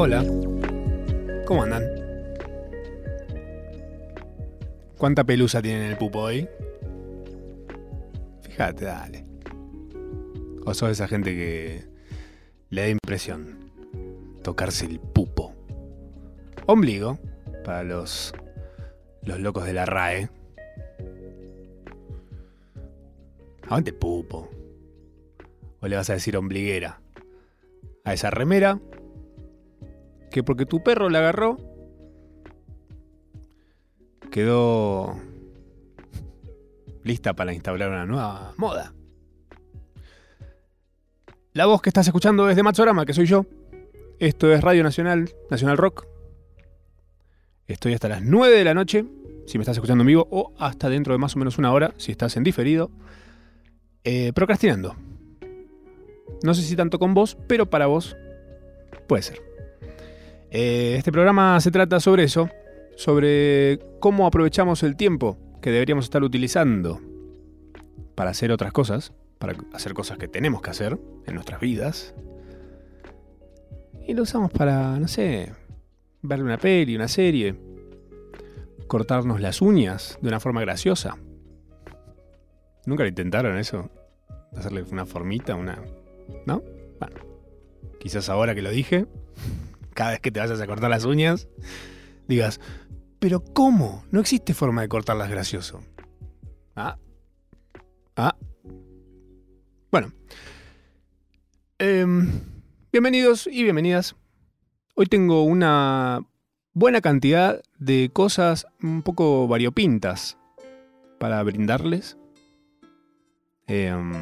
Hola. 0.00 0.24
¿Cómo 1.44 1.64
andan? 1.64 1.82
¿Cuánta 4.96 5.24
pelusa 5.24 5.60
tienen 5.60 5.82
en 5.82 5.90
el 5.90 5.98
pupo 5.98 6.20
hoy? 6.20 6.48
Fíjate, 8.42 8.84
dale. 8.84 9.24
O 10.64 10.72
sos 10.72 10.90
esa 10.90 11.08
gente 11.08 11.34
que 11.34 11.84
le 12.70 12.82
da 12.82 12.88
impresión 12.90 13.72
tocarse 14.44 14.86
el 14.86 15.00
pupo. 15.00 15.52
Ombligo, 16.66 17.18
para 17.64 17.82
los, 17.82 18.32
los 19.24 19.40
locos 19.40 19.64
de 19.64 19.72
la 19.72 19.84
RAE. 19.84 20.28
Aguante 23.64 23.92
pupo. 23.92 24.48
O 25.80 25.88
le 25.88 25.96
vas 25.96 26.08
a 26.08 26.12
decir 26.12 26.36
ombliguera 26.36 27.00
a 28.04 28.14
esa 28.14 28.30
remera 28.30 28.78
que 30.38 30.44
porque 30.44 30.66
tu 30.66 30.84
perro 30.84 31.10
la 31.10 31.18
agarró 31.18 31.56
quedó 34.30 35.20
lista 37.02 37.34
para 37.34 37.52
instaurar 37.52 37.90
una 37.90 38.06
nueva 38.06 38.52
moda. 38.56 38.94
La 41.54 41.66
voz 41.66 41.82
que 41.82 41.90
estás 41.90 42.06
escuchando 42.06 42.48
es 42.48 42.54
de 42.54 42.62
Matsorama, 42.62 43.04
que 43.04 43.14
soy 43.14 43.26
yo. 43.26 43.46
Esto 44.20 44.52
es 44.52 44.60
Radio 44.60 44.84
Nacional, 44.84 45.28
Nacional 45.50 45.76
Rock. 45.76 46.06
Estoy 47.66 47.94
hasta 47.94 48.08
las 48.08 48.22
9 48.22 48.58
de 48.58 48.64
la 48.64 48.74
noche, 48.74 49.06
si 49.48 49.58
me 49.58 49.62
estás 49.62 49.76
escuchando 49.76 50.02
en 50.02 50.06
vivo, 50.06 50.28
o 50.30 50.52
hasta 50.56 50.88
dentro 50.88 51.14
de 51.14 51.18
más 51.18 51.34
o 51.34 51.40
menos 51.40 51.58
una 51.58 51.72
hora, 51.72 51.94
si 51.96 52.12
estás 52.12 52.36
en 52.36 52.44
diferido, 52.44 52.92
eh, 54.04 54.32
procrastinando. 54.32 54.94
No 56.44 56.54
sé 56.54 56.62
si 56.62 56.76
tanto 56.76 57.00
con 57.00 57.12
vos, 57.12 57.36
pero 57.48 57.68
para 57.68 57.86
vos 57.86 58.16
puede 59.08 59.24
ser. 59.24 59.47
Eh, 60.50 60.94
este 60.96 61.12
programa 61.12 61.60
se 61.60 61.70
trata 61.70 62.00
sobre 62.00 62.24
eso, 62.24 62.48
sobre 62.96 63.80
cómo 64.00 64.26
aprovechamos 64.26 64.82
el 64.82 64.96
tiempo 64.96 65.38
que 65.60 65.70
deberíamos 65.70 66.06
estar 66.06 66.22
utilizando 66.22 67.00
para 68.14 68.30
hacer 68.30 68.50
otras 68.50 68.72
cosas, 68.72 69.12
para 69.38 69.54
hacer 69.72 69.92
cosas 69.92 70.18
que 70.18 70.26
tenemos 70.26 70.62
que 70.62 70.70
hacer 70.70 70.98
en 71.26 71.34
nuestras 71.34 71.60
vidas. 71.60 72.14
Y 74.06 74.14
lo 74.14 74.22
usamos 74.22 74.50
para, 74.50 74.98
no 74.98 75.06
sé, 75.06 75.52
ver 76.22 76.42
una 76.42 76.56
peli, 76.56 76.96
una 76.96 77.08
serie, 77.08 77.54
cortarnos 78.86 79.40
las 79.40 79.60
uñas 79.60 80.18
de 80.22 80.28
una 80.28 80.40
forma 80.40 80.62
graciosa. 80.62 81.18
¿Nunca 82.86 83.02
lo 83.02 83.08
intentaron 83.10 83.58
eso? 83.58 83.90
Hacerle 84.56 84.82
una 84.90 85.04
formita, 85.04 85.54
una... 85.56 85.78
¿No? 86.46 86.62
Bueno, 86.98 87.16
quizás 88.00 88.30
ahora 88.30 88.54
que 88.54 88.62
lo 88.62 88.70
dije, 88.70 89.06
cada 89.98 90.12
vez 90.12 90.20
que 90.20 90.30
te 90.30 90.38
vayas 90.38 90.60
a 90.60 90.66
cortar 90.68 90.90
las 90.90 91.04
uñas, 91.04 91.48
digas, 92.28 92.60
pero 93.18 93.42
¿cómo? 93.42 94.04
No 94.12 94.20
existe 94.20 94.54
forma 94.54 94.82
de 94.82 94.88
cortarlas 94.88 95.28
gracioso. 95.28 95.82
Ah. 96.76 96.96
Ah. 98.14 98.36
Bueno. 99.90 100.12
Em, 101.80 102.30
bienvenidos 102.92 103.48
y 103.48 103.64
bienvenidas. 103.64 104.14
Hoy 104.94 105.06
tengo 105.06 105.42
una 105.42 106.24
buena 106.74 107.00
cantidad 107.00 107.60
de 107.80 108.08
cosas 108.12 108.68
un 108.80 109.02
poco 109.02 109.48
variopintas 109.48 110.38
para 111.18 111.42
brindarles. 111.42 112.16
Em, 113.66 114.12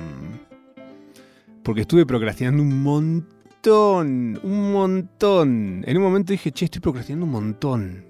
porque 1.62 1.82
estuve 1.82 2.06
procrastinando 2.06 2.62
un 2.62 2.82
montón, 2.82 3.35
un 3.66 4.72
montón. 4.72 5.84
En 5.86 5.96
un 5.96 6.02
momento 6.02 6.32
dije, 6.32 6.52
che, 6.52 6.66
estoy 6.66 6.80
procrastinando 6.80 7.26
un 7.26 7.32
montón. 7.32 8.04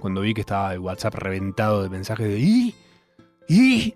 Cuando 0.00 0.20
vi 0.20 0.34
que 0.34 0.40
estaba 0.42 0.72
el 0.72 0.78
WhatsApp 0.78 1.14
reventado 1.14 1.82
de 1.82 1.88
mensajes 1.90 2.28
de 2.28 2.38
¿y? 2.38 2.74
¿y? 3.48 3.94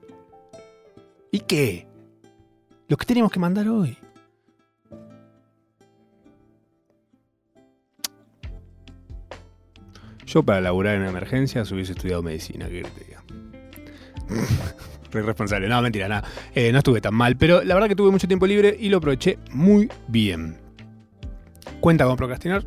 ¿y 1.31 1.41
qué? 1.41 1.87
Lo 2.89 2.97
que 2.97 3.07
tenemos 3.07 3.31
que 3.31 3.41
mandar 3.41 3.69
hoy. 3.69 3.97
Yo 10.27 10.43
para 10.43 10.61
laburar 10.61 10.97
en 10.97 11.05
emergencias 11.05 11.71
hubiese 11.73 11.93
estudiado 11.93 12.23
medicina, 12.23 12.69
que 12.69 12.83
te. 12.83 13.13
Re 15.13 15.23
responsable. 15.23 15.69
No, 15.69 15.81
mentira, 15.83 16.09
nada. 16.09 16.27
Eh, 16.55 16.73
no 16.73 16.79
estuve 16.79 17.01
tan 17.01 17.15
mal, 17.15 17.37
pero 17.37 17.63
la 17.63 17.75
verdad 17.75 17.89
que 17.89 17.97
tuve 17.97 18.11
mucho 18.11 18.27
tiempo 18.27 18.47
libre 18.47 18.77
y 18.79 18.89
lo 18.89 18.97
aproveché 18.97 19.39
muy 19.51 19.89
bien. 20.09 20.59
¿Cuenta 21.81 22.07
con 22.07 22.17
procrastinar? 22.17 22.65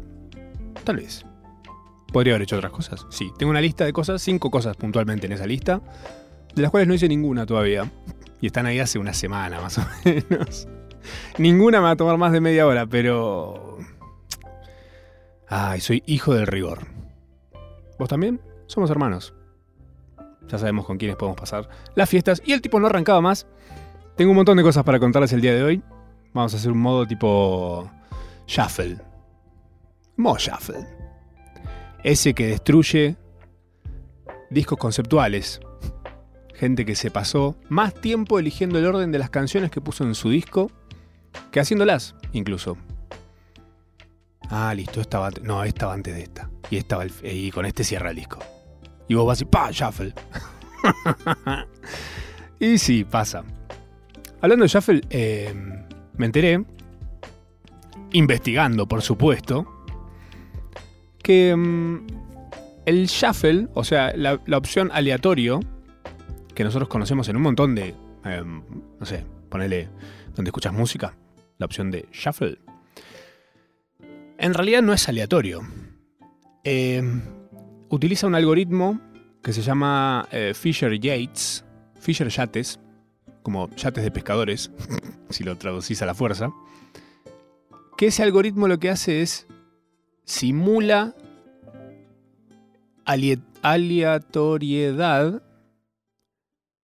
Tal 0.84 0.98
vez. 0.98 1.26
¿Podría 2.14 2.34
haber 2.34 2.44
hecho 2.44 2.58
otras 2.58 2.72
cosas? 2.72 3.06
Sí. 3.10 3.32
Tengo 3.38 3.50
una 3.50 3.62
lista 3.62 3.84
de 3.84 3.94
cosas, 3.94 4.22
cinco 4.22 4.52
cosas 4.52 4.78
puntualmente 4.78 5.26
en 5.26 5.34
esa 5.34 5.46
lista, 5.48 5.82
de 6.54 6.62
las 6.62 6.72
cuales 6.72 6.88
no 6.88 6.94
hice 6.94 7.08
ninguna 7.08 7.46
todavía. 7.46 7.92
Y 8.40 8.48
están 8.48 8.66
ahí 8.68 8.80
hace 8.80 9.00
una 9.00 9.14
semana 9.14 9.60
más 9.60 9.78
o 9.80 9.82
menos. 10.04 10.68
ninguna 11.38 11.80
me 11.80 11.86
va 11.86 11.92
a 11.92 11.96
tomar 11.96 12.18
más 12.18 12.32
de 12.32 12.42
media 12.42 12.68
hora, 12.68 12.86
pero... 12.86 13.80
Ay, 15.48 15.80
soy 15.80 16.04
hijo 16.06 16.34
del 16.34 16.48
rigor. 16.48 16.88
¿Vos 17.98 18.10
también? 18.10 18.42
Somos 18.68 18.90
hermanos. 18.90 19.34
Ya 20.48 20.58
sabemos 20.58 20.86
con 20.86 20.98
quiénes 20.98 21.18
podemos 21.18 21.40
pasar 21.40 21.68
las 21.96 22.10
fiestas. 22.10 22.42
Y 22.46 22.54
el 22.54 22.62
tipo 22.62 22.80
no 22.80 22.88
arrancaba 22.88 23.22
más. 23.22 23.48
Tengo 24.16 24.32
un 24.32 24.38
montón 24.38 24.58
de 24.58 24.64
cosas 24.64 24.84
para 24.84 25.00
contarles 25.00 25.34
el 25.34 25.42
día 25.42 25.54
de 25.54 25.64
hoy. 25.64 25.84
Vamos 26.34 26.54
a 26.54 26.58
hacer 26.58 26.72
un 26.72 26.80
modo 26.80 27.06
tipo 27.06 27.90
shuffle. 28.48 28.98
Modo 30.18 30.38
shuffle. 30.38 30.86
Ese 32.04 32.34
que 32.34 32.48
destruye 32.48 33.18
discos 34.50 34.78
conceptuales. 34.78 35.60
Gente 36.54 36.86
que 36.86 36.96
se 36.96 37.12
pasó 37.12 37.58
más 37.68 37.94
tiempo 37.94 38.40
eligiendo 38.40 38.80
el 38.80 38.86
orden 38.86 39.12
de 39.12 39.20
las 39.20 39.30
canciones 39.30 39.72
que 39.72 39.82
puso 39.82 40.04
en 40.06 40.16
su 40.16 40.30
disco 40.30 40.72
que 41.52 41.60
haciéndolas, 41.60 42.16
incluso. 42.32 42.78
Ah, 44.50 44.74
listo, 44.74 45.02
estaba. 45.02 45.32
No, 45.42 45.64
estaba 45.64 45.94
antes 45.94 46.16
de 46.16 46.24
esta. 46.24 46.50
Y, 46.70 46.78
estaba 46.78 47.06
y 47.24 47.52
con 47.52 47.66
este 47.66 47.84
cierra 47.84 48.12
el 48.12 48.16
disco. 48.16 48.40
Y 49.08 49.14
vos 49.14 49.26
vas 49.26 49.42
y 49.42 49.46
¡pa! 49.46 49.72
Shuffle. 49.72 50.14
y 52.60 52.78
sí, 52.78 53.04
pasa. 53.04 53.44
Hablando 54.42 54.64
de 54.64 54.70
Shuffle, 54.70 55.02
eh, 55.10 55.54
me 56.18 56.26
enteré, 56.26 56.64
investigando 58.12 58.88
por 58.88 59.02
supuesto, 59.02 59.86
que 61.22 61.56
mm, 61.56 62.08
el 62.86 63.08
Shuffle, 63.08 63.68
o 63.74 63.84
sea, 63.84 64.14
la, 64.16 64.40
opción 64.58 64.92
aleatorio, 64.94 65.60
que 66.54 66.64
nosotros 66.64 66.88
conocemos 66.90 67.28
en 67.30 67.38
un 67.38 67.42
montón 67.42 67.76
de, 67.76 67.96
eh, 68.26 68.44
no 68.44 69.06
sé, 69.06 69.26
ponele 69.50 69.90
donde 70.36 70.50
escuchas 70.50 70.74
música, 70.74 71.16
la 71.58 71.66
opción 71.66 71.90
de 71.90 72.08
Shuffle, 72.12 72.60
en 74.38 74.54
realidad 74.54 74.82
no 74.82 74.94
es 74.94 75.08
aleatorio. 75.10 75.62
Utiliza 77.90 78.28
un 78.28 78.36
algoritmo 78.36 79.00
que 79.42 79.54
se 79.54 79.62
llama 79.62 80.28
eh, 80.32 80.54
Fisher 80.56 81.00
Yates, 81.00 81.64
Fisher 82.00 82.28
Yates, 82.30 82.80
como 83.44 83.70
yates 83.76 84.04
de 84.04 84.12
pescadores, 84.12 84.72
si 85.30 85.44
lo 85.44 85.56
traducís 85.58 86.02
a 86.02 86.06
la 86.06 86.16
fuerza, 86.16 86.52
que 87.98 88.08
ese 88.08 88.24
algoritmo 88.24 88.68
lo 88.68 88.80
que 88.80 88.90
hace 88.90 89.22
es 89.22 89.46
simula 90.24 91.16
aleatoriedad 93.62 95.44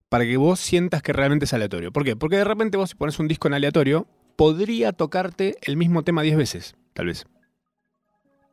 para 0.09 0.25
que 0.25 0.37
vos 0.37 0.59
sientas 0.59 1.01
que 1.01 1.13
realmente 1.13 1.45
es 1.45 1.53
aleatorio. 1.53 1.91
¿Por 1.91 2.03
qué? 2.03 2.15
Porque 2.15 2.37
de 2.37 2.43
repente 2.43 2.77
vos 2.77 2.91
si 2.91 2.95
pones 2.95 3.17
un 3.17 3.27
disco 3.27 3.47
en 3.47 3.55
aleatorio, 3.55 4.05
podría 4.35 4.91
tocarte 4.93 5.57
el 5.61 5.77
mismo 5.77 6.03
tema 6.03 6.21
10 6.21 6.37
veces, 6.37 6.75
tal 6.93 7.07
vez. 7.07 7.25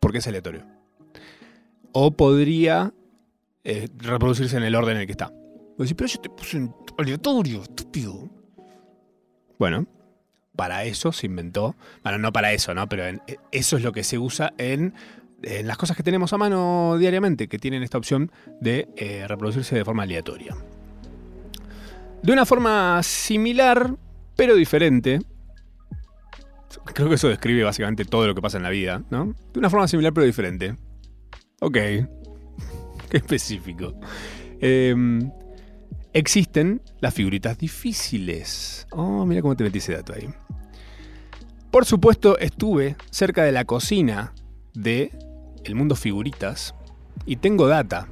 Porque 0.00 0.18
es 0.18 0.26
aleatorio. 0.26 0.77
O 1.92 2.10
podría 2.12 2.92
eh, 3.64 3.88
reproducirse 3.98 4.56
en 4.56 4.62
el 4.62 4.74
orden 4.74 4.96
en 4.96 5.00
el 5.02 5.06
que 5.06 5.12
está. 5.12 5.28
Vos 5.30 5.78
decís, 5.88 5.94
pero 5.96 6.08
yo 6.08 6.20
te 6.20 6.30
puse 6.30 6.56
en 6.58 6.74
aleatorio, 6.96 7.62
estúpido. 7.62 8.28
Bueno, 9.58 9.86
para 10.56 10.84
eso 10.84 11.12
se 11.12 11.26
inventó. 11.26 11.76
Bueno, 12.02 12.18
no 12.18 12.32
para 12.32 12.52
eso, 12.52 12.74
¿no? 12.74 12.88
Pero 12.88 13.06
en- 13.06 13.22
eh, 13.26 13.36
eso 13.52 13.76
es 13.76 13.82
lo 13.82 13.92
que 13.92 14.04
se 14.04 14.18
usa 14.18 14.52
en, 14.58 14.94
en 15.42 15.66
las 15.66 15.76
cosas 15.78 15.96
que 15.96 16.02
tenemos 16.02 16.32
a 16.32 16.38
mano 16.38 16.96
diariamente, 16.98 17.48
que 17.48 17.58
tienen 17.58 17.82
esta 17.82 17.98
opción 17.98 18.30
de 18.60 18.88
eh, 18.96 19.24
reproducirse 19.28 19.76
de 19.76 19.84
forma 19.84 20.02
aleatoria. 20.04 20.56
De 22.22 22.32
una 22.32 22.44
forma 22.44 23.00
similar, 23.02 23.94
pero 24.36 24.54
diferente. 24.56 25.20
Creo 26.94 27.08
que 27.08 27.14
eso 27.14 27.28
describe 27.28 27.62
básicamente 27.64 28.04
todo 28.04 28.26
lo 28.26 28.34
que 28.34 28.42
pasa 28.42 28.56
en 28.56 28.62
la 28.64 28.70
vida, 28.70 29.02
¿no? 29.10 29.34
De 29.52 29.58
una 29.58 29.70
forma 29.70 29.86
similar, 29.88 30.12
pero 30.12 30.26
diferente. 30.26 30.76
Ok. 31.60 31.74
Qué 33.10 33.16
específico. 33.16 33.94
Em, 34.60 35.30
existen 36.12 36.82
las 37.00 37.14
figuritas 37.14 37.58
difíciles. 37.58 38.86
Oh, 38.90 39.24
mira 39.24 39.42
cómo 39.42 39.56
te 39.56 39.64
metí 39.64 39.78
ese 39.78 39.94
dato 39.94 40.14
ahí. 40.14 40.28
Por 41.70 41.84
supuesto, 41.84 42.38
estuve 42.38 42.96
cerca 43.10 43.44
de 43.44 43.52
la 43.52 43.64
cocina 43.64 44.32
de 44.74 45.10
El 45.64 45.74
Mundo 45.74 45.96
Figuritas 45.96 46.74
y 47.26 47.36
tengo 47.36 47.68
data 47.68 48.08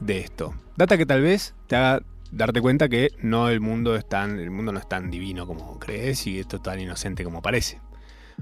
de 0.00 0.18
esto. 0.18 0.54
Data 0.76 0.96
que 0.98 1.06
tal 1.06 1.22
vez 1.22 1.54
te 1.66 1.76
haga 1.76 2.02
darte 2.32 2.60
cuenta 2.60 2.88
que 2.88 3.10
no 3.20 3.48
el 3.48 3.60
mundo 3.60 3.94
es 3.96 4.08
tan, 4.08 4.38
el 4.38 4.50
mundo 4.50 4.72
no 4.72 4.78
es 4.78 4.88
tan 4.88 5.10
divino 5.10 5.46
como 5.46 5.78
crees 5.78 6.26
y 6.26 6.38
esto 6.38 6.56
es 6.56 6.62
tan 6.62 6.80
inocente 6.80 7.24
como 7.24 7.42
parece. 7.42 7.80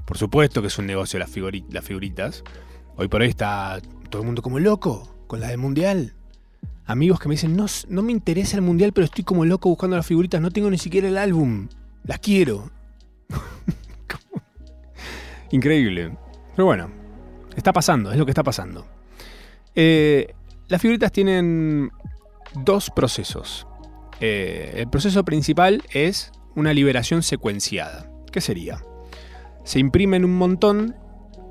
Por 0.05 0.17
supuesto 0.17 0.61
que 0.61 0.69
es 0.69 0.79
un 0.79 0.87
negocio 0.87 1.19
las, 1.19 1.31
las 1.71 1.85
figuritas. 1.85 2.45
Hoy 2.97 3.09
por 3.09 3.21
hoy 3.21 3.29
está 3.29 3.81
todo 4.09 4.23
el 4.23 4.27
mundo 4.27 4.43
como 4.43 4.59
loco 4.59 5.09
con 5.27 5.41
la 5.41 5.49
del 5.49 5.59
mundial. 5.59 6.15
Amigos 6.87 7.21
que 7.21 7.29
me 7.29 7.35
dicen, 7.35 7.55
no, 7.55 7.67
no 7.89 8.03
me 8.03 8.13
interesa 8.13 8.57
el 8.57 8.63
mundial, 8.63 8.93
pero 8.93 9.05
estoy 9.05 9.25
como 9.25 9.45
loco 9.45 9.69
buscando 9.69 9.97
las 9.97 10.07
figuritas, 10.07 10.41
no 10.41 10.51
tengo 10.51 10.71
ni 10.71 10.79
siquiera 10.79 11.09
el 11.09 11.19
álbum. 11.19 11.69
Las 12.05 12.19
quiero. 12.19 12.71
Increíble. 15.51 16.17
Pero 16.57 16.67
bueno, 16.67 16.91
está 17.55 17.73
pasando, 17.73 18.11
es 18.11 18.19
lo 18.19 18.25
que 18.25 18.31
está 18.31 18.43
pasando. 18.43 18.87
Eh, 19.75 20.35
las 20.69 20.81
figuritas 20.81 21.13
tienen 21.13 21.91
dos 22.65 22.91
procesos. 22.91 23.67
Eh, 24.21 24.75
el 24.77 24.89
proceso 24.89 25.25
principal 25.25 25.83
es 25.93 26.33
una 26.55 26.73
liberación 26.73 27.23
secuenciada. 27.23 28.11
¿Qué 28.33 28.41
sería? 28.41 28.83
Se 29.65 29.79
imprimen 29.79 30.25
un 30.25 30.37
montón, 30.37 30.97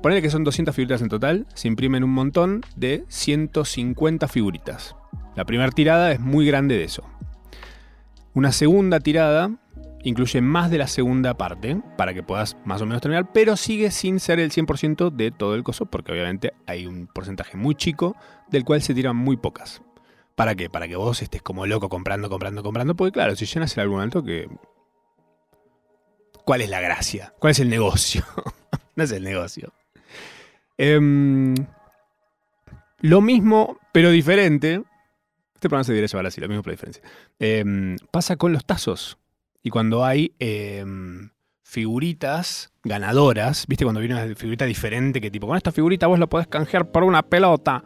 ponele 0.02 0.22
que 0.22 0.30
son 0.30 0.44
200 0.44 0.74
figuritas 0.74 1.02
en 1.02 1.08
total, 1.08 1.46
se 1.54 1.68
imprimen 1.68 2.04
un 2.04 2.10
montón 2.10 2.62
de 2.76 3.04
150 3.08 4.28
figuritas. 4.28 4.94
La 5.36 5.44
primera 5.44 5.70
tirada 5.70 6.12
es 6.12 6.20
muy 6.20 6.46
grande 6.46 6.76
de 6.76 6.84
eso. 6.84 7.04
Una 8.34 8.52
segunda 8.52 9.00
tirada 9.00 9.50
incluye 10.02 10.40
más 10.40 10.70
de 10.70 10.78
la 10.78 10.86
segunda 10.86 11.34
parte 11.34 11.80
para 11.96 12.14
que 12.14 12.22
puedas 12.22 12.56
más 12.64 12.80
o 12.80 12.86
menos 12.86 13.02
terminar, 13.02 13.32
pero 13.32 13.56
sigue 13.56 13.90
sin 13.90 14.20
ser 14.20 14.40
el 14.40 14.50
100% 14.50 15.10
de 15.10 15.30
todo 15.30 15.54
el 15.54 15.64
coso, 15.64 15.86
porque 15.86 16.12
obviamente 16.12 16.52
hay 16.66 16.86
un 16.86 17.06
porcentaje 17.06 17.56
muy 17.56 17.74
chico 17.74 18.16
del 18.48 18.64
cual 18.64 18.82
se 18.82 18.94
tiran 18.94 19.16
muy 19.16 19.36
pocas. 19.36 19.82
¿Para 20.34 20.54
qué? 20.54 20.70
Para 20.70 20.86
que 20.86 20.96
vos 20.96 21.20
estés 21.20 21.42
como 21.42 21.66
loco 21.66 21.88
comprando, 21.88 22.28
comprando, 22.28 22.62
comprando, 22.62 22.94
porque 22.94 23.12
claro, 23.12 23.34
si 23.34 23.44
llenas 23.44 23.76
el 23.76 23.82
álbum 23.82 23.98
alto 23.98 24.22
que... 24.22 24.48
¿Cuál 26.44 26.62
es 26.62 26.70
la 26.70 26.80
gracia? 26.80 27.34
¿Cuál 27.38 27.50
es 27.50 27.58
el 27.58 27.68
negocio? 27.68 28.24
no 28.96 29.04
es 29.04 29.10
el 29.10 29.24
negocio. 29.24 29.72
Em, 30.78 31.54
lo 33.00 33.20
mismo, 33.20 33.78
pero 33.92 34.10
diferente. 34.10 34.82
Este 35.54 35.68
programa 35.68 35.84
se 35.84 35.92
debería 35.92 36.06
llevar 36.06 36.26
así, 36.26 36.40
lo 36.40 36.48
mismo 36.48 36.62
pero 36.62 36.72
diferencia. 36.72 37.02
Em, 37.40 37.96
pasa 38.10 38.36
con 38.36 38.52
los 38.52 38.64
tazos. 38.64 39.18
Y 39.62 39.70
cuando 39.70 40.04
hay 40.04 40.32
em, 40.38 41.30
figuritas 41.64 42.72
ganadoras, 42.84 43.66
¿viste? 43.66 43.84
Cuando 43.84 44.00
viene 44.00 44.14
una 44.14 44.34
figurita 44.36 44.64
diferente, 44.64 45.20
que 45.20 45.30
tipo, 45.30 45.48
con 45.48 45.56
esta 45.56 45.72
figurita 45.72 46.06
vos 46.06 46.18
la 46.18 46.28
podés 46.28 46.46
canjear 46.46 46.90
por 46.90 47.02
una 47.02 47.22
pelota, 47.22 47.82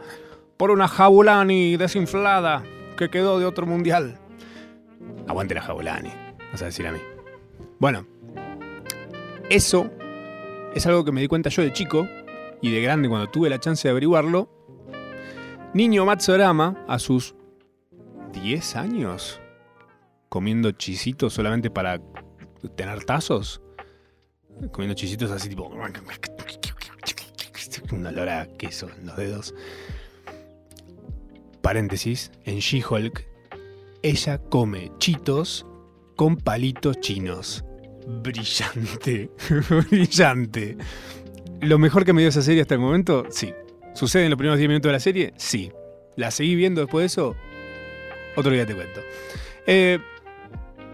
por 0.59 0.71
una 0.71 0.87
Jabulani 0.87 1.77
desinflada 1.77 2.63
que 2.97 3.09
quedó 3.09 3.39
de 3.39 3.47
otro 3.47 3.67
mundial. 3.67 4.19
Aguante 5.27 5.55
la 5.55 5.63
Jabulani, 5.63 6.11
vas 6.53 6.63
a 6.63 6.67
decir 6.67 6.87
a 6.87 6.93
mí. 6.93 7.01
Bueno, 7.79 8.07
eso 9.51 9.91
es 10.75 10.87
algo 10.87 11.05
que 11.05 11.13
me 11.13 11.23
di 11.23 11.27
cuenta 11.27 11.49
yo 11.49 11.63
de 11.63 11.73
chico 11.73 12.07
y 12.63 12.71
de 12.71 12.81
grande 12.81 13.09
cuando 13.09 13.29
tuve 13.29 13.51
la 13.51 13.59
chance 13.59 13.87
de 13.87 13.91
averiguarlo. 13.91 14.49
Niño 15.75 16.07
Matsurama, 16.07 16.85
a 16.87 16.99
sus 16.99 17.35
10 18.33 18.77
años, 18.77 19.41
comiendo 20.29 20.71
chisitos 20.71 21.35
solamente 21.35 21.71
para 21.71 22.01
tener 22.77 23.05
tazos. 23.05 23.61
Comiendo 24.71 24.95
chisitos 24.95 25.31
así 25.31 25.49
tipo... 25.49 25.71
Un 27.91 28.07
olor 28.07 28.29
a 28.29 28.47
queso 28.57 28.89
en 28.99 29.07
los 29.07 29.17
dedos. 29.17 29.55
Paréntesis, 31.61 32.31
en 32.45 32.59
She-Hulk, 32.59 33.27
ella 34.03 34.39
come 34.39 34.91
chitos 34.99 35.67
con 36.17 36.37
palitos 36.37 37.01
chinos. 37.01 37.65
Brillante, 38.07 39.31
brillante. 39.91 40.77
¿Lo 41.63 41.79
mejor 41.79 42.05
que 42.05 42.13
me 42.13 42.23
dio 42.23 42.29
esa 42.29 42.43
serie 42.43 42.63
hasta 42.63 42.75
el 42.75 42.81
momento? 42.81 43.25
Sí. 43.31 43.55
¿Sucede 43.95 44.25
en 44.25 44.31
los 44.31 44.37
primeros 44.37 44.59
10 44.59 44.69
minutos 44.69 44.89
de 44.89 44.93
la 44.93 45.01
serie? 45.01 45.33
Sí. 45.37 45.71
¿La 46.17 46.33
seguí 46.33 46.57
viendo 46.57 46.81
después 46.81 47.03
de 47.05 47.07
eso? 47.07 47.37
Otro 48.35 48.51
día 48.51 48.67
te 48.67 48.75
cuento. 48.75 49.01
Eh, 49.69 50.01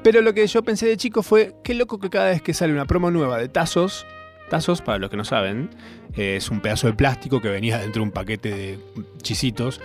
pero 0.02 0.20
lo 0.20 0.34
que 0.34 0.46
yo 0.46 0.62
pensé 0.62 0.86
de 0.86 0.98
chico 0.98 1.22
fue, 1.22 1.54
qué 1.64 1.72
loco 1.72 1.98
que 1.98 2.10
cada 2.10 2.26
vez 2.28 2.42
que 2.42 2.52
sale 2.52 2.74
una 2.74 2.84
promo 2.84 3.10
nueva 3.10 3.38
de 3.38 3.48
tazos, 3.48 4.06
tazos, 4.50 4.82
para 4.82 4.98
los 4.98 5.08
que 5.08 5.16
no 5.16 5.24
saben, 5.24 5.70
eh, 6.14 6.36
es 6.36 6.50
un 6.50 6.60
pedazo 6.60 6.86
de 6.86 6.92
plástico 6.92 7.40
que 7.40 7.48
venía 7.48 7.78
dentro 7.78 8.02
de 8.02 8.08
un 8.08 8.12
paquete 8.12 8.50
de 8.50 8.78
chisitos. 9.22 9.80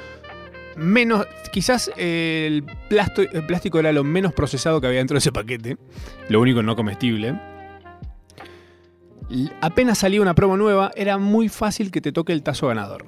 Menos, 0.76 1.26
quizás 1.54 1.92
el, 1.96 2.66
el 2.90 3.46
plástico 3.46 3.80
era 3.80 3.94
lo 3.94 4.04
menos 4.04 4.34
procesado 4.34 4.82
que 4.82 4.88
había 4.88 5.00
dentro 5.00 5.16
de 5.16 5.20
ese 5.20 5.32
paquete, 5.32 5.78
lo 6.28 6.42
único 6.42 6.62
no 6.62 6.76
comestible. 6.76 7.53
Apenas 9.62 10.00
salía 10.00 10.22
una 10.22 10.36
promo 10.36 10.58
nueva, 10.58 10.92
era 10.96 11.18
muy 11.18 11.50
fácil 11.50 11.92
que 11.92 12.02
te 12.02 12.12
toque 12.12 12.34
el 12.34 12.44
tazo 12.44 12.68
ganador. 12.68 13.06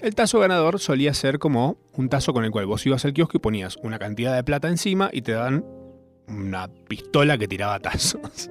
El 0.00 0.14
tazo 0.14 0.38
ganador 0.38 0.80
solía 0.80 1.14
ser 1.14 1.38
como 1.38 1.78
un 1.94 2.08
tazo 2.08 2.32
con 2.32 2.44
el 2.44 2.50
cual 2.50 2.66
vos 2.66 2.84
ibas 2.86 3.04
al 3.04 3.12
kiosco 3.12 3.36
y 3.36 3.40
ponías 3.40 3.76
una 3.82 3.98
cantidad 3.98 4.34
de 4.34 4.44
plata 4.44 4.68
encima 4.68 5.10
y 5.12 5.22
te 5.22 5.32
dan 5.32 5.64
una 6.28 6.68
pistola 6.68 7.38
que 7.38 7.48
tiraba 7.48 7.80
tazos. 7.80 8.50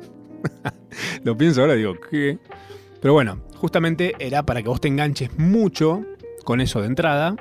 Lo 1.24 1.38
pienso 1.38 1.62
ahora, 1.62 1.76
digo, 1.76 1.96
¿qué? 2.10 2.40
Pero 3.02 3.14
bueno, 3.14 3.42
justamente 3.56 4.14
era 4.20 4.44
para 4.44 4.62
que 4.62 4.70
vos 4.70 4.82
te 4.82 4.88
enganches 4.88 5.38
mucho 5.38 6.04
con 6.44 6.62
eso 6.62 6.82
de 6.82 6.88
entrada 6.88 7.36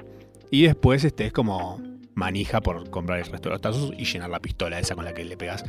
y 0.50 0.64
después 0.64 1.04
estés 1.04 1.32
como 1.32 1.80
manija 2.14 2.60
por 2.60 2.90
comprar 2.90 3.18
el 3.18 3.26
resto 3.26 3.48
de 3.48 3.54
los 3.54 3.62
tazos 3.62 3.92
y 3.96 4.04
llenar 4.04 4.30
la 4.30 4.40
pistola 4.40 4.78
esa 4.78 4.94
con 4.94 5.04
la 5.04 5.14
que 5.14 5.24
le 5.24 5.36
pegas 5.36 5.64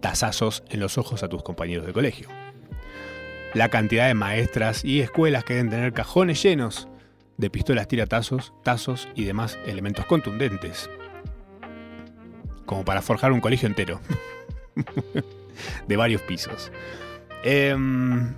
tazazos 0.00 0.64
en 0.68 0.80
los 0.80 0.98
ojos 0.98 1.22
a 1.22 1.28
tus 1.28 1.42
compañeros 1.42 1.86
de 1.86 1.92
colegio. 1.92 2.28
La 3.54 3.68
cantidad 3.68 4.08
de 4.08 4.14
maestras 4.14 4.84
y 4.84 5.00
escuelas 5.00 5.44
que 5.44 5.54
deben 5.54 5.70
tener 5.70 5.92
cajones 5.92 6.42
llenos 6.42 6.88
de 7.36 7.50
pistolas 7.50 7.88
tiratazos, 7.88 8.52
tazos 8.62 9.08
y 9.14 9.24
demás 9.24 9.58
elementos 9.66 10.06
contundentes 10.06 10.90
como 12.66 12.84
para 12.84 13.02
forjar 13.02 13.32
un 13.32 13.40
colegio 13.40 13.68
entero. 13.68 14.00
de 15.86 15.96
varios 15.96 16.22
pisos. 16.22 16.72
Em, 17.44 18.34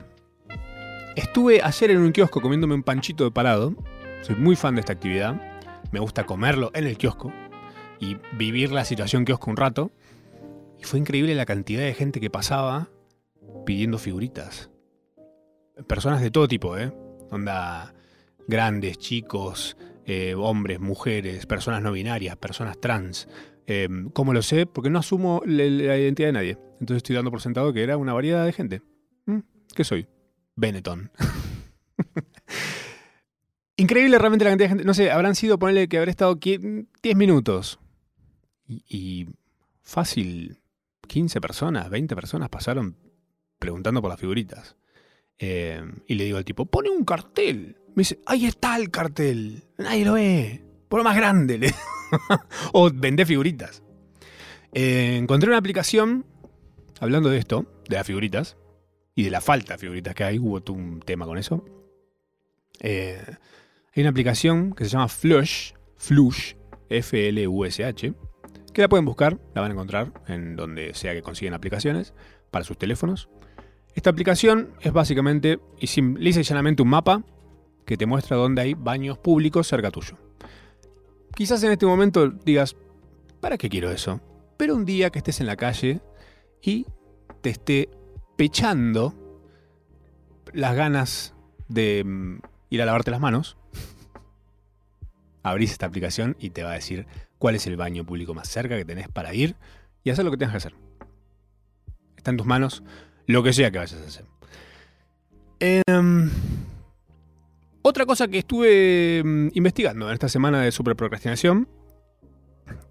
estuve 1.14 1.62
ayer 1.62 1.90
en 1.92 1.98
un 1.98 2.12
kiosco 2.12 2.40
comiéndome 2.40 2.74
un 2.74 2.82
panchito 2.82 3.24
de 3.24 3.30
parado. 3.30 3.74
Soy 4.22 4.36
muy 4.36 4.56
fan 4.56 4.74
de 4.74 4.80
esta 4.80 4.92
actividad. 4.92 5.40
Me 5.92 6.00
gusta 6.00 6.24
comerlo 6.24 6.70
en 6.74 6.86
el 6.86 6.98
kiosco 6.98 7.32
y 8.00 8.16
vivir 8.32 8.72
la 8.72 8.84
situación 8.84 9.24
kiosco 9.24 9.50
un 9.50 9.56
rato. 9.56 9.90
Y 10.78 10.84
fue 10.84 10.98
increíble 10.98 11.34
la 11.34 11.46
cantidad 11.46 11.82
de 11.82 11.94
gente 11.94 12.20
que 12.20 12.28
pasaba 12.28 12.88
pidiendo 13.64 13.98
figuritas. 13.98 14.70
Personas 15.86 16.20
de 16.20 16.30
todo 16.30 16.48
tipo, 16.48 16.76
¿eh? 16.78 16.92
Onda 17.30 17.94
grandes, 18.46 18.98
chicos, 18.98 19.76
eh, 20.04 20.34
hombres, 20.36 20.80
mujeres, 20.80 21.46
personas 21.46 21.82
no 21.82 21.92
binarias, 21.92 22.36
personas 22.36 22.80
trans, 22.80 23.28
Em, 23.66 24.10
¿Cómo 24.10 24.32
lo 24.32 24.42
sé? 24.42 24.66
Porque 24.66 24.90
no 24.90 25.00
asumo 25.00 25.42
la, 25.44 25.64
identidad 25.64 26.28
de 26.28 26.32
nadie. 26.32 26.58
Entonces 26.80 26.98
estoy 26.98 27.16
dando 27.16 27.30
por 27.30 27.40
sentado 27.40 27.72
que 27.72 27.82
era 27.82 27.96
una 27.96 28.12
variedad 28.12 28.44
de 28.44 28.52
gente. 28.52 28.82
Mm, 29.26 29.40
¿Qué 29.74 29.84
soy? 29.84 30.06
Benetton. 30.54 31.10
Increíble 33.76 34.18
realmente 34.18 34.44
la 34.44 34.52
cantidad 34.52 34.66
de 34.66 34.68
gente. 34.68 34.84
No 34.84 34.94
sé, 34.94 35.10
habrán 35.10 35.34
sido, 35.34 35.58
ponerle 35.58 35.88
que 35.88 35.98
habré 35.98 36.10
estado 36.10 36.36
10 36.36 37.16
minutos. 37.16 37.80
Y, 38.68 39.28
fácil, 39.82 40.60
15 41.08 41.40
personas, 41.40 41.90
20 41.90 42.14
personas 42.14 42.48
pasaron 42.48 42.96
preguntando 43.58 44.00
por 44.00 44.10
las 44.10 44.20
figuritas. 44.20 44.76
Em, 45.38 46.00
y 46.06 46.14
le 46.14 46.24
digo 46.24 46.38
al 46.38 46.44
tipo, 46.44 46.66
pone 46.66 46.90
un 46.90 47.04
cartel. 47.04 47.76
Me 47.94 48.02
dice, 48.02 48.20
ahí 48.26 48.46
está 48.46 48.76
el 48.76 48.90
cartel. 48.90 49.64
Nadie 49.78 50.04
lo 50.04 50.14
ve. 50.14 50.62
Por 50.88 50.98
lo 51.00 51.04
más 51.04 51.16
grande. 51.16 51.72
O 52.72 52.88
vender 52.92 53.26
figuritas. 53.26 53.82
Eh, 54.72 55.16
encontré 55.16 55.48
una 55.48 55.58
aplicación, 55.58 56.24
hablando 57.00 57.30
de 57.30 57.38
esto, 57.38 57.66
de 57.88 57.96
las 57.96 58.06
figuritas, 58.06 58.56
y 59.16 59.24
de 59.24 59.30
la 59.30 59.40
falta 59.40 59.74
de 59.74 59.78
figuritas 59.78 60.14
que 60.14 60.22
hay, 60.22 60.38
hubo 60.38 60.62
un 60.72 61.00
tema 61.00 61.26
con 61.26 61.36
eso. 61.36 61.64
Eh, 62.80 63.20
hay 63.94 64.02
una 64.02 64.10
aplicación 64.10 64.72
que 64.72 64.84
se 64.84 64.90
llama 64.90 65.08
Flush, 65.08 65.72
Flush, 65.96 66.54
F-L-U-S-H, 66.90 68.14
que 68.72 68.82
la 68.82 68.88
pueden 68.88 69.06
buscar, 69.06 69.38
la 69.54 69.62
van 69.62 69.70
a 69.70 69.74
encontrar 69.74 70.12
en 70.28 70.54
donde 70.54 70.92
sea 70.94 71.14
que 71.14 71.22
consiguen 71.22 71.54
aplicaciones 71.54 72.12
para 72.50 72.64
sus 72.64 72.76
teléfonos. 72.76 73.30
Esta 73.96 74.10
aplicación 74.10 74.68
es 74.82 74.92
básicamente 74.92 75.58
y 75.80 76.00
lisa 76.18 76.40
y 76.40 76.42
llanamente 76.42 76.82
un 76.82 76.90
mapa 76.90 77.24
que 77.86 77.96
te 77.96 78.04
muestra 78.04 78.36
dónde 78.36 78.60
hay 78.60 78.74
baños 78.74 79.16
públicos 79.16 79.66
cerca 79.66 79.90
tuyo. 79.90 80.18
Quizás 81.34 81.62
en 81.62 81.72
este 81.72 81.86
momento 81.86 82.28
digas, 82.28 82.76
¿para 83.40 83.56
qué 83.56 83.70
quiero 83.70 83.90
eso? 83.90 84.20
Pero 84.58 84.76
un 84.76 84.84
día 84.84 85.08
que 85.08 85.18
estés 85.18 85.40
en 85.40 85.46
la 85.46 85.56
calle 85.56 86.00
y 86.60 86.86
te 87.40 87.50
esté 87.50 87.88
pechando 88.36 89.14
las 90.52 90.76
ganas 90.76 91.34
de 91.68 92.04
mm, 92.04 92.40
ir 92.68 92.82
a 92.82 92.86
lavarte 92.86 93.10
las 93.10 93.20
manos, 93.20 93.56
abrís 95.42 95.72
esta 95.72 95.86
aplicación 95.86 96.36
y 96.38 96.50
te 96.50 96.64
va 96.64 96.72
a 96.72 96.74
decir 96.74 97.06
cuál 97.38 97.54
es 97.54 97.66
el 97.66 97.78
baño 97.78 98.04
público 98.04 98.34
más 98.34 98.48
cerca 98.48 98.76
que 98.76 98.84
tenés 98.84 99.08
para 99.08 99.32
ir 99.32 99.56
y 100.04 100.10
hacer 100.10 100.24
lo 100.26 100.30
que 100.30 100.36
tengas 100.36 100.52
que 100.52 100.58
hacer. 100.58 100.74
Está 102.18 102.30
en 102.30 102.36
tus 102.36 102.46
manos 102.46 102.82
lo 103.26 103.42
que 103.42 103.52
sea 103.52 103.70
que 103.70 103.78
vayas 103.78 104.00
a 104.00 104.06
hacer. 104.06 104.24
Em, 105.58 106.30
otra 107.82 108.04
cosa 108.04 108.28
que 108.28 108.38
estuve 108.38 109.22
mm, 109.24 109.48
investigando 109.54 110.06
en 110.08 110.14
esta 110.14 110.28
semana 110.28 110.60
de 110.60 110.72
superprocrastinación 110.72 111.68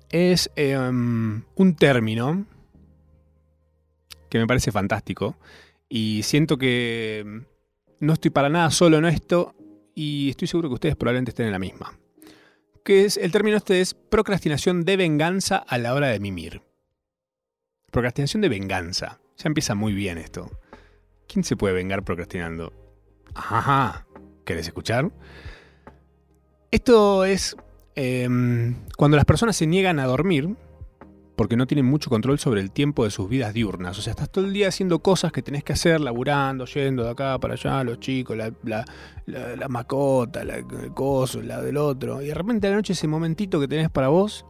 es 0.10 0.50
em, 0.56 1.44
un 1.56 1.76
término 1.76 2.46
que 4.30 4.40
me 4.40 4.48
parece 4.48 4.72
fantástico 4.72 5.38
y 5.90 6.24
siento 6.24 6.58
que 6.58 7.44
no 8.00 8.14
estoy 8.14 8.32
para 8.32 8.50
nada 8.50 8.72
solo 8.72 8.98
en 8.98 9.06
esto 9.06 9.56
y 9.94 10.30
estoy 10.30 10.48
seguro 10.48 10.70
que 10.70 10.76
ustedes 10.76 10.96
probablemente 10.96 11.32
estén 11.32 11.46
en 11.46 11.52
la 11.54 11.60
misma. 11.60 11.98
Que 12.84 13.06
es, 13.06 13.18
el 13.18 13.32
término 13.32 13.58
este 13.58 13.82
es 13.82 13.94
procrastinación 13.94 14.84
de 14.86 14.98
venganza 14.98 15.58
a 15.58 15.78
la 15.78 15.94
hora 15.94 16.08
de 16.08 16.20
mimir. 16.20 16.62
Procrastinación 17.92 18.42
de 18.42 18.50
venganza. 18.50 19.20
Ya 19.38 19.48
empieza 19.48 19.76
muy 19.76 19.94
bien 19.94 20.18
esto. 20.18 20.50
¿Quién 21.28 21.44
se 21.44 21.58
puede 21.58 21.74
vengar 21.74 22.04
procrastinando? 22.04 22.72
Ajá. 23.34 24.06
¿Querés 24.46 24.68
escuchar? 24.68 25.12
Esto 26.72 27.26
es 27.26 27.56
em, 27.96 28.76
cuando 28.98 29.18
las 29.18 29.26
personas 29.26 29.56
se 29.56 29.68
niegan 29.68 30.00
a 30.00 30.06
dormir 30.06 30.56
porque 31.36 31.58
no 31.58 31.68
tienen 31.68 31.86
mucho 31.86 32.10
control 32.10 32.40
sobre 32.40 32.62
el 32.62 32.72
tiempo 32.72 33.04
de 33.04 33.12
sus 33.12 33.28
vidas 33.28 33.54
diurnas. 33.54 33.98
O 34.00 34.02
sea, 34.02 34.12
estás 34.12 34.30
todo 34.30 34.46
el 34.46 34.54
día 34.54 34.70
haciendo 34.70 35.00
cosas 35.00 35.32
que 35.32 35.42
tenés 35.42 35.64
que 35.64 35.74
hacer, 35.74 36.00
laburando, 36.00 36.66
yendo 36.66 37.04
de 37.04 37.10
acá 37.10 37.38
para 37.40 37.56
allá, 37.56 37.84
los 37.84 38.00
chicos, 38.00 38.38
la, 38.38 38.54
la, 38.64 39.68
macota, 39.68 40.42
el 40.44 40.94
coso, 40.94 41.42
la 41.42 41.62
del 41.62 41.78
otro. 41.78 42.22
Y 42.22 42.28
de 42.28 42.34
repente 42.34 42.68
a 42.68 42.70
la 42.70 42.78
noche 42.78 42.94
ese 42.94 43.08
momentito 43.08 43.60
que 43.60 43.68
tenés 43.68 43.90
para 43.90 44.08
vos, 44.08 44.46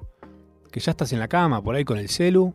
que 0.71 0.79
ya 0.79 0.91
estás 0.91 1.11
en 1.13 1.19
la 1.19 1.27
cama, 1.27 1.63
por 1.63 1.75
ahí 1.75 1.85
con 1.85 1.97
el 1.97 2.09
celu, 2.09 2.53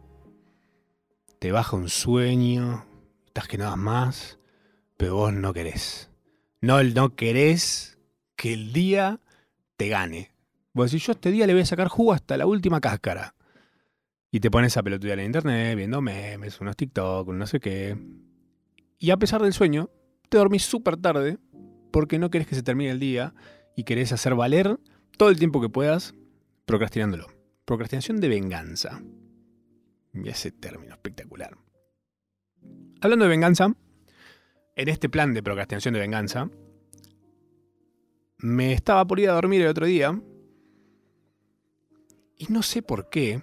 te 1.41 1.53
baja 1.53 1.75
un 1.75 1.89
sueño, 1.89 2.85
estás 3.27 3.49
que 3.49 3.57
no 3.57 3.65
das 3.65 3.79
más, 3.79 4.39
pero 4.99 5.17
vos 5.17 5.33
no 5.33 5.55
querés. 5.55 6.11
No, 6.61 6.83
no 6.85 7.17
querés 7.17 7.99
que 8.37 8.53
el 8.53 8.75
día 8.75 9.21
te 9.79 9.89
gane. 9.89 10.33
Vos 10.75 10.91
decís, 10.91 11.07
yo 11.07 11.13
este 11.13 11.31
día 11.31 11.47
le 11.47 11.55
voy 11.55 11.63
a 11.63 11.67
sacar 11.67 11.89
jugo 11.89 12.13
hasta 12.13 12.37
la 12.37 12.45
última 12.45 12.83
cáscara. 12.83 13.35
Y 14.31 14.41
te 14.41 14.51
pones 14.51 14.77
a 14.77 14.83
pelotudear 14.83 15.19
en 15.19 15.27
internet, 15.27 15.77
viendo 15.77 16.03
memes, 16.03 16.61
unos 16.61 16.77
TikTok, 16.77 17.31
no 17.31 17.47
sé 17.47 17.59
qué. 17.59 17.97
Y 18.99 19.11
a 19.11 19.17
pesar 19.17 19.41
del 19.41 19.55
sueño, 19.55 19.89
te 20.29 20.37
dormís 20.37 20.65
súper 20.65 20.99
tarde 20.99 21.39
porque 21.91 22.19
no 22.19 22.29
querés 22.29 22.49
que 22.49 22.55
se 22.55 22.63
termine 22.63 22.91
el 22.91 23.01
día 23.01 23.35
y 23.75 23.85
querés 23.85 24.13
hacer 24.13 24.35
valer 24.35 24.79
todo 25.17 25.31
el 25.31 25.39
tiempo 25.39 25.63
que 25.63 25.71
puedas 25.71 26.15
procrastinándolo. 26.67 27.29
Procrastinación 27.65 28.21
de 28.21 28.29
venganza. 28.29 29.01
Y 30.13 30.29
ese 30.29 30.51
término 30.51 30.95
espectacular. 30.95 31.57
Hablando 33.01 33.25
de 33.25 33.31
venganza, 33.31 33.75
en 34.77 34.89
este 34.89 35.09
plan 35.09 35.35
de 35.35 35.43
procrastinación 35.43 35.95
de 35.95 36.01
venganza, 36.01 36.51
me 38.39 38.73
estaba 38.73 39.07
por 39.07 39.21
ir 39.21 39.31
a 39.31 39.35
dormir 39.35 39.63
el 39.63 39.69
otro 39.69 39.87
día 39.87 40.21
y 42.41 42.47
no 42.49 42.63
sé 42.63 42.83
por 42.83 43.09
qué. 43.11 43.43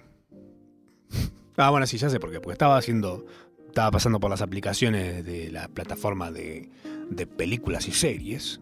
Ah, 1.60 1.70
bueno, 1.70 1.88
sí, 1.88 1.98
ya 1.98 2.08
sé 2.08 2.20
por 2.20 2.30
qué. 2.30 2.40
Porque 2.40 2.52
estaba 2.52 2.76
haciendo. 2.76 3.26
Estaba 3.66 3.90
pasando 3.90 4.20
por 4.20 4.30
las 4.30 4.42
aplicaciones 4.42 5.24
de 5.24 5.50
la 5.50 5.66
plataforma 5.66 6.30
de, 6.30 6.68
de 7.10 7.26
películas 7.26 7.88
y 7.88 7.92
series. 7.92 8.60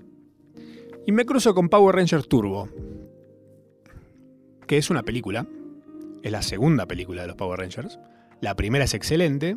Y 1.06 1.12
me 1.12 1.26
cruzo 1.26 1.54
con 1.54 1.68
Power 1.68 1.94
Rangers 1.94 2.26
Turbo. 2.26 2.70
Que 4.66 4.78
es 4.78 4.88
una 4.88 5.02
película. 5.02 5.46
Es 6.26 6.32
la 6.32 6.42
segunda 6.42 6.86
película 6.86 7.22
de 7.22 7.28
los 7.28 7.36
Power 7.36 7.60
Rangers. 7.60 8.00
La 8.40 8.56
primera 8.56 8.84
es 8.84 8.94
excelente. 8.94 9.56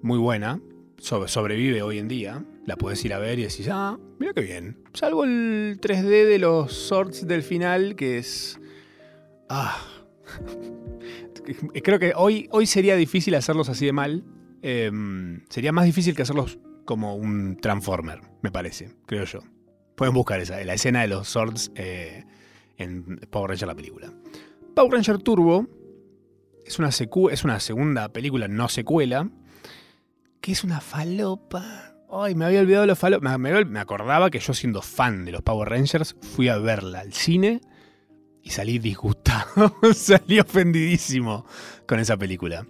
Muy 0.00 0.18
buena 0.18 0.60
sobrevive 1.02 1.82
hoy 1.82 1.98
en 1.98 2.06
día, 2.06 2.44
la 2.64 2.76
puedes 2.76 3.04
ir 3.04 3.12
a 3.12 3.18
ver 3.18 3.40
y 3.40 3.42
decís, 3.42 3.68
ah, 3.68 3.98
mira 4.20 4.32
qué 4.34 4.42
bien. 4.42 4.78
Salvo 4.94 5.24
el 5.24 5.80
3D 5.80 6.28
de 6.28 6.38
los 6.38 6.72
sorts 6.72 7.26
del 7.26 7.42
final, 7.42 7.96
que 7.96 8.18
es. 8.18 8.60
Ah. 9.48 9.84
Creo 11.82 11.98
que 11.98 12.12
hoy, 12.14 12.48
hoy 12.52 12.66
sería 12.66 12.94
difícil 12.94 13.34
hacerlos 13.34 13.68
así 13.68 13.84
de 13.84 13.92
mal. 13.92 14.22
Em, 14.62 15.44
sería 15.48 15.72
más 15.72 15.86
difícil 15.86 16.14
que 16.14 16.22
hacerlos 16.22 16.60
como 16.84 17.16
un 17.16 17.56
Transformer, 17.56 18.20
me 18.42 18.52
parece, 18.52 18.92
creo 19.06 19.24
yo. 19.24 19.40
Pueden 19.96 20.14
buscar 20.14 20.38
esa, 20.38 20.62
la 20.62 20.74
escena 20.74 21.00
de 21.00 21.08
los 21.08 21.28
swords 21.28 21.72
eh, 21.74 22.24
en 22.76 23.16
Power 23.28 23.50
Ranger 23.50 23.66
la 23.66 23.74
película. 23.74 24.12
Power 24.74 24.92
Ranger 24.92 25.18
Turbo 25.18 25.66
es 26.64 26.78
una, 26.78 26.88
es 26.88 27.44
una 27.44 27.60
segunda 27.60 28.08
película 28.10 28.48
no 28.48 28.68
secuela 28.68 29.28
que 30.40 30.52
es 30.52 30.64
una 30.64 30.80
falopa. 30.80 31.94
Ay, 32.10 32.34
me 32.34 32.44
había 32.44 32.60
olvidado 32.60 32.84
los 32.84 32.98
falopas. 32.98 33.38
Me, 33.38 33.78
acordaba 33.78 34.30
que 34.30 34.40
yo, 34.40 34.52
siendo 34.52 34.82
fan 34.82 35.24
de 35.24 35.32
los 35.32 35.42
Power 35.42 35.68
Rangers, 35.68 36.16
fui 36.20 36.48
a 36.48 36.58
verla 36.58 37.00
al 37.00 37.12
cine 37.12 37.60
y 38.42 38.50
salí 38.50 38.78
disgustado. 38.78 39.76
salí 39.94 40.40
ofendidísimo 40.40 41.46
con 41.86 42.00
esa 42.00 42.16
película. 42.16 42.66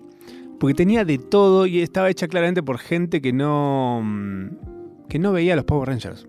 Porque 0.61 0.75
tenía 0.75 1.05
de 1.05 1.19
todo 1.19 1.67
y 1.67 1.81
estaba 1.81 2.11
hecha 2.11 2.29
claramente 2.29 2.63
por 2.63 2.79
gente 2.79 3.21
que 3.21 3.33
no. 3.33 4.03
Mm, 4.05 5.09
que 5.09 5.19
no 5.19 5.33
veía 5.33 5.57
los 5.57 5.65
Power 5.65 5.89
Rangers. 5.89 6.27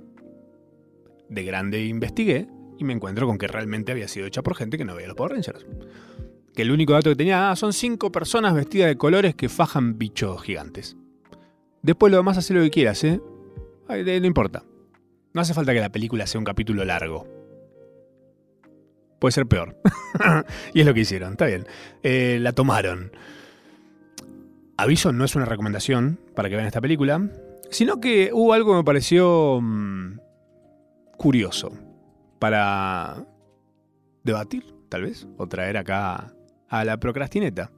De 1.30 1.44
grande 1.44 1.86
investigué 1.86 2.48
y 2.78 2.84
me 2.84 2.94
encuentro 2.94 3.28
con 3.28 3.38
que 3.38 3.48
realmente 3.48 3.92
había 3.92 4.08
sido 4.08 4.26
hecha 4.26 4.42
por 4.42 4.56
gente 4.56 4.78
que 4.78 4.86
no 4.86 4.96
veía 4.96 5.08
los 5.08 5.16
Power 5.16 5.34
Rangers. 5.34 5.66
Que 6.54 6.62
el 6.62 6.72
único 6.72 6.94
dato 6.94 7.10
que 7.10 7.16
tenía 7.16 7.50
ah, 7.50 7.56
son 7.56 7.74
cinco 7.74 8.12
personas 8.12 8.54
vestidas 8.54 8.88
de 8.88 8.98
colores 8.98 9.36
que 9.36 9.50
fajan 9.50 9.98
bichos 9.98 10.42
gigantes. 10.44 10.96
Después 11.82 12.12
lo 12.12 12.18
demás 12.18 12.38
hacer 12.38 12.58
lo 12.58 12.64
que 12.64 12.70
quieras, 12.70 13.04
¿eh? 13.04 13.20
No 13.90 14.28
importa. 14.28 14.64
No 15.34 15.42
hace 15.42 15.54
falta 15.54 15.74
que 15.74 15.80
la 15.80 15.92
película 15.92 16.28
sea 16.28 16.40
un 16.40 16.46
capítulo 16.46 16.86
largo. 16.86 17.28
Puede 19.20 19.32
ser 19.32 19.48
peor. 19.48 19.78
y 20.74 20.82
es 20.82 20.86
lo 20.86 20.94
que 20.94 21.02
hicieron, 21.02 21.32
está 21.34 21.48
bien. 21.48 21.66
Eh, 22.04 22.38
la 22.40 22.54
tomaron. 22.54 23.12
Aviso, 24.78 25.12
no 25.12 25.26
es 25.26 25.36
una 25.36 25.46
recomendación 25.46 26.20
para 26.36 26.50
que 26.50 26.56
vean 26.56 26.68
esta 26.68 26.82
película, 26.82 27.30
sino 27.72 28.00
que 28.00 28.32
hubo 28.34 28.54
algo 28.54 28.72
que 28.72 28.78
me 28.78 28.84
pareció 28.84 29.60
mm, 29.62 30.20
curioso 31.18 31.72
para 32.44 33.26
debatir, 34.22 34.66
tal 34.90 35.04
vez, 35.04 35.26
o 35.38 35.48
traer 35.48 35.78
acá 35.78 36.36
a 36.68 36.84
la 36.84 37.00
procrastineta. 37.00 37.72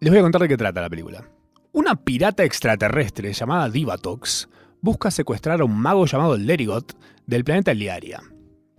Les 0.00 0.10
voy 0.10 0.20
a 0.20 0.22
contar 0.22 0.40
de 0.40 0.48
qué 0.48 0.56
trata 0.56 0.80
la 0.80 0.88
película. 0.88 1.28
Una 1.72 1.96
pirata 1.96 2.44
extraterrestre 2.44 3.34
llamada 3.34 3.68
Divatox 3.68 4.48
busca 4.80 5.10
secuestrar 5.10 5.60
a 5.60 5.66
un 5.66 5.76
mago 5.76 6.06
llamado 6.06 6.38
Lerigot 6.38 6.96
del 7.26 7.44
planeta 7.44 7.74
Liaria. 7.74 8.22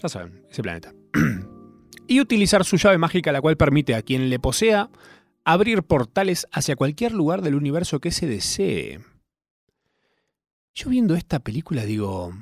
Ya 0.01 0.09
saben, 0.09 0.43
ese 0.49 0.63
planeta. 0.63 0.91
y 2.07 2.19
utilizar 2.19 2.65
su 2.65 2.77
llave 2.77 2.97
mágica, 2.97 3.31
la 3.31 3.41
cual 3.41 3.57
permite 3.57 3.93
a 3.93 4.01
quien 4.01 4.31
le 4.31 4.39
posea 4.39 4.89
abrir 5.45 5.83
portales 5.83 6.47
hacia 6.51 6.75
cualquier 6.75 7.11
lugar 7.11 7.43
del 7.43 7.53
universo 7.53 7.99
que 7.99 8.09
se 8.09 8.25
desee. 8.25 9.01
Yo 10.73 10.89
viendo 10.89 11.13
esta 11.13 11.37
película 11.37 11.85
digo, 11.85 12.33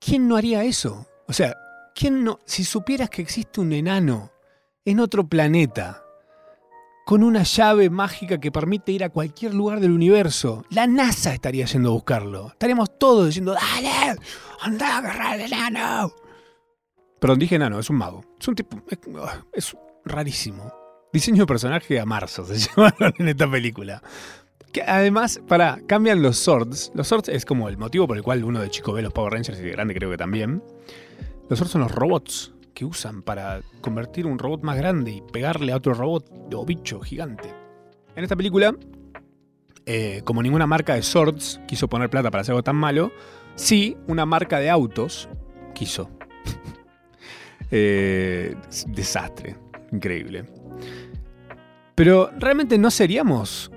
¿quién 0.00 0.26
no 0.26 0.36
haría 0.36 0.64
eso? 0.64 1.06
O 1.28 1.32
sea, 1.32 1.56
¿quién 1.94 2.24
no? 2.24 2.40
Si 2.44 2.64
supieras 2.64 3.10
que 3.10 3.22
existe 3.22 3.60
un 3.60 3.72
enano 3.72 4.32
en 4.84 4.98
otro 4.98 5.28
planeta 5.28 6.02
con 7.10 7.24
una 7.24 7.42
llave 7.42 7.90
mágica 7.90 8.38
que 8.38 8.52
permite 8.52 8.92
ir 8.92 9.02
a 9.02 9.08
cualquier 9.10 9.52
lugar 9.52 9.80
del 9.80 9.90
universo. 9.90 10.64
La 10.70 10.86
NASA 10.86 11.34
estaría 11.34 11.66
yendo 11.66 11.88
a 11.88 11.92
buscarlo. 11.92 12.48
Estaríamos 12.52 12.98
todos 12.98 13.26
diciendo, 13.26 13.52
dale, 13.52 14.16
anda 14.60 14.94
a 14.94 14.98
agarrar 14.98 15.32
al 15.34 15.40
enano. 15.40 16.12
Perdón, 17.20 17.38
dije 17.38 17.56
enano, 17.56 17.80
es 17.80 17.90
un 17.90 17.96
mago. 17.96 18.24
Es 18.38 18.46
un 18.46 18.54
tipo, 18.54 18.80
es, 19.52 19.76
rarísimo. 20.04 20.72
Diseño 21.12 21.42
de 21.42 21.46
personaje 21.46 21.98
a 21.98 22.06
marzo 22.06 22.44
se 22.46 22.58
llamaron 22.76 23.12
en 23.18 23.28
esta 23.28 23.50
película. 23.50 24.00
Que 24.72 24.82
además, 24.82 25.40
para, 25.48 25.80
cambian 25.86 26.22
los 26.22 26.38
swords. 26.38 26.92
Los 26.94 27.08
swords 27.08 27.28
es 27.28 27.44
como 27.44 27.68
el 27.68 27.76
motivo 27.76 28.06
por 28.06 28.16
el 28.16 28.22
cual 28.22 28.44
uno 28.44 28.60
de 28.60 28.70
chico 28.70 28.92
ve 28.92 29.02
los 29.02 29.12
Power 29.12 29.32
Rangers 29.32 29.58
y 29.58 29.62
de 29.62 29.70
grande 29.70 29.94
creo 29.94 30.10
que 30.10 30.16
también. 30.16 30.62
Los 31.48 31.58
swords 31.58 31.72
son 31.72 31.80
los 31.82 31.90
robots 31.90 32.52
que 32.72 32.84
usan 32.84 33.22
para 33.22 33.62
convertir 33.80 34.26
un 34.26 34.38
robot 34.38 34.62
más 34.62 34.76
grande 34.76 35.10
y 35.10 35.22
pegarle 35.32 35.72
a 35.72 35.76
otro 35.76 35.94
robot 35.94 36.54
o 36.54 36.64
bicho 36.64 37.00
gigante. 37.00 37.52
En 38.14 38.22
esta 38.22 38.36
película, 38.36 38.74
eh, 39.86 40.22
como 40.24 40.42
ninguna 40.42 40.66
marca 40.66 40.94
de 40.94 41.02
swords 41.02 41.60
quiso 41.66 41.88
poner 41.88 42.10
plata 42.10 42.30
para 42.30 42.42
hacer 42.42 42.52
algo 42.52 42.62
tan 42.62 42.76
malo, 42.76 43.12
sí 43.56 43.96
una 44.06 44.24
marca 44.24 44.58
de 44.60 44.70
autos 44.70 45.28
quiso. 45.74 46.10
Eh, 47.72 48.56
desastre, 48.88 49.56
increíble. 49.92 50.44
Pero 51.94 52.32
realmente 52.36 52.76
no 52.78 52.90
seríamos 52.90 53.70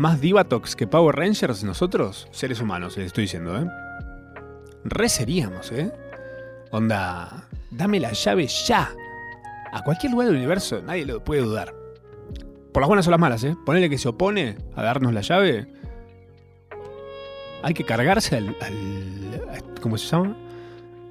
más 0.00 0.18
Divatox 0.18 0.76
que 0.76 0.86
Power 0.86 1.14
Rangers 1.14 1.62
nosotros, 1.62 2.26
seres 2.30 2.58
humanos, 2.62 2.96
les 2.96 3.08
estoy 3.08 3.24
diciendo, 3.24 3.54
¿eh? 3.58 3.70
Re 4.82 5.10
seríamos, 5.10 5.70
¿eh? 5.72 5.92
Onda, 6.70 7.46
dame 7.70 8.00
la 8.00 8.12
llave 8.12 8.46
ya. 8.46 8.94
A 9.70 9.82
cualquier 9.82 10.12
lugar 10.12 10.28
del 10.28 10.36
universo, 10.36 10.80
nadie 10.80 11.04
lo 11.04 11.22
puede 11.22 11.42
dudar. 11.42 11.74
Por 12.72 12.80
las 12.80 12.88
buenas 12.88 13.06
o 13.08 13.10
las 13.10 13.20
malas, 13.20 13.44
¿eh? 13.44 13.54
Ponele 13.66 13.90
que 13.90 13.98
se 13.98 14.08
opone 14.08 14.56
a 14.74 14.82
darnos 14.82 15.12
la 15.12 15.20
llave. 15.20 15.70
Hay 17.62 17.74
que 17.74 17.84
cargarse 17.84 18.38
al. 18.38 18.56
al 18.62 19.64
¿Cómo 19.82 19.98
se 19.98 20.06
llama? 20.06 20.34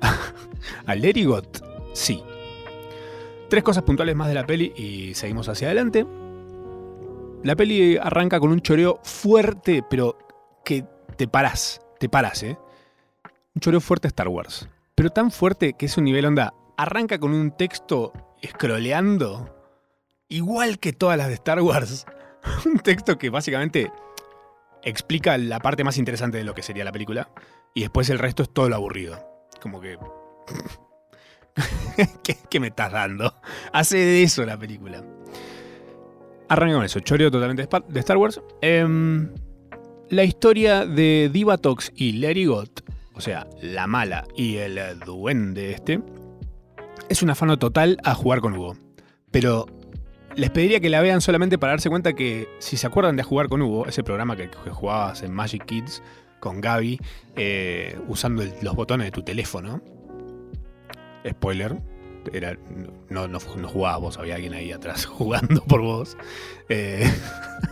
al 0.88 1.00
Lerigot. 1.00 1.64
Sí. 1.94 2.24
Tres 3.50 3.64
cosas 3.64 3.84
puntuales 3.84 4.16
más 4.16 4.30
de 4.30 4.34
la 4.34 4.48
peli 4.48 4.74
y 4.76 5.14
seguimos 5.14 5.48
hacia 5.48 5.68
adelante. 5.68 6.08
La 7.44 7.56
peli 7.56 7.98
arranca 7.98 8.40
con 8.40 8.52
un 8.52 8.60
choreo 8.60 9.00
fuerte, 9.04 9.84
pero 9.90 10.18
que 10.66 10.84
te 11.16 11.28
paras, 11.28 11.82
te 11.98 12.10
paras, 12.10 12.44
¿eh? 12.44 12.58
Un 13.56 13.62
choreo 13.62 13.80
fuerte 13.80 14.10
Star 14.10 14.28
Wars. 14.28 14.68
Pero 14.96 15.10
tan 15.10 15.32
fuerte 15.32 15.74
que 15.74 15.86
es 15.86 15.98
un 15.98 16.04
nivel 16.04 16.26
onda. 16.26 16.54
Arranca 16.78 17.18
con 17.18 17.34
un 17.34 17.52
texto 17.52 18.12
scrolleando, 18.46 19.56
igual 20.28 20.80
que 20.80 20.92
todas 20.92 21.18
las 21.18 21.30
de 21.30 21.36
Star 21.36 21.62
Wars. 21.62 22.06
un 22.66 22.80
texto 22.80 23.18
que 23.18 23.30
básicamente 23.30 23.92
explica 24.84 25.38
la 25.38 25.60
parte 25.60 25.84
más 25.84 25.98
interesante 25.98 26.38
de 26.38 26.44
lo 26.44 26.54
que 26.54 26.64
sería 26.64 26.84
la 26.84 26.92
película. 26.92 27.30
Y 27.74 27.82
después 27.82 28.10
el 28.10 28.20
resto 28.20 28.44
es 28.44 28.54
todo 28.54 28.68
lo 28.68 28.76
aburrido. 28.76 29.48
Como 29.62 29.80
que. 29.80 29.98
¿Qué, 32.50 32.60
me 32.60 32.68
estás 32.68 32.92
dando? 32.92 33.34
Hace 33.72 33.98
de 33.98 34.24
eso 34.24 34.46
la 34.46 34.58
película. 34.58 35.04
Arranca 36.50 36.76
con 36.76 36.86
eso, 36.86 37.00
choreo 37.00 37.30
totalmente 37.30 37.68
de 37.88 38.00
Star 38.00 38.18
Wars. 38.18 38.42
Em, 38.62 39.30
la 40.10 40.24
historia 40.24 40.86
de 40.86 41.30
Divatox 41.32 41.92
y 41.96 42.14
Larry 42.14 42.46
Got, 42.46 42.82
o 43.14 43.22
sea, 43.22 43.48
la 43.62 43.86
mala 43.86 44.26
y 44.36 44.56
el 44.56 44.80
duende 45.06 45.72
este, 45.72 46.02
es 47.08 47.22
un 47.22 47.30
afano 47.30 47.60
total 47.60 47.98
a 48.04 48.16
jugar 48.16 48.42
con 48.42 48.54
Hugo. 48.54 48.76
Pero 49.30 49.68
les 50.36 50.50
pediría 50.50 50.80
que 50.80 50.90
la 50.90 51.02
vean 51.02 51.22
solamente 51.22 51.58
para 51.60 51.74
darse 51.74 51.90
cuenta 51.90 52.14
que, 52.14 52.48
si 52.60 52.78
se 52.78 52.88
acuerdan 52.88 53.16
de 53.16 53.24
jugar 53.24 53.48
con 53.48 53.62
Hugo, 53.62 53.86
ese 53.86 54.04
programa 54.04 54.36
que, 54.36 54.48
jugabas 54.72 55.22
en 55.22 55.32
Magic 55.32 55.66
Kids 55.66 56.02
con 56.40 56.62
Gaby, 56.62 57.00
eh, 57.36 58.00
usando 58.08 58.44
los 58.62 58.76
botones 58.76 59.06
de 59.06 59.12
tu 59.12 59.22
teléfono. 59.22 59.82
Spoiler, 61.28 61.78
era, 62.34 62.58
no, 63.10 63.28
no, 63.28 63.40
no 63.58 63.70
vos, 63.70 64.18
había 64.18 64.36
alguien 64.36 64.54
ahí 64.54 64.72
atrás 64.72 65.06
jugando 65.06 65.64
por 65.64 65.82
vos. 65.82 66.18
Eh, 66.70 67.10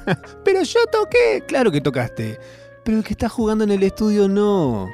pero 0.44 0.64
yo 0.64 0.80
toqué, 0.92 1.44
claro 1.48 1.72
que 1.72 1.82
tocaste. 1.82 2.40
Pero 2.84 3.00
el 3.00 3.04
que 3.04 3.14
está 3.14 3.30
jugando 3.30 3.64
en 3.64 3.72
el 3.72 3.84
estudio 3.84 4.28
no. 4.28 4.88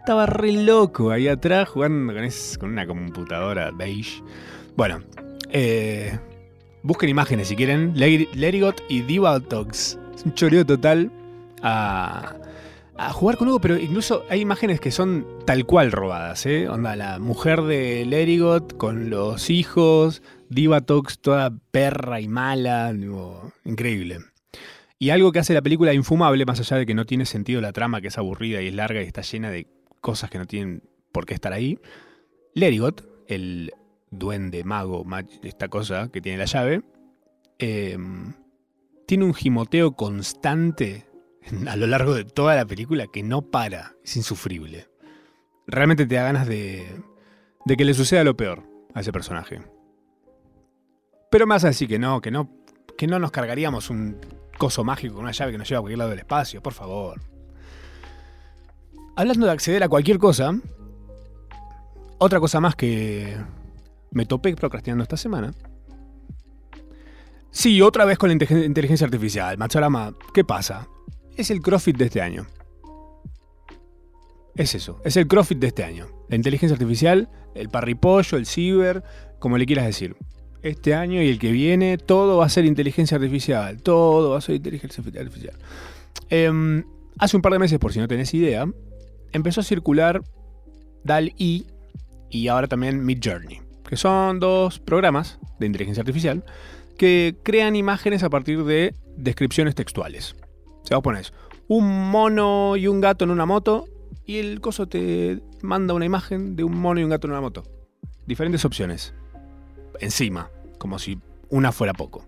Estaba 0.00 0.26
re 0.26 0.52
loco 0.52 1.12
ahí 1.12 1.28
atrás 1.28 1.68
jugando 1.68 2.12
con, 2.12 2.28
con 2.58 2.70
una 2.70 2.86
computadora 2.86 3.70
beige. 3.70 4.20
Bueno, 4.76 5.04
eh, 5.50 6.18
busquen 6.82 7.08
imágenes 7.08 7.48
si 7.48 7.56
quieren. 7.56 7.92
Lerigot 7.94 8.82
y 8.88 9.02
Diva 9.02 9.36
Es 9.36 9.98
un 10.24 10.34
choreo 10.34 10.66
total 10.66 11.12
a 11.62 12.34
a 13.06 13.12
jugar 13.12 13.36
con 13.36 13.48
Hugo, 13.48 13.60
pero 13.60 13.76
incluso 13.76 14.24
hay 14.30 14.40
imágenes 14.40 14.80
que 14.80 14.92
son 14.92 15.26
tal 15.44 15.66
cual 15.66 15.90
robadas, 15.90 16.46
¿eh? 16.46 16.68
Onda, 16.68 16.94
la 16.94 17.18
mujer 17.18 17.62
de 17.62 18.04
Lerigot 18.06 18.76
con 18.76 19.10
los 19.10 19.50
hijos, 19.50 20.22
Divatox 20.48 21.18
toda 21.18 21.50
perra 21.72 22.20
y 22.20 22.28
mala, 22.28 22.94
increíble. 23.64 24.18
Y 25.00 25.10
algo 25.10 25.32
que 25.32 25.40
hace 25.40 25.52
la 25.52 25.62
película 25.62 25.92
infumable, 25.92 26.46
más 26.46 26.60
allá 26.60 26.76
de 26.76 26.86
que 26.86 26.94
no 26.94 27.04
tiene 27.04 27.26
sentido 27.26 27.60
la 27.60 27.72
trama, 27.72 28.00
que 28.00 28.08
es 28.08 28.18
aburrida 28.18 28.62
y 28.62 28.68
es 28.68 28.74
larga 28.74 29.02
y 29.02 29.06
está 29.06 29.22
llena 29.22 29.50
de 29.50 29.66
cosas 30.00 30.30
que 30.30 30.38
no 30.38 30.46
tienen 30.46 30.84
por 31.10 31.26
qué 31.26 31.34
estar 31.34 31.52
ahí, 31.52 31.78
Lerigot, 32.54 33.04
el 33.26 33.72
duende, 34.10 34.62
mago, 34.62 35.04
esta 35.42 35.66
cosa 35.68 36.08
que 36.12 36.20
tiene 36.20 36.38
la 36.38 36.44
llave, 36.44 36.82
em, 37.58 38.34
tiene 39.06 39.24
un 39.24 39.34
gimoteo 39.34 39.92
constante 39.96 41.06
a 41.68 41.76
lo 41.76 41.86
largo 41.86 42.14
de 42.14 42.24
toda 42.24 42.54
la 42.54 42.66
película 42.66 43.06
que 43.06 43.22
no 43.22 43.42
para, 43.42 43.94
es 44.04 44.16
insufrible. 44.16 44.88
Realmente 45.66 46.06
te 46.06 46.14
da 46.14 46.24
ganas 46.24 46.46
de, 46.46 47.02
de 47.64 47.76
que 47.76 47.84
le 47.84 47.94
suceda 47.94 48.24
lo 48.24 48.36
peor 48.36 48.62
a 48.94 49.00
ese 49.00 49.12
personaje. 49.12 49.62
Pero 51.30 51.46
más 51.46 51.64
así 51.64 51.86
que 51.86 51.98
no, 51.98 52.20
que 52.20 52.30
no, 52.30 52.50
que 52.98 53.06
no 53.06 53.18
nos 53.18 53.30
cargaríamos 53.30 53.90
un 53.90 54.18
coso 54.58 54.84
mágico 54.84 55.14
con 55.14 55.24
una 55.24 55.32
llave 55.32 55.52
que 55.52 55.58
nos 55.58 55.68
lleva 55.68 55.78
a 55.78 55.82
cualquier 55.82 55.98
lado 55.98 56.10
del 56.10 56.18
espacio, 56.20 56.62
por 56.62 56.72
favor. 56.72 57.20
Hablando 59.16 59.46
de 59.46 59.52
acceder 59.52 59.82
a 59.82 59.88
cualquier 59.88 60.18
cosa, 60.18 60.54
otra 62.18 62.40
cosa 62.40 62.60
más 62.60 62.76
que 62.76 63.36
me 64.10 64.26
topé 64.26 64.54
procrastinando 64.54 65.02
esta 65.02 65.16
semana. 65.16 65.52
Sí, 67.50 67.82
otra 67.82 68.04
vez 68.04 68.18
con 68.18 68.28
la 68.28 68.34
inteligencia 68.34 69.04
artificial. 69.04 69.58
Macharama, 69.58 70.14
¿qué 70.32 70.44
pasa? 70.44 70.88
Es 71.36 71.50
el 71.50 71.60
CrossFit 71.60 71.96
de 71.96 72.04
este 72.06 72.20
año. 72.20 72.46
Es 74.54 74.74
eso, 74.74 75.00
es 75.04 75.16
el 75.16 75.26
CrossFit 75.26 75.58
de 75.58 75.68
este 75.68 75.84
año. 75.84 76.06
La 76.28 76.36
inteligencia 76.36 76.74
artificial, 76.74 77.30
el 77.54 77.68
parripollo, 77.68 78.36
el 78.36 78.46
ciber, 78.46 79.02
como 79.38 79.58
le 79.58 79.66
quieras 79.66 79.86
decir. 79.86 80.16
Este 80.62 80.94
año 80.94 81.22
y 81.22 81.28
el 81.28 81.38
que 81.38 81.50
viene, 81.50 81.98
todo 81.98 82.36
va 82.38 82.46
a 82.46 82.48
ser 82.48 82.64
inteligencia 82.64 83.16
artificial. 83.16 83.82
Todo 83.82 84.30
va 84.30 84.38
a 84.38 84.40
ser 84.40 84.56
inteligencia 84.56 85.02
artificial. 85.02 85.56
Em, 86.28 86.84
hace 87.18 87.36
un 87.36 87.42
par 87.42 87.52
de 87.52 87.58
meses, 87.58 87.78
por 87.78 87.92
si 87.92 87.98
no 87.98 88.08
tenés 88.08 88.32
idea, 88.34 88.66
empezó 89.32 89.62
a 89.62 89.64
circular 89.64 90.22
DAL-E 91.04 91.64
y 92.30 92.48
ahora 92.48 92.68
también 92.68 93.04
Midjourney, 93.04 93.60
que 93.88 93.96
son 93.96 94.38
dos 94.38 94.78
programas 94.78 95.38
de 95.58 95.66
inteligencia 95.66 96.02
artificial 96.02 96.44
que 96.96 97.36
crean 97.42 97.74
imágenes 97.74 98.22
a 98.22 98.30
partir 98.30 98.64
de 98.64 98.94
descripciones 99.16 99.74
textuales. 99.74 100.36
O 100.82 100.86
sea, 100.86 100.96
vos 100.96 101.04
pones 101.04 101.32
un 101.68 102.10
mono 102.10 102.76
y 102.76 102.86
un 102.86 103.00
gato 103.00 103.24
en 103.24 103.30
una 103.30 103.46
moto 103.46 103.86
y 104.26 104.38
el 104.38 104.60
coso 104.60 104.86
te 104.86 105.40
manda 105.62 105.94
una 105.94 106.04
imagen 106.04 106.54
de 106.56 106.64
un 106.64 106.76
mono 106.76 107.00
y 107.00 107.04
un 107.04 107.10
gato 107.10 107.26
en 107.26 107.32
una 107.32 107.40
moto. 107.40 107.62
Diferentes 108.26 108.64
opciones. 108.64 109.14
Encima, 110.00 110.50
como 110.78 110.98
si 110.98 111.18
una 111.48 111.72
fuera 111.72 111.92
poco. 111.92 112.24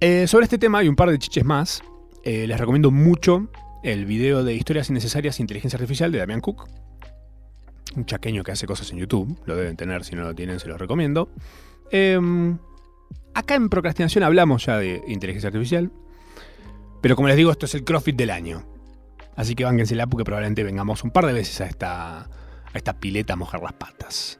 Eh, 0.00 0.26
sobre 0.26 0.44
este 0.44 0.58
tema 0.58 0.78
hay 0.78 0.88
un 0.88 0.96
par 0.96 1.10
de 1.10 1.18
chiches 1.18 1.44
más. 1.44 1.82
Eh, 2.24 2.46
les 2.46 2.58
recomiendo 2.58 2.90
mucho 2.90 3.48
el 3.82 4.06
video 4.06 4.44
de 4.44 4.54
Historias 4.54 4.90
Innecesarias 4.90 5.38
e 5.38 5.42
Inteligencia 5.42 5.76
Artificial 5.76 6.12
de 6.12 6.18
Damian 6.18 6.40
Cook. 6.40 6.68
Un 7.96 8.06
chaqueño 8.06 8.42
que 8.44 8.52
hace 8.52 8.66
cosas 8.66 8.90
en 8.92 8.98
YouTube. 8.98 9.38
Lo 9.46 9.56
deben 9.56 9.76
tener, 9.76 10.04
si 10.04 10.14
no 10.14 10.22
lo 10.22 10.34
tienen, 10.34 10.60
se 10.60 10.68
los 10.68 10.78
recomiendo. 10.78 11.28
Em, 11.90 12.58
acá 13.34 13.54
en 13.54 13.68
Procrastinación 13.68 14.24
hablamos 14.24 14.66
ya 14.66 14.78
de 14.78 15.02
inteligencia 15.08 15.48
artificial. 15.48 15.90
Pero 17.00 17.16
como 17.16 17.28
les 17.28 17.36
digo, 17.36 17.50
esto 17.50 17.66
es 17.66 17.74
el 17.74 17.84
CrossFit 17.84 18.16
del 18.16 18.30
año. 18.30 18.66
Así 19.36 19.54
que 19.54 19.64
la 19.64 20.06
porque 20.06 20.24
probablemente 20.24 20.64
vengamos 20.64 21.02
un 21.02 21.10
par 21.10 21.26
de 21.26 21.32
veces 21.32 21.60
a 21.60 21.66
esta, 21.66 22.20
a 22.20 22.28
esta 22.74 22.98
pileta 23.00 23.32
a 23.34 23.36
mojar 23.36 23.62
las 23.62 23.72
patas. 23.72 24.38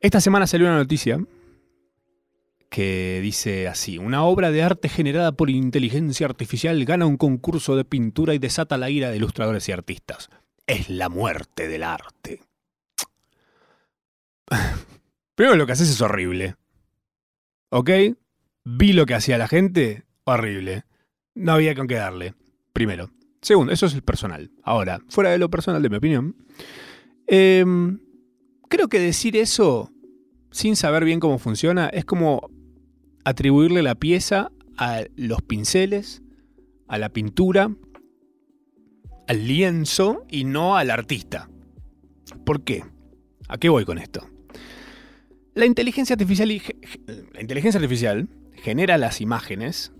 Esta 0.00 0.20
semana 0.20 0.46
salió 0.46 0.66
una 0.66 0.78
noticia 0.78 1.20
que 2.68 3.20
dice 3.22 3.68
así, 3.68 3.98
una 3.98 4.24
obra 4.24 4.50
de 4.50 4.62
arte 4.62 4.88
generada 4.88 5.32
por 5.32 5.48
inteligencia 5.48 6.26
artificial 6.26 6.84
gana 6.84 7.06
un 7.06 7.16
concurso 7.16 7.76
de 7.76 7.84
pintura 7.84 8.34
y 8.34 8.38
desata 8.38 8.76
la 8.76 8.90
ira 8.90 9.10
de 9.10 9.16
ilustradores 9.16 9.68
y 9.68 9.72
artistas. 9.72 10.28
Es 10.66 10.90
la 10.90 11.08
muerte 11.08 11.68
del 11.68 11.84
arte. 11.84 12.40
Primero 15.36 15.56
lo 15.56 15.66
que 15.66 15.72
haces 15.72 15.88
es 15.88 16.00
horrible. 16.00 16.56
¿Ok? 17.70 17.90
Vi 18.64 18.92
lo 18.92 19.06
que 19.06 19.14
hacía 19.14 19.38
la 19.38 19.46
gente, 19.46 20.04
horrible 20.24 20.85
no 21.36 21.52
había 21.52 21.74
con 21.74 21.86
qué 21.86 21.94
darle. 21.94 22.34
Primero. 22.72 23.10
Segundo, 23.42 23.72
eso 23.72 23.86
es 23.86 23.94
el 23.94 24.02
personal. 24.02 24.50
Ahora, 24.64 25.00
fuera 25.08 25.30
de 25.30 25.38
lo 25.38 25.48
personal, 25.50 25.82
de 25.82 25.90
mi 25.90 25.96
opinión, 25.96 26.34
em, 27.28 28.00
creo 28.68 28.88
que 28.88 28.98
decir 28.98 29.36
eso 29.36 29.92
sin 30.50 30.74
saber 30.74 31.04
bien 31.04 31.20
cómo 31.20 31.38
funciona 31.38 31.88
es 31.88 32.04
como 32.04 32.50
atribuirle 33.24 33.82
la 33.82 33.94
pieza 33.94 34.50
a 34.78 35.04
los 35.14 35.42
pinceles, 35.42 36.22
a 36.88 36.98
la 36.98 37.10
pintura, 37.10 37.70
al 39.28 39.46
lienzo 39.46 40.24
y 40.28 40.44
no 40.44 40.76
al 40.76 40.90
artista. 40.90 41.48
¿Por 42.44 42.62
qué? 42.62 42.84
¿A 43.48 43.58
qué 43.58 43.68
voy 43.68 43.84
con 43.84 43.98
esto? 43.98 44.26
La 45.54 45.66
inteligencia 45.66 46.14
artificial, 46.14 46.48
la 47.32 47.40
inteligencia 47.40 47.78
artificial 47.78 48.28
genera 48.54 48.98
las 48.98 49.20
imágenes 49.20 49.92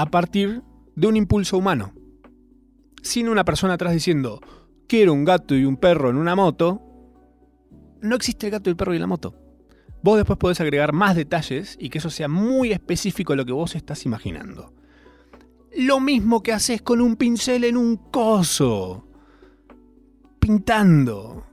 a 0.00 0.06
partir 0.06 0.62
de 0.94 1.06
un 1.08 1.16
impulso 1.16 1.58
humano. 1.58 1.92
Sin 3.02 3.28
una 3.28 3.44
persona 3.44 3.74
atrás 3.74 3.92
diciendo, 3.92 4.40
quiero 4.86 5.12
un 5.12 5.24
gato 5.24 5.56
y 5.56 5.64
un 5.64 5.76
perro 5.76 6.08
en 6.10 6.16
una 6.16 6.36
moto, 6.36 6.80
no 8.00 8.14
existe 8.14 8.46
el 8.46 8.52
gato, 8.52 8.70
el 8.70 8.76
perro 8.76 8.94
y 8.94 9.00
la 9.00 9.08
moto. 9.08 9.34
Vos 10.02 10.16
después 10.16 10.38
podés 10.38 10.60
agregar 10.60 10.92
más 10.92 11.16
detalles 11.16 11.76
y 11.80 11.90
que 11.90 11.98
eso 11.98 12.10
sea 12.10 12.28
muy 12.28 12.70
específico 12.70 13.32
a 13.32 13.36
lo 13.36 13.44
que 13.44 13.52
vos 13.52 13.74
estás 13.74 14.06
imaginando. 14.06 14.72
lo 15.76 16.00
mismo 16.00 16.42
que 16.42 16.52
haces 16.52 16.80
con 16.80 17.00
un 17.00 17.16
pincel 17.16 17.64
en 17.64 17.76
un 17.76 17.96
coso. 17.96 19.04
Pintando. 20.38 21.44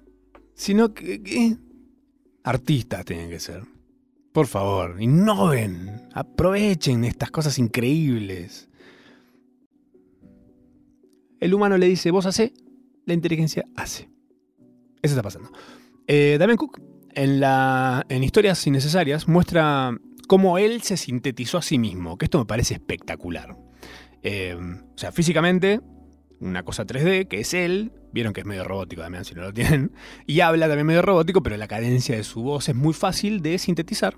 Sino 0.53 0.93
que... 0.93 1.21
que 1.23 1.57
artistas 2.43 3.05
tienen 3.05 3.29
que 3.29 3.39
ser. 3.39 3.63
Por 4.35 4.47
favor, 4.47 4.97
innoven. 4.99 6.09
Aprovechen 6.13 7.05
estas 7.05 7.31
cosas 7.31 7.57
increíbles. 7.57 8.67
El 11.39 11.53
humano 11.53 11.77
le 11.77 11.85
dice, 11.85 12.11
vos 12.11 12.25
hace, 12.25 12.51
la 13.05 13.13
inteligencia 13.13 13.63
hace. 13.77 14.09
Eso 15.01 15.13
está 15.13 15.23
pasando. 15.23 15.53
Eh, 16.05 16.35
Damian 16.37 16.57
Cook, 16.57 16.81
en, 17.13 17.39
la, 17.39 18.05
en 18.09 18.25
Historias 18.25 18.67
Innecesarias, 18.67 19.29
muestra 19.29 19.97
cómo 20.27 20.57
él 20.57 20.81
se 20.81 20.97
sintetizó 20.97 21.59
a 21.59 21.61
sí 21.61 21.79
mismo, 21.79 22.17
que 22.17 22.25
esto 22.25 22.37
me 22.37 22.45
parece 22.45 22.73
espectacular. 22.73 23.57
Eh, 24.21 24.57
o 24.59 24.97
sea, 24.97 25.13
físicamente, 25.13 25.79
una 26.39 26.63
cosa 26.63 26.85
3D, 26.85 27.27
que 27.27 27.39
es 27.39 27.53
él, 27.53 27.91
vieron 28.11 28.33
que 28.33 28.41
es 28.41 28.47
medio 28.47 28.63
robótico 28.63 29.01
también, 29.01 29.25
si 29.25 29.35
no 29.35 29.41
lo 29.41 29.53
tienen, 29.53 29.91
y 30.27 30.39
habla 30.39 30.67
también 30.67 30.87
medio 30.87 31.01
robótico, 31.01 31.43
pero 31.43 31.57
la 31.57 31.67
cadencia 31.67 32.15
de 32.15 32.23
su 32.23 32.41
voz 32.41 32.69
es 32.69 32.75
muy 32.75 32.93
fácil 32.93 33.41
de 33.41 33.57
sintetizar 33.57 34.17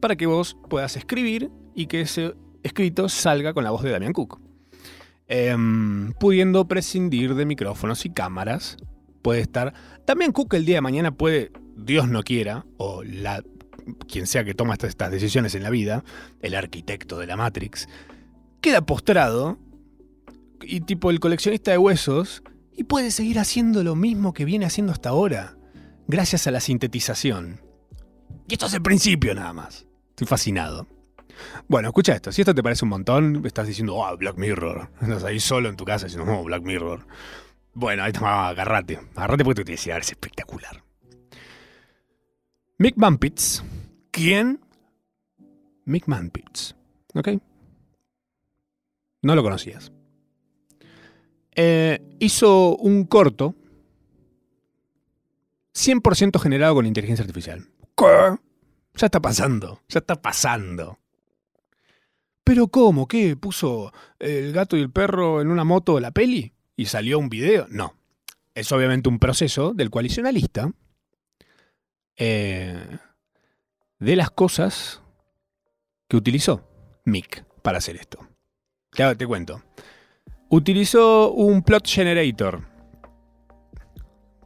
para 0.00 0.16
que 0.16 0.26
vos 0.26 0.56
puedas 0.68 0.96
escribir 0.96 1.50
y 1.74 1.86
que 1.86 2.02
ese 2.02 2.34
escrito 2.62 3.08
salga 3.08 3.52
con 3.52 3.64
la 3.64 3.70
voz 3.70 3.82
de 3.82 3.90
Damian 3.90 4.12
Cook. 4.12 4.40
Em, 5.26 6.12
pudiendo 6.14 6.66
prescindir 6.66 7.34
de 7.34 7.44
micrófonos 7.44 8.04
y 8.06 8.10
cámaras, 8.10 8.76
puede 9.22 9.40
estar... 9.40 9.74
Damian 10.06 10.32
Cook 10.32 10.54
el 10.54 10.64
día 10.64 10.76
de 10.76 10.80
mañana 10.80 11.10
puede, 11.12 11.52
Dios 11.76 12.08
no 12.08 12.22
quiera, 12.22 12.64
o 12.76 13.02
la, 13.02 13.42
quien 14.08 14.26
sea 14.26 14.44
que 14.44 14.54
toma 14.54 14.74
estas, 14.74 14.90
estas 14.90 15.10
decisiones 15.10 15.54
en 15.54 15.62
la 15.62 15.70
vida, 15.70 16.04
el 16.40 16.54
arquitecto 16.54 17.18
de 17.18 17.26
la 17.26 17.36
Matrix, 17.36 17.88
queda 18.60 18.80
postrado 18.82 19.58
y 20.62 20.80
tipo 20.80 21.10
el 21.10 21.20
coleccionista 21.20 21.70
de 21.70 21.78
huesos 21.78 22.42
y 22.76 22.84
puede 22.84 23.10
seguir 23.10 23.38
haciendo 23.38 23.82
lo 23.82 23.94
mismo 23.94 24.32
que 24.32 24.44
viene 24.44 24.66
haciendo 24.66 24.92
hasta 24.92 25.08
ahora, 25.08 25.56
gracias 26.06 26.46
a 26.46 26.50
la 26.50 26.60
sintetización. 26.60 27.60
Y 28.46 28.54
esto 28.54 28.66
es 28.66 28.74
el 28.74 28.82
principio 28.82 29.34
nada 29.34 29.52
más. 29.52 29.86
Estoy 30.10 30.26
fascinado. 30.26 30.86
Bueno, 31.68 31.88
escucha 31.88 32.14
esto. 32.14 32.32
Si 32.32 32.42
esto 32.42 32.54
te 32.54 32.62
parece 32.62 32.84
un 32.84 32.90
montón, 32.90 33.44
estás 33.44 33.66
diciendo, 33.66 33.96
oh, 33.96 34.16
Black 34.16 34.36
Mirror. 34.36 34.90
Estás 35.02 35.24
ahí 35.24 35.40
solo 35.40 35.68
en 35.68 35.76
tu 35.76 35.84
casa 35.84 36.06
diciendo, 36.06 36.32
oh, 36.32 36.44
Black 36.44 36.62
Mirror. 36.62 37.06
Bueno, 37.74 38.02
ahí 38.02 38.10
está, 38.12 38.48
agarrate. 38.48 38.98
Agarrate 39.14 39.44
porque 39.44 39.56
te 39.56 39.62
voy 39.64 39.72
a 39.72 39.76
decir, 39.76 39.92
es 39.92 40.10
espectacular. 40.10 40.82
Mick. 42.78 42.96
¿Quién? 44.10 44.60
Mick. 45.84 46.06
¿Ok? 47.14 47.28
No 49.22 49.34
lo 49.34 49.42
conocías. 49.42 49.92
Eh, 51.60 52.00
hizo 52.20 52.76
un 52.76 53.04
corto 53.04 53.56
100% 55.74 56.38
generado 56.38 56.76
con 56.76 56.86
inteligencia 56.86 57.24
artificial. 57.24 57.66
¿Qué? 57.96 58.38
Ya 58.94 59.06
está 59.06 59.18
pasando, 59.18 59.80
ya 59.88 59.98
está 59.98 60.22
pasando. 60.22 61.00
¿Pero 62.44 62.68
cómo? 62.68 63.08
¿Qué? 63.08 63.36
¿Puso 63.36 63.92
el 64.20 64.52
gato 64.52 64.76
y 64.76 64.82
el 64.82 64.92
perro 64.92 65.40
en 65.40 65.50
una 65.50 65.64
moto 65.64 65.96
de 65.96 66.00
la 66.00 66.12
peli? 66.12 66.54
¿Y 66.76 66.86
salió 66.86 67.18
un 67.18 67.28
video? 67.28 67.66
No. 67.70 67.92
Es 68.54 68.70
obviamente 68.70 69.08
un 69.08 69.18
proceso 69.18 69.74
del 69.74 69.90
cual 69.90 70.06
hice 70.06 70.20
una 70.20 70.30
lista 70.30 70.70
eh, 72.16 72.98
de 73.98 74.14
las 74.14 74.30
cosas 74.30 75.02
que 76.06 76.16
utilizó 76.16 76.68
Mick 77.04 77.44
para 77.62 77.78
hacer 77.78 77.96
esto. 77.96 78.28
Claro, 78.90 79.16
te 79.16 79.26
cuento. 79.26 79.64
Utilizó 80.50 81.30
un 81.32 81.62
plot 81.62 81.86
generator 81.86 82.62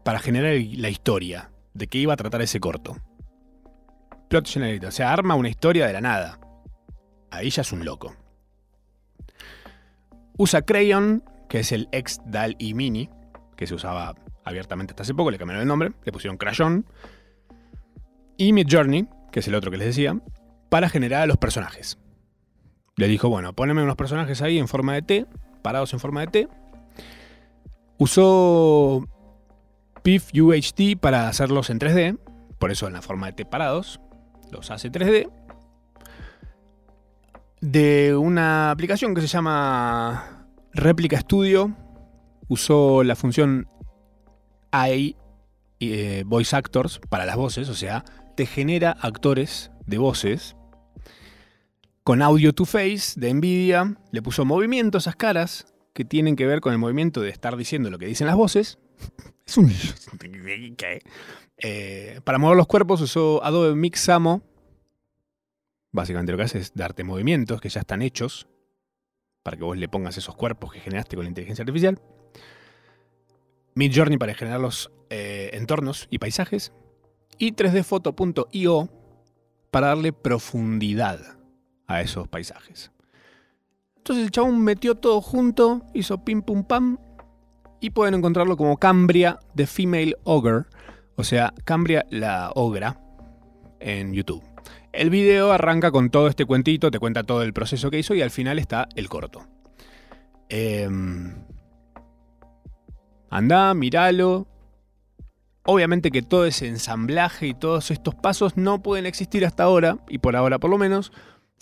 para 0.05 0.19
generar 0.19 0.55
la 0.77 0.89
historia 0.89 1.53
de 1.75 1.87
qué 1.87 1.99
iba 1.99 2.15
a 2.15 2.17
tratar 2.17 2.43
ese 2.43 2.59
corto. 2.59 2.97
Plot 4.29 4.49
generator, 4.49 4.89
o 4.89 4.93
sea, 4.93 5.13
arma 5.13 5.37
una 5.37 5.49
historia 5.49 5.87
de 5.87 5.93
la 5.93 6.01
nada. 6.01 6.41
Ahí 7.31 7.51
ya 7.51 7.63
es 7.63 7.71
un 7.71 7.85
loco. 7.85 8.17
Usa 10.37 10.63
Crayon, 10.63 11.23
que 11.49 11.61
es 11.61 11.71
el 11.71 11.89
ex 11.93 12.21
DAL 12.27 12.57
y 12.59 12.75
Mini, 12.75 13.09
que 13.57 13.69
se 13.69 13.75
usaba 13.75 14.17
abiertamente 14.45 14.93
hasta 14.93 15.05
hace 15.05 15.15
poco, 15.15 15.31
le 15.31 15.39
cambiaron 15.39 15.63
el 15.63 15.69
nombre, 15.69 15.93
le 16.05 16.11
pusieron 16.11 16.37
Crayon. 16.37 16.85
Y 18.37 18.53
Midjourney, 18.53 19.07
que 19.31 19.39
es 19.39 19.47
el 19.47 19.55
otro 19.55 19.71
que 19.71 19.77
les 19.77 19.87
decía, 19.87 20.19
para 20.69 20.89
generar 20.89 21.23
a 21.23 21.27
los 21.27 21.37
personajes. 21.37 21.97
Le 22.97 23.07
dijo, 23.07 23.29
bueno, 23.29 23.53
poneme 23.53 23.85
unos 23.85 23.95
personajes 23.95 24.43
ahí 24.43 24.59
en 24.59 24.67
forma 24.67 24.95
de 24.95 25.03
T, 25.03 25.27
parados 25.63 25.93
en 25.93 26.01
forma 26.01 26.21
de 26.21 26.27
T. 26.27 26.49
Usó 27.99 29.07
PIF 30.03 30.31
UHD 30.35 30.99
para 30.99 31.29
hacerlos 31.29 31.71
en 31.71 31.79
3D, 31.79 32.19
por 32.59 32.71
eso 32.71 32.87
en 32.87 32.93
la 32.93 33.03
forma 33.03 33.27
de 33.27 33.33
T 33.33 33.45
parados, 33.45 34.01
los 34.51 34.71
hace 34.71 34.91
3D. 34.91 35.31
De 37.61 38.17
una 38.17 38.73
aplicación 38.73 39.15
que 39.15 39.21
se 39.21 39.29
llama 39.29 40.49
Replica 40.73 41.21
Studio, 41.21 41.77
usó 42.49 43.05
la 43.05 43.15
función 43.15 43.69
AI 44.73 45.17
eh, 45.79 46.25
Voice 46.27 46.57
Actors 46.57 47.01
para 47.09 47.25
las 47.25 47.37
voces, 47.37 47.69
o 47.69 47.75
sea, 47.75 48.05
te 48.37 48.47
genera 48.47 48.97
actores 49.01 49.71
de 49.87 49.99
voces 49.99 50.57
con 52.05 52.21
Audio 52.23 52.53
to 52.53 52.65
Face 52.65 53.19
de 53.19 53.33
Nvidia, 53.33 53.97
le 54.11 54.23
puso 54.23 54.45
movimiento 54.45 54.99
a 54.99 55.01
esas 55.01 55.17
caras 55.17 55.73
que 55.93 56.05
tienen 56.05 56.37
que 56.37 56.47
ver 56.47 56.61
con 56.61 56.73
el 56.73 56.79
movimiento 56.79 57.21
de 57.21 57.31
estar 57.31 57.57
diciendo 57.57 57.91
lo 57.91 57.99
que 57.99 58.07
dicen 58.07 58.27
las 58.27 58.37
voces. 58.37 58.79
es 59.47 59.57
un... 59.57 59.73
Eh, 61.65 62.21
para 62.25 62.39
mover 62.39 62.57
los 62.57 62.67
cuerpos 62.67 63.01
usó 63.01 63.45
Adobe 63.45 63.77
Mixamo. 63.77 64.43
Básicamente 65.93 66.33
lo 66.33 66.39
que 66.39 66.43
hace 66.43 66.59
es 66.59 66.75
darte 66.75 67.05
movimientos 67.05 67.61
que 67.61 67.69
ya 67.69 67.79
están 67.79 68.03
hechos 68.03 68.49
para 69.45 69.57
que 69.57 69.63
vos 69.63 69.77
le 69.77 69.89
pongas 69.89 70.19
esos 70.19 70.35
cuerpos 70.35 70.73
que 70.73 70.81
generaste 70.81 71.15
con 71.15 71.25
la 71.25 71.29
inteligencia 71.29 71.63
artificial. 71.63 72.01
Midjourney 73.77 74.19
para 74.19 74.35
generar 74.35 74.59
los 74.59 74.91
eh, 75.09 75.51
entornos 75.53 76.09
y 76.11 76.19
paisajes. 76.19 76.73
Y 77.39 77.53
3dfoto.io 77.53 78.91
para 79.71 79.87
darle 79.89 80.13
profundidad 80.13 81.42
a 81.93 82.01
esos 82.01 82.29
paisajes. 82.29 82.91
Entonces 83.97 84.25
el 84.25 84.31
chabón 84.31 84.61
metió 84.63 84.97
todo 84.97 85.21
junto, 85.21 85.83
hizo 85.95 86.25
pim 86.25 86.43
pum 86.43 86.65
pam 86.65 86.99
y 87.81 87.91
pueden 87.91 88.15
encontrarlo 88.15 88.57
como 88.57 88.77
Cambria 88.77 89.39
The 89.55 89.67
Female 89.67 90.17
Ogre, 90.25 90.65
o 91.17 91.25
sea, 91.25 91.55
Cambria 91.65 92.05
la 92.11 92.51
ogra 92.55 93.01
en 93.81 94.13
YouTube. 94.13 94.43
El 94.93 95.09
video 95.09 95.53
arranca 95.53 95.91
con 95.91 96.11
todo 96.11 96.29
este 96.29 96.45
cuentito, 96.45 96.91
te 96.91 96.99
cuenta 96.99 97.23
todo 97.23 97.43
el 97.43 97.53
proceso 97.53 97.91
que 97.91 97.99
hizo 97.99 98.15
y 98.15 98.23
al 98.23 98.31
final 98.31 98.59
está 98.59 98.89
el 98.95 99.09
corto. 99.09 99.47
Eh, 100.49 100.89
anda, 103.31 103.73
míralo. 103.75 104.47
Obviamente 105.65 106.11
que 106.11 106.23
todo 106.23 106.45
ese 106.45 106.67
ensamblaje 106.67 107.47
y 107.47 107.55
todos 107.55 107.91
estos 107.91 108.15
pasos 108.17 108.57
no 108.57 108.83
pueden 108.83 109.07
existir 109.07 109.47
hasta 109.47 109.63
ahora, 109.63 109.99
y 110.09 110.19
por 110.19 110.35
ahora 110.35 110.59
por 110.59 110.71
lo 110.71 110.77
menos, 110.77 111.13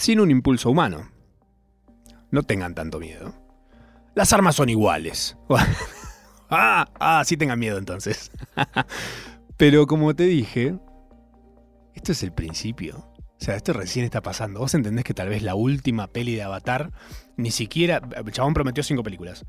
sin 0.00 0.18
un 0.18 0.30
impulso 0.30 0.70
humano. 0.70 1.10
No 2.30 2.42
tengan 2.42 2.74
tanto 2.74 2.98
miedo. 2.98 3.34
Las 4.14 4.32
armas 4.32 4.56
son 4.56 4.70
iguales. 4.70 5.36
ah, 6.50 6.86
ah, 6.98 7.22
sí 7.26 7.36
tengan 7.36 7.58
miedo 7.58 7.76
entonces. 7.76 8.30
Pero 9.58 9.86
como 9.86 10.16
te 10.16 10.24
dije, 10.24 10.78
esto 11.94 12.12
es 12.12 12.22
el 12.22 12.32
principio. 12.32 13.10
O 13.18 13.44
sea, 13.44 13.56
esto 13.56 13.74
recién 13.74 14.06
está 14.06 14.22
pasando. 14.22 14.60
Vos 14.60 14.74
entendés 14.74 15.04
que 15.04 15.12
tal 15.12 15.28
vez 15.28 15.42
la 15.42 15.54
última 15.54 16.06
peli 16.06 16.34
de 16.34 16.42
Avatar, 16.42 16.92
ni 17.36 17.50
siquiera... 17.50 18.00
El 18.16 18.32
chabón 18.32 18.54
prometió 18.54 18.82
cinco 18.82 19.02
películas. 19.02 19.44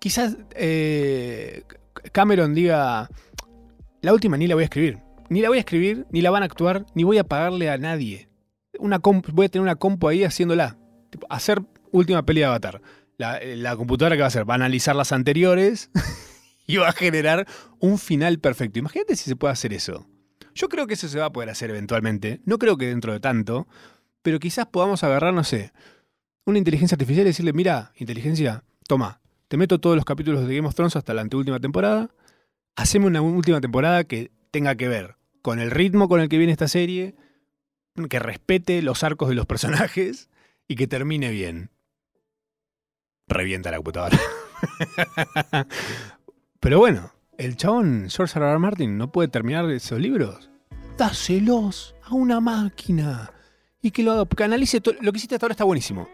Quizás 0.00 0.38
eh, 0.54 1.62
Cameron 2.10 2.54
diga, 2.54 3.08
la 4.02 4.12
última 4.12 4.36
ni 4.36 4.48
la 4.48 4.56
voy 4.56 4.62
a 4.62 4.64
escribir. 4.64 4.98
Ni 5.28 5.40
la 5.40 5.48
voy 5.48 5.58
a 5.58 5.60
escribir, 5.60 6.06
ni 6.10 6.20
la 6.20 6.30
van 6.30 6.42
a 6.42 6.46
actuar, 6.46 6.84
ni 6.94 7.04
voy 7.04 7.18
a 7.18 7.24
pagarle 7.24 7.70
a 7.70 7.78
nadie 7.78 8.29
una 8.80 8.98
voy 8.98 9.46
a 9.46 9.48
tener 9.48 9.62
una 9.62 9.76
compu 9.76 10.08
ahí 10.08 10.24
haciéndola. 10.24 10.76
hacer 11.28 11.62
última 11.92 12.24
peli 12.24 12.40
de 12.40 12.46
Avatar. 12.46 12.80
La, 13.16 13.76
computadora 13.76 14.16
que 14.16 14.20
va 14.20 14.26
a 14.26 14.28
hacer 14.28 14.48
va 14.48 14.54
a 14.54 14.56
analizar 14.56 14.96
las 14.96 15.12
anteriores 15.12 15.90
y 16.66 16.78
va 16.78 16.88
a 16.88 16.92
generar 16.92 17.46
un 17.78 17.98
final 17.98 18.38
perfecto. 18.38 18.78
Imagínate 18.78 19.16
si 19.16 19.24
se 19.24 19.36
puede 19.36 19.52
hacer 19.52 19.72
eso. 19.72 20.06
Yo 20.54 20.68
creo 20.68 20.86
que 20.86 20.94
eso 20.94 21.08
se 21.08 21.18
va 21.18 21.26
a 21.26 21.32
poder 21.32 21.50
hacer 21.50 21.70
eventualmente. 21.70 22.40
No 22.44 22.58
creo 22.58 22.76
que 22.76 22.86
dentro 22.86 23.12
de 23.12 23.20
tanto. 23.20 23.68
Pero 24.22 24.38
quizás 24.38 24.66
podamos 24.66 25.02
agarrar, 25.04 25.32
no 25.32 25.44
sé, 25.44 25.72
una 26.44 26.58
inteligencia 26.58 26.94
artificial 26.94 27.26
y 27.26 27.30
decirle, 27.30 27.52
mira, 27.52 27.92
inteligencia, 27.96 28.64
toma, 28.86 29.20
te 29.48 29.56
meto 29.56 29.80
todos 29.80 29.96
los 29.96 30.04
capítulos 30.04 30.46
de 30.46 30.54
Game 30.54 30.68
of 30.68 30.74
Thrones 30.74 30.96
hasta 30.96 31.14
la 31.14 31.22
anteúltima 31.22 31.58
temporada. 31.58 32.10
Haceme 32.76 33.06
una 33.06 33.20
última 33.22 33.60
temporada 33.60 34.04
que 34.04 34.30
tenga 34.50 34.74
que 34.74 34.88
ver 34.88 35.16
con 35.42 35.58
el 35.58 35.70
ritmo 35.70 36.08
con 36.08 36.20
el 36.20 36.28
que 36.28 36.38
viene 36.38 36.52
esta 36.52 36.68
serie, 36.68 37.14
que 38.08 38.18
respete 38.18 38.82
los 38.82 39.04
arcos 39.04 39.28
de 39.28 39.34
los 39.34 39.46
personajes 39.46 40.28
y 40.68 40.76
que 40.76 40.86
termine 40.86 41.30
bien. 41.30 41.70
revienta 43.26 43.70
la 43.70 43.76
computadora. 43.76 44.18
Pero 46.60 46.78
bueno, 46.78 47.12
el 47.38 47.56
chabón 47.56 48.08
George 48.10 48.38
R. 48.38 48.48
R. 48.48 48.58
Martin 48.58 48.98
no 48.98 49.10
puede 49.10 49.28
terminar 49.28 49.68
esos 49.70 49.98
libros. 49.98 50.50
Dáselos 50.96 51.94
a 52.04 52.14
una 52.14 52.40
máquina. 52.40 53.32
Y 53.82 53.92
que 53.92 54.02
lo 54.02 54.26
canalice. 54.26 54.82
Lo 55.00 55.12
que 55.12 55.18
hiciste 55.18 55.36
hasta 55.36 55.46
ahora 55.46 55.54
está 55.54 55.64
buenísimo. 55.64 56.08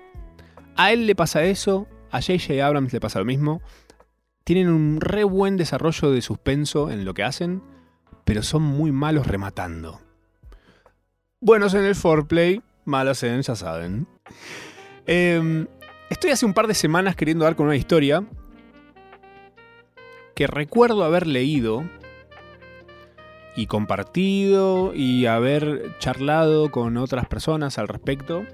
A 0.77 0.93
él 0.93 1.07
le 1.07 1.17
pasa 1.17 1.43
eso. 1.45 1.89
A 2.12 2.21
J.J. 2.21 2.65
Abrams 2.65 2.93
le 2.93 3.01
pasa 3.01 3.19
lo 3.19 3.25
mismo. 3.25 3.61
Tienen 4.45 4.69
un 4.69 5.01
re 5.01 5.25
buen 5.25 5.57
desarrollo 5.57 6.12
de 6.12 6.23
suspenso 6.23 6.91
en 6.93 7.05
lo 7.05 7.15
que 7.15 7.25
hacen. 7.25 7.62
Pero 8.25 8.43
son 8.43 8.62
muy 8.62 8.93
malos 8.93 9.27
rematando. 9.27 10.06
Buenos 11.40 11.75
en 11.75 11.85
el 11.85 11.94
foreplay, 11.94 12.62
malos 12.87 13.22
en, 13.22 13.42
ya 13.42 13.55
saben. 13.55 14.07
Em, 15.07 15.66
estoy 16.09 16.31
hace 16.31 16.46
un 16.46 16.55
par 16.55 16.66
de 16.66 16.72
semanas 16.72 17.14
queriendo 17.14 17.44
dar 17.44 17.57
con 17.57 17.66
una 17.66 17.77
historia 17.77 18.25
que 20.35 20.46
recuerdo 20.46 21.05
haber 21.05 21.27
leído 21.27 21.85
y 23.55 23.66
compartido 23.66 24.94
y 24.94 25.27
haber 25.27 25.99
charlado 25.99 26.70
con 26.70 26.96
otras 26.96 27.27
personas 27.27 27.77
al 27.77 27.88
respecto. 27.88 28.46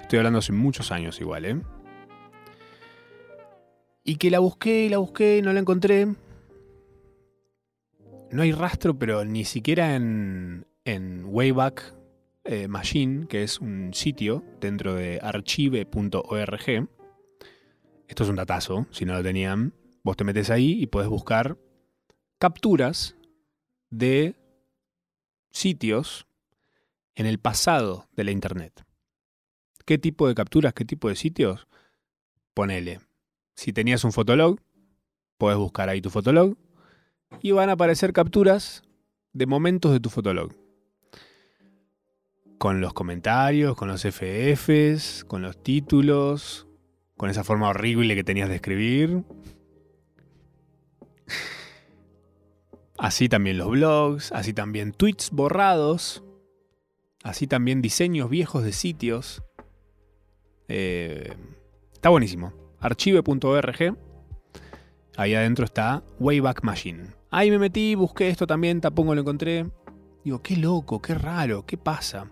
Estoy 0.00 0.20
hablando 0.20 0.38
hace 0.38 0.52
muchos 0.52 0.90
años 0.90 1.20
igual, 1.20 1.44
¿eh? 1.44 1.60
Y 4.04 4.16
que 4.16 4.30
la 4.30 4.38
busqué 4.38 4.86
y 4.86 4.88
la 4.88 4.98
busqué 4.98 5.36
y 5.36 5.42
no 5.42 5.52
la 5.52 5.60
encontré. 5.60 6.06
No 8.30 8.40
hay 8.40 8.52
rastro, 8.52 8.98
pero 8.98 9.26
ni 9.26 9.44
siquiera 9.44 9.94
en, 9.96 10.66
en 10.88 11.26
Wayback 11.26 11.94
eh, 12.44 12.66
Machine, 12.66 13.26
que 13.26 13.42
es 13.42 13.60
un 13.60 13.92
sitio 13.92 14.42
dentro 14.58 14.94
de 14.94 15.20
archive.org. 15.22 16.88
Esto 18.08 18.24
es 18.24 18.30
un 18.30 18.36
datazo, 18.36 18.86
si 18.90 19.04
no 19.04 19.12
lo 19.12 19.22
tenían. 19.22 19.74
Vos 20.02 20.16
te 20.16 20.24
metes 20.24 20.48
ahí 20.48 20.82
y 20.82 20.86
podés 20.86 21.10
buscar 21.10 21.58
capturas 22.38 23.16
de 23.90 24.34
sitios 25.50 26.26
en 27.16 27.26
el 27.26 27.38
pasado 27.38 28.08
de 28.16 28.24
la 28.24 28.30
Internet. 28.30 28.82
¿Qué 29.84 29.98
tipo 29.98 30.26
de 30.26 30.34
capturas, 30.34 30.72
qué 30.72 30.86
tipo 30.86 31.10
de 31.10 31.16
sitios? 31.16 31.68
Ponele. 32.54 33.00
Si 33.54 33.74
tenías 33.74 34.04
un 34.04 34.12
fotolog, 34.12 34.58
podés 35.36 35.58
buscar 35.58 35.90
ahí 35.90 36.00
tu 36.00 36.08
fotolog 36.08 36.56
y 37.42 37.50
van 37.50 37.68
a 37.68 37.72
aparecer 37.72 38.14
capturas 38.14 38.82
de 39.34 39.44
momentos 39.44 39.92
de 39.92 40.00
tu 40.00 40.08
fotolog. 40.08 40.67
Con 42.58 42.80
los 42.80 42.92
comentarios, 42.92 43.76
con 43.76 43.88
los 43.88 44.02
FFs, 44.02 45.24
con 45.24 45.42
los 45.42 45.62
títulos, 45.62 46.66
con 47.16 47.30
esa 47.30 47.44
forma 47.44 47.68
horrible 47.68 48.14
que 48.14 48.24
tenías 48.24 48.48
de 48.48 48.56
escribir. 48.56 49.24
Así 52.98 53.28
también 53.28 53.58
los 53.58 53.70
blogs, 53.70 54.32
así 54.32 54.52
también 54.52 54.92
tweets 54.92 55.30
borrados, 55.30 56.24
así 57.22 57.46
también 57.46 57.80
diseños 57.80 58.28
viejos 58.28 58.64
de 58.64 58.72
sitios. 58.72 59.40
Eh, 60.66 61.32
está 61.92 62.08
buenísimo. 62.08 62.52
Archive.org. 62.80 63.96
Ahí 65.16 65.34
adentro 65.34 65.64
está 65.64 66.02
Wayback 66.18 66.62
Machine. 66.62 67.04
Ahí 67.30 67.50
me 67.50 67.58
metí, 67.58 67.94
busqué 67.94 68.30
esto 68.30 68.46
también, 68.46 68.80
tampoco 68.80 69.14
lo 69.14 69.20
encontré. 69.20 69.66
Digo, 70.28 70.42
qué 70.42 70.56
loco, 70.56 71.00
qué 71.00 71.14
raro, 71.14 71.64
qué 71.64 71.78
pasa. 71.78 72.26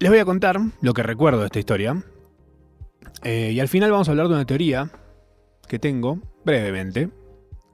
Les 0.00 0.10
voy 0.10 0.18
a 0.18 0.24
contar 0.24 0.58
lo 0.80 0.94
que 0.94 1.04
recuerdo 1.04 1.38
de 1.38 1.46
esta 1.46 1.60
historia. 1.60 2.02
Eh, 3.22 3.52
y 3.52 3.60
al 3.60 3.68
final 3.68 3.92
vamos 3.92 4.08
a 4.08 4.10
hablar 4.10 4.26
de 4.26 4.34
una 4.34 4.46
teoría 4.46 4.90
que 5.68 5.78
tengo, 5.78 6.18
brevemente, 6.44 7.08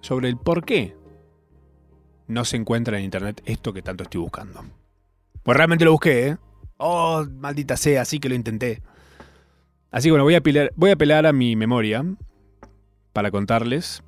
sobre 0.02 0.28
el 0.28 0.36
por 0.36 0.66
qué 0.66 0.94
no 2.28 2.44
se 2.44 2.58
encuentra 2.58 2.98
en 2.98 3.04
internet 3.04 3.40
esto 3.46 3.72
que 3.72 3.80
tanto 3.80 4.02
estoy 4.02 4.20
buscando. 4.20 4.62
Pues 5.42 5.56
realmente 5.56 5.86
lo 5.86 5.92
busqué, 5.92 6.28
¿eh? 6.28 6.36
Oh, 6.76 7.24
maldita 7.38 7.78
sea, 7.78 8.02
así 8.02 8.20
que 8.20 8.28
lo 8.28 8.34
intenté. 8.34 8.82
Así 9.90 10.08
que 10.08 10.10
bueno, 10.10 10.24
voy 10.24 10.34
a, 10.34 10.38
apelar, 10.40 10.70
voy 10.76 10.90
a 10.90 10.94
apelar 10.96 11.32
mi 11.32 11.56
memoria 11.56 12.04
para 13.14 13.30
contarles 13.30 14.02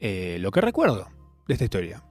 eh, 0.00 0.38
lo 0.40 0.50
que 0.50 0.62
recuerdo 0.62 1.10
de 1.46 1.52
esta 1.52 1.64
historia. 1.64 2.02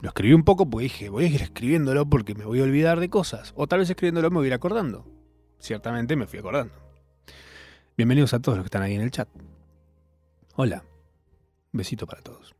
Lo 0.00 0.08
escribí 0.08 0.34
un 0.34 0.44
poco 0.44 0.68
porque 0.68 0.84
dije, 0.84 1.08
voy 1.08 1.24
a 1.24 1.28
ir 1.28 1.42
escribiéndolo 1.42 2.06
porque 2.06 2.34
me 2.34 2.44
voy 2.44 2.60
a 2.60 2.64
olvidar 2.64 3.00
de 3.00 3.08
cosas. 3.08 3.52
O 3.56 3.66
tal 3.66 3.78
vez 3.78 3.88
escribiéndolo 3.88 4.30
me 4.30 4.36
voy 4.36 4.46
a 4.46 4.48
ir 4.48 4.54
acordando. 4.54 5.06
Ciertamente 5.58 6.16
me 6.16 6.26
fui 6.26 6.38
acordando. 6.38 6.74
Bienvenidos 7.96 8.34
a 8.34 8.40
todos 8.40 8.58
los 8.58 8.64
que 8.64 8.68
están 8.68 8.82
ahí 8.82 8.94
en 8.94 9.00
el 9.00 9.10
chat. 9.10 9.28
Hola. 10.54 10.84
Un 11.72 11.78
besito 11.78 12.06
para 12.06 12.20
todos. 12.20 12.54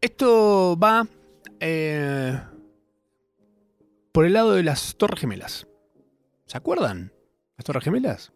Esto 0.00 0.78
va 0.78 1.06
eh, 1.60 2.38
por 4.12 4.26
el 4.26 4.34
lado 4.34 4.52
de 4.52 4.62
las 4.62 4.96
Torres 4.96 5.20
Gemelas. 5.20 5.66
¿Se 6.44 6.58
acuerdan? 6.58 7.12
Las 7.56 7.64
Torres 7.64 7.84
Gemelas. 7.84 8.32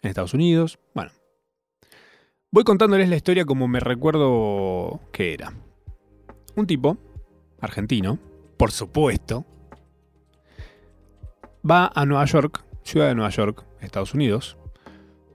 En 0.00 0.08
Estados 0.08 0.32
Unidos. 0.32 0.78
Bueno. 0.94 1.10
Voy 2.50 2.64
contándoles 2.64 3.10
la 3.10 3.16
historia 3.16 3.44
como 3.44 3.68
me 3.68 3.78
recuerdo 3.78 5.00
que 5.12 5.34
era. 5.34 5.52
Un 6.56 6.66
tipo, 6.66 6.96
argentino, 7.60 8.18
por 8.56 8.70
supuesto, 8.72 9.44
va 11.68 11.90
a 11.94 12.06
Nueva 12.06 12.24
York, 12.24 12.64
ciudad 12.82 13.08
de 13.08 13.14
Nueva 13.14 13.30
York, 13.30 13.64
Estados 13.80 14.14
Unidos, 14.14 14.56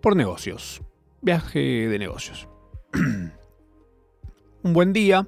por 0.01 0.15
negocios. 0.15 0.81
Viaje 1.21 1.87
de 1.87 1.99
negocios. 1.99 2.47
un 4.63 4.73
buen 4.73 4.93
día, 4.93 5.27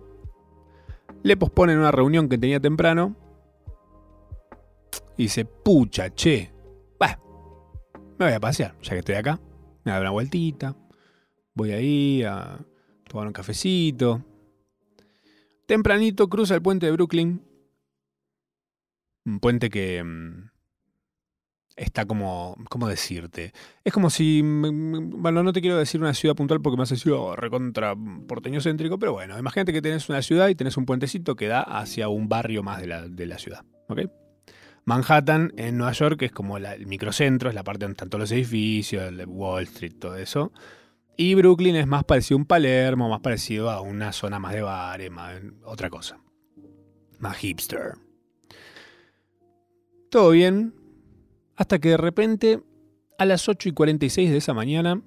le 1.24 1.38
posponen 1.38 1.78
una 1.78 1.92
reunión 1.92 2.30
que 2.30 2.38
tenía 2.38 2.60
temprano 2.60 3.16
y 5.16 5.24
dice, 5.24 5.46
pucha, 5.46 6.14
che, 6.14 6.52
bah, 7.00 7.20
me 8.18 8.26
voy 8.26 8.34
a 8.34 8.40
pasear, 8.40 8.76
ya 8.82 8.92
que 8.92 9.00
estoy 9.00 9.16
acá, 9.16 9.40
me 9.84 9.92
voy 9.92 9.92
a 9.92 9.94
dar 9.94 10.02
una 10.02 10.12
vueltita, 10.12 10.76
voy 11.54 11.72
ahí 11.72 12.24
a 12.24 12.60
tomar 13.08 13.28
un 13.28 13.34
cafecito. 13.34 14.24
Tempranito 15.68 16.30
cruza 16.30 16.56
el 16.56 16.62
puente 16.62 16.86
de 16.86 16.94
Brooklyn, 16.94 17.42
un 19.26 19.40
puente 19.40 19.70
que... 19.70 20.04
Mm, 20.04 20.50
está 21.76 22.06
como, 22.06 22.56
¿cómo 22.70 22.88
decirte? 22.88 23.54
Es 23.84 23.94
como 23.94 24.10
si, 24.10 24.42
mm, 24.42 24.66
mm, 24.66 25.22
bueno, 25.22 25.44
no 25.44 25.54
te 25.54 25.62
quiero 25.62 25.78
decir 25.78 26.02
una 26.02 26.14
ciudad 26.14 26.36
puntual 26.36 26.62
porque 26.62 26.78
me 26.78 26.84
hace 26.84 26.96
sido 26.96 27.22
oh, 27.22 27.36
recontra 27.36 27.96
porteño 28.28 28.62
céntrico, 28.62 28.98
pero 28.98 29.14
bueno, 29.14 29.38
imagínate 29.38 29.74
que 29.74 29.82
tenés 29.82 30.10
una 30.10 30.22
ciudad 30.22 30.48
y 30.48 30.56
tenés 30.56 30.78
un 30.78 30.86
puentecito 30.86 31.36
que 31.36 31.48
da 31.48 31.62
hacia 31.62 32.08
un 32.08 32.30
barrio 32.30 32.64
más 32.64 32.82
de 32.82 32.88
la, 33.28 33.38
ciudad, 33.38 33.64
¿ok? 33.90 34.04
Manhattan 34.86 35.52
en 35.58 35.78
Nueva 35.78 35.92
York 35.92 36.22
es 36.24 36.32
como 36.32 36.58
el 36.58 36.88
microcentro, 36.88 37.50
es 37.50 37.56
la 37.56 37.64
parte 37.64 37.84
donde 37.84 37.94
están 37.94 38.10
todos 38.10 38.22
los 38.22 38.32
edificios, 38.32 39.14
Wall 39.28 39.64
Street, 39.64 39.96
todo 40.00 40.16
eso. 40.16 40.54
Y 41.18 41.34
Brooklyn 41.34 41.76
es 41.76 41.88
más 41.88 42.04
parecido 42.04 42.38
a 42.38 42.42
un 42.42 42.46
Palermo, 42.46 43.10
más 43.10 43.22
parecido 43.22 43.72
a 43.72 43.82
una 43.82 44.14
zona 44.14 44.38
más 44.38 44.54
de 44.54 44.62
bares, 44.62 45.12
otra 45.64 45.90
cosa. 45.90 46.20
Más 47.18 47.36
hipster. 47.38 47.94
Todo 50.12 50.30
bien, 50.30 50.76
hasta 51.56 51.80
que 51.80 51.90
de 51.90 51.98
repente, 51.98 52.62
a 53.18 53.26
las 53.26 53.50
8 53.50 53.70
y 53.70 53.72
46 53.72 54.30
de 54.30 54.38
esa 54.38 54.54
mañana, 54.54 55.02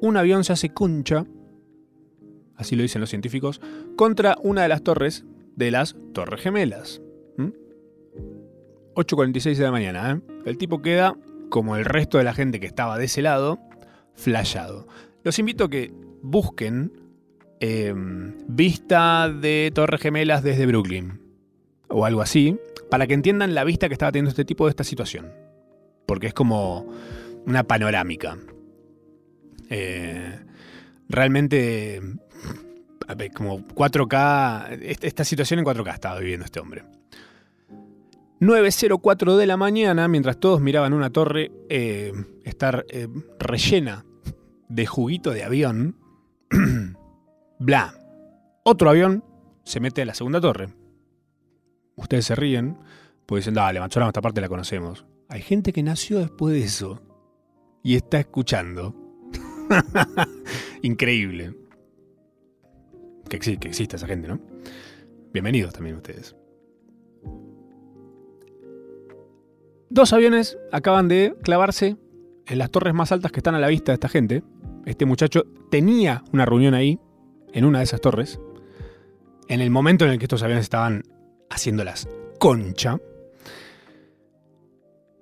un 0.00 0.16
avión 0.16 0.42
se 0.42 0.52
hace 0.52 0.70
concha, 0.70 1.24
así 2.56 2.74
lo 2.74 2.82
dicen 2.82 3.00
los 3.00 3.10
científicos, 3.10 3.60
contra 3.96 4.36
una 4.42 4.62
de 4.62 4.68
las 4.68 4.82
torres 4.82 5.24
de 5.54 5.70
las 5.70 5.96
Torres 6.12 6.40
Gemelas. 6.40 7.00
8.46 8.96 9.56
de 9.56 9.64
la 9.64 9.70
mañana. 9.70 10.12
¿eh? 10.12 10.20
El 10.46 10.56
tipo 10.56 10.80
queda, 10.80 11.14
como 11.50 11.76
el 11.76 11.84
resto 11.84 12.16
de 12.16 12.24
la 12.24 12.32
gente 12.32 12.60
que 12.60 12.66
estaba 12.66 12.96
de 12.96 13.04
ese 13.04 13.20
lado, 13.20 13.60
Los 15.22 15.38
invito 15.38 15.64
a 15.64 15.70
que 15.70 15.92
busquen 16.22 16.92
em, 17.60 18.34
vista 18.48 19.28
de 19.28 19.70
Torres 19.74 20.00
Gemelas 20.00 20.42
desde 20.42 20.66
Brooklyn. 20.66 21.20
O 21.88 22.04
algo 22.04 22.20
así 22.20 22.58
para 22.90 23.06
que 23.06 23.14
entiendan 23.14 23.54
la 23.54 23.64
vista 23.64 23.88
que 23.88 23.94
estaba 23.94 24.12
teniendo 24.12 24.30
este 24.30 24.44
tipo 24.44 24.66
de 24.66 24.70
esta 24.70 24.84
situación. 24.84 25.32
Porque 26.06 26.28
es 26.28 26.34
como 26.34 26.86
una 27.46 27.64
panorámica. 27.64 28.38
Eh, 29.70 30.38
realmente, 31.08 32.00
como 33.34 33.66
4K, 33.66 34.78
esta 35.02 35.24
situación 35.24 35.60
en 35.60 35.66
4K 35.66 35.94
estaba 35.94 36.18
viviendo 36.20 36.44
este 36.44 36.60
hombre. 36.60 36.84
9.04 38.40 39.36
de 39.36 39.46
la 39.46 39.56
mañana, 39.56 40.08
mientras 40.08 40.38
todos 40.38 40.60
miraban 40.60 40.92
una 40.92 41.10
torre 41.10 41.52
eh, 41.68 42.12
estar 42.44 42.84
eh, 42.88 43.08
rellena 43.38 44.04
de 44.68 44.86
juguito 44.86 45.30
de 45.30 45.44
avión, 45.44 45.96
bla, 47.58 47.94
otro 48.64 48.90
avión 48.90 49.24
se 49.64 49.80
mete 49.80 50.02
a 50.02 50.06
la 50.06 50.14
segunda 50.14 50.40
torre 50.40 50.68
ustedes 51.96 52.26
se 52.26 52.34
ríen, 52.34 52.76
pues 53.26 53.44
dicen, 53.44 53.54
dale, 53.54 53.80
Macholama, 53.80 54.10
esta 54.10 54.20
parte 54.20 54.40
la 54.40 54.48
conocemos. 54.48 55.04
Hay 55.28 55.42
gente 55.42 55.72
que 55.72 55.82
nació 55.82 56.20
después 56.20 56.54
de 56.54 56.62
eso 56.62 57.02
y 57.82 57.96
está 57.96 58.20
escuchando. 58.20 58.94
Increíble. 60.82 61.54
Que, 63.28 63.38
que 63.40 63.68
existe 63.68 63.96
esa 63.96 64.06
gente, 64.06 64.28
¿no? 64.28 64.40
Bienvenidos 65.32 65.72
también 65.72 65.96
ustedes. 65.96 66.36
Dos 69.88 70.12
aviones 70.12 70.58
acaban 70.72 71.06
de 71.06 71.36
clavarse 71.42 71.96
en 72.46 72.58
las 72.58 72.70
torres 72.70 72.92
más 72.92 73.12
altas 73.12 73.30
que 73.30 73.38
están 73.38 73.54
a 73.54 73.60
la 73.60 73.68
vista 73.68 73.92
de 73.92 73.94
esta 73.94 74.08
gente. 74.08 74.42
Este 74.84 75.06
muchacho 75.06 75.44
tenía 75.70 76.24
una 76.32 76.44
reunión 76.44 76.74
ahí, 76.74 76.98
en 77.52 77.64
una 77.64 77.78
de 77.78 77.84
esas 77.84 78.00
torres, 78.00 78.40
en 79.48 79.60
el 79.60 79.70
momento 79.70 80.04
en 80.04 80.10
el 80.10 80.18
que 80.18 80.24
estos 80.24 80.42
aviones 80.42 80.64
estaban 80.64 81.04
haciéndolas 81.50 82.08
concha. 82.38 82.98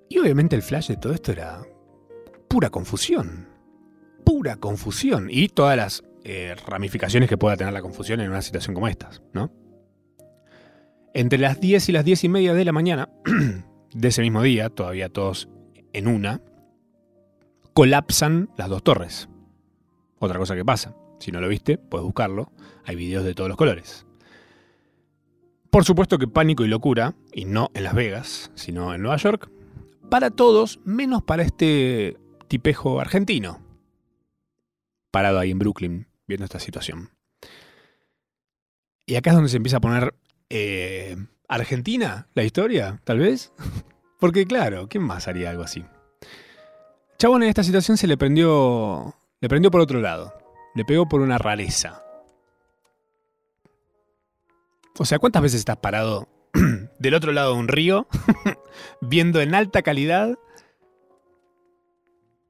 Y 0.09 0.18
obviamente 0.18 0.57
el 0.57 0.62
flash 0.62 0.88
de 0.88 0.96
todo 0.96 1.12
esto 1.12 1.33
era 1.33 1.62
pura 2.48 2.70
confusión. 2.70 3.48
Pura 4.24 4.57
confusión. 4.57 5.29
Y 5.31 5.48
todas 5.48 5.77
las 5.77 6.05
eh, 6.24 6.55
ramificaciones 6.66 7.29
que 7.29 7.37
pueda 7.37 7.57
tener 7.57 7.72
la 7.74 7.83
confusión 7.83 8.20
en 8.20 8.31
una 8.31 8.40
situación 8.40 8.74
como 8.74 8.88
esta, 8.88 9.11
¿no? 9.35 9.53
Entre 11.12 11.38
las 11.38 11.61
10 11.61 11.90
y 11.90 11.92
las 11.92 12.05
10 12.05 12.24
y 12.24 12.29
media 12.31 12.55
de 12.55 12.64
la 12.64 12.72
mañana 12.72 13.11
de 13.94 14.09
ese 14.09 14.22
mismo 14.22 14.42
día, 14.42 14.68
todavía 14.68 15.09
todos 15.09 15.48
en 15.92 16.09
una, 16.09 16.42
colapsan 17.72 18.50
las 18.57 18.68
dos 18.68 18.83
torres. 18.83 19.28
Otra 20.18 20.38
cosa 20.38 20.54
que 20.54 20.64
pasa, 20.64 20.96
si 21.20 21.33
no 21.33 21.40
lo 21.40 21.48
viste, 21.48 21.78
puedes 21.78 22.04
buscarlo, 22.04 22.52
hay 22.85 22.96
videos 22.96 23.24
de 23.24 23.35
todos 23.35 23.48
los 23.48 23.57
colores. 23.57 24.04
Por 25.70 25.85
supuesto 25.85 26.18
que 26.18 26.28
pánico 26.28 26.64
y 26.64 26.68
locura, 26.68 27.14
y 27.33 27.46
no 27.46 27.70
en 27.74 27.85
Las 27.85 27.94
Vegas, 27.94 28.50
sino 28.54 28.94
en 28.94 29.02
Nueva 29.02 29.16
York, 29.16 29.50
para 30.11 30.30
todos, 30.30 30.80
menos 30.85 31.22
para 31.22 31.42
este 31.42 32.16
tipejo 32.48 33.00
argentino, 33.00 33.61
parado 35.11 35.38
ahí 35.38 35.50
en 35.50 35.59
Brooklyn, 35.59 36.07
viendo 36.26 36.44
esta 36.44 36.61
situación. 36.61 37.11
Y 39.07 39.16
acá 39.16 39.30
es 39.30 39.37
donde 39.37 39.50
se 39.50 39.57
empieza 39.57 39.78
a 39.78 39.80
poner 39.80 40.14
eh, 40.48 41.16
Argentina, 41.55 42.29
la 42.35 42.45
historia, 42.45 43.01
tal 43.05 43.19
vez. 43.19 43.53
Porque 44.21 44.47
claro, 44.47 44.88
¿quién 44.88 45.03
más 45.03 45.29
haría 45.29 45.51
algo 45.51 45.62
así? 45.62 45.85
Chabón 47.19 47.43
en 47.43 47.49
esta 47.49 47.62
situación 47.62 47.97
se 47.97 48.07
le 48.07 48.17
prendió, 48.17 49.14
le 49.40 49.49
prendió 49.49 49.71
por 49.71 49.81
otro 49.81 50.01
lado. 50.01 50.35
Le 50.75 50.85
pegó 50.85 51.09
por 51.09 51.21
una 51.21 51.38
rareza. 51.38 52.03
O 54.99 55.05
sea, 55.05 55.19
¿cuántas 55.19 55.43
veces 55.43 55.61
estás 55.61 55.77
parado 55.77 56.29
del 56.99 57.14
otro 57.14 57.33
lado 57.33 57.55
de 57.55 57.59
un 57.59 57.69
río, 57.69 58.07
viendo 59.01 59.40
en 59.40 59.55
alta 59.55 59.83
calidad 59.83 60.38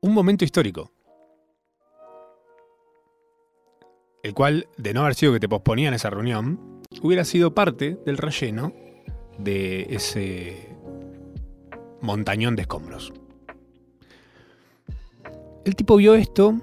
un 0.01 0.13
momento 0.13 0.45
histórico? 0.45 0.93
El 4.23 4.33
cual, 4.33 4.69
de 4.79 4.95
no 4.95 5.03
haber 5.03 5.15
sido 5.15 5.35
que 5.35 5.41
te 5.41 5.49
posponían 5.49 5.93
esa 5.93 6.09
reunión, 6.09 6.81
hubiera 7.03 7.25
sido 7.25 7.55
parte 7.55 7.99
del 8.07 8.17
relleno 8.17 8.73
de 9.39 9.87
ese 9.91 10.69
montañón 12.01 12.57
de 12.57 12.63
escombros. 12.63 13.13
El 15.65 15.77
tipo 15.77 15.97
vio 15.97 16.15
esto 16.15 16.61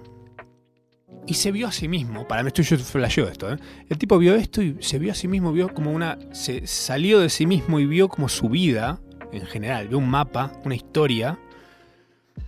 y 1.25 1.33
se 1.33 1.51
vio 1.51 1.67
a 1.67 1.71
sí 1.71 1.87
mismo. 1.87 2.27
Para 2.27 2.43
mí, 2.43 2.47
esto 2.47 2.61
yo 2.61 2.77
flasheó 2.77 3.27
esto. 3.27 3.51
¿eh? 3.51 3.57
El 3.89 3.97
tipo 3.97 4.17
vio 4.17 4.35
esto 4.35 4.61
y 4.61 4.77
se 4.79 4.99
vio 4.99 5.11
a 5.11 5.15
sí 5.15 5.27
mismo, 5.27 5.51
vio 5.51 5.73
como 5.73 5.91
una. 5.91 6.17
Se 6.31 6.67
salió 6.67 7.19
de 7.19 7.29
sí 7.29 7.45
mismo 7.45 7.79
y 7.79 7.85
vio 7.85 8.09
como 8.09 8.29
su 8.29 8.49
vida 8.49 8.99
en 9.31 9.45
general. 9.45 9.87
Vio 9.87 9.97
un 9.97 10.09
mapa, 10.09 10.51
una 10.65 10.75
historia. 10.75 11.39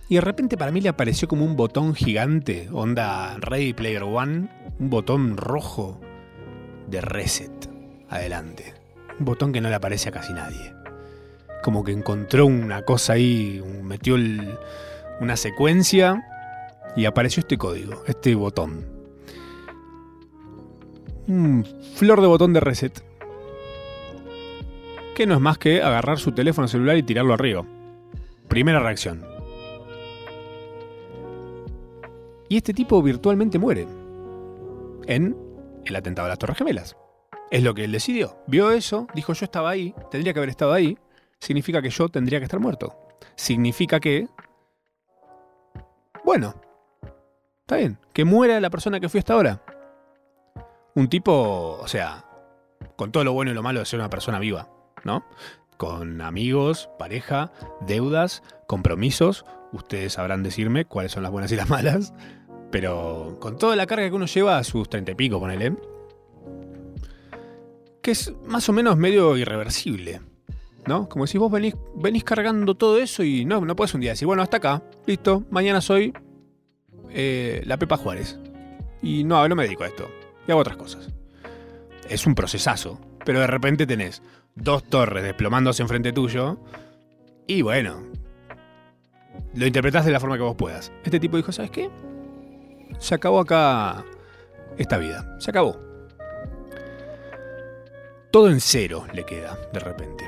Y 0.08 0.16
de 0.16 0.20
repente 0.20 0.56
para 0.56 0.70
mí 0.70 0.80
le 0.80 0.88
apareció 0.88 1.28
como 1.28 1.44
un 1.44 1.56
botón 1.56 1.94
gigante, 1.94 2.68
onda 2.72 3.36
Ready 3.38 3.72
Player 3.72 4.02
One, 4.02 4.48
un 4.78 4.90
botón 4.90 5.36
rojo 5.36 6.00
de 6.88 7.00
reset 7.00 7.70
adelante. 8.08 8.73
Un 9.18 9.24
botón 9.24 9.52
que 9.52 9.60
no 9.60 9.68
le 9.68 9.74
aparece 9.74 10.08
a 10.08 10.12
casi 10.12 10.32
nadie. 10.32 10.74
Como 11.62 11.84
que 11.84 11.92
encontró 11.92 12.46
una 12.46 12.82
cosa 12.82 13.14
ahí, 13.14 13.62
metió 13.82 14.16
una 15.20 15.36
secuencia 15.36 16.22
y 16.96 17.06
apareció 17.06 17.40
este 17.40 17.56
código, 17.56 18.02
este 18.06 18.34
botón. 18.34 18.86
Un 21.26 21.64
flor 21.94 22.20
de 22.20 22.26
botón 22.26 22.52
de 22.52 22.60
reset. 22.60 23.02
Que 25.14 25.26
no 25.26 25.34
es 25.34 25.40
más 25.40 25.58
que 25.58 25.80
agarrar 25.80 26.18
su 26.18 26.32
teléfono 26.32 26.68
celular 26.68 26.96
y 26.96 27.02
tirarlo 27.02 27.32
arriba. 27.32 27.64
Primera 28.48 28.80
reacción. 28.80 29.24
Y 32.48 32.58
este 32.58 32.74
tipo 32.74 33.02
virtualmente 33.02 33.58
muere. 33.58 33.86
En 35.06 35.36
el 35.84 35.96
atentado 35.96 36.26
a 36.26 36.28
las 36.28 36.38
Torres 36.38 36.58
Gemelas. 36.58 36.96
Es 37.50 37.62
lo 37.62 37.74
que 37.74 37.84
él 37.84 37.92
decidió. 37.92 38.36
Vio 38.46 38.70
eso, 38.70 39.06
dijo 39.14 39.32
yo 39.32 39.44
estaba 39.44 39.70
ahí, 39.70 39.94
tendría 40.10 40.32
que 40.32 40.40
haber 40.40 40.50
estado 40.50 40.72
ahí, 40.72 40.98
significa 41.38 41.82
que 41.82 41.90
yo 41.90 42.08
tendría 42.08 42.38
que 42.38 42.44
estar 42.44 42.60
muerto. 42.60 42.98
Significa 43.36 44.00
que... 44.00 44.28
Bueno, 46.24 46.54
está 47.60 47.76
bien, 47.76 47.98
que 48.12 48.24
muera 48.24 48.60
la 48.60 48.70
persona 48.70 48.98
que 48.98 49.08
fui 49.08 49.18
hasta 49.18 49.34
ahora. 49.34 49.62
Un 50.94 51.08
tipo, 51.08 51.78
o 51.80 51.88
sea, 51.88 52.24
con 52.96 53.12
todo 53.12 53.24
lo 53.24 53.32
bueno 53.32 53.50
y 53.50 53.54
lo 53.54 53.62
malo 53.62 53.80
de 53.80 53.86
ser 53.86 54.00
una 54.00 54.10
persona 54.10 54.38
viva, 54.38 54.68
¿no? 55.04 55.24
Con 55.76 56.20
amigos, 56.20 56.88
pareja, 56.98 57.52
deudas, 57.80 58.42
compromisos. 58.66 59.44
Ustedes 59.72 60.14
sabrán 60.14 60.42
decirme 60.42 60.84
cuáles 60.84 61.12
son 61.12 61.24
las 61.24 61.32
buenas 61.32 61.50
y 61.52 61.56
las 61.56 61.68
malas. 61.68 62.14
Pero 62.70 63.36
con 63.40 63.58
toda 63.58 63.76
la 63.76 63.86
carga 63.86 64.08
que 64.08 64.14
uno 64.14 64.26
lleva 64.26 64.58
a 64.58 64.64
sus 64.64 64.88
treinta 64.88 65.12
y 65.12 65.14
pico, 65.14 65.40
ponele, 65.40 65.76
que 68.04 68.10
es 68.10 68.34
más 68.46 68.68
o 68.68 68.74
menos 68.74 68.98
medio 68.98 69.34
irreversible. 69.34 70.20
¿No? 70.86 71.08
Como 71.08 71.26
si 71.26 71.38
vos 71.38 71.50
venís, 71.50 71.74
venís 71.96 72.22
cargando 72.22 72.74
todo 72.74 72.98
eso 72.98 73.22
y 73.22 73.46
no, 73.46 73.62
no 73.62 73.74
puedes 73.74 73.94
un 73.94 74.02
día 74.02 74.10
decir, 74.10 74.26
bueno, 74.26 74.42
hasta 74.42 74.58
acá, 74.58 74.82
listo, 75.06 75.44
mañana 75.50 75.80
soy 75.80 76.12
eh, 77.08 77.62
la 77.64 77.78
Pepa 77.78 77.96
Juárez. 77.96 78.38
Y 79.00 79.24
no, 79.24 79.48
no 79.48 79.56
me 79.56 79.62
dedico 79.62 79.84
a 79.84 79.86
esto. 79.86 80.06
Y 80.46 80.50
hago 80.50 80.60
otras 80.60 80.76
cosas. 80.76 81.08
Es 82.10 82.26
un 82.26 82.34
procesazo. 82.34 83.00
Pero 83.24 83.40
de 83.40 83.46
repente 83.46 83.86
tenés 83.86 84.20
dos 84.54 84.84
torres 84.84 85.24
desplomándose 85.24 85.80
enfrente 85.80 86.12
tuyo. 86.12 86.58
Y 87.46 87.62
bueno. 87.62 88.02
Lo 89.54 89.66
interpretás 89.66 90.04
de 90.04 90.12
la 90.12 90.20
forma 90.20 90.36
que 90.36 90.42
vos 90.42 90.56
puedas. 90.56 90.92
Este 91.04 91.18
tipo 91.18 91.38
dijo, 91.38 91.52
¿sabes 91.52 91.70
qué? 91.70 91.88
Se 92.98 93.14
acabó 93.14 93.40
acá 93.40 94.04
esta 94.76 94.98
vida. 94.98 95.38
Se 95.40 95.48
acabó 95.48 95.93
todo 98.34 98.50
en 98.50 98.60
cero 98.60 99.06
le 99.14 99.24
queda 99.24 99.56
de 99.72 99.78
repente. 99.78 100.24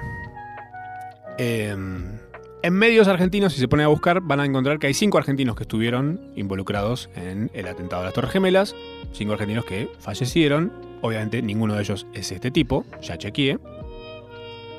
Em, 1.39 2.21
en 2.63 2.73
medios 2.73 3.09
argentinos, 3.09 3.53
si 3.53 3.59
se 3.59 3.67
pone 3.67 3.83
a 3.83 3.89
buscar, 3.89 4.21
van 4.21 4.39
a 4.39 4.45
encontrar 4.45 4.79
que 4.79 4.87
hay 4.87 4.95
cinco 4.95 5.19
argentinos 5.19 5.57
que 5.57 5.65
estuvieron 5.65 6.21
involucrados 6.37 7.11
en 7.17 7.51
el 7.53 7.67
atentado 7.67 8.03
a 8.03 8.05
las 8.05 8.15
Torres 8.15 8.31
Gemelas, 8.31 8.77
cinco 9.11 9.33
argentinos 9.33 9.65
que 9.65 9.91
fallecieron. 9.99 10.73
Obviamente 11.03 11.43
ninguno 11.43 11.75
de 11.75 11.81
ellos 11.81 12.07
es 12.15 12.31
este 12.31 12.53
tipo, 12.53 12.85
ya 13.03 13.19
chequeé. 13.19 13.59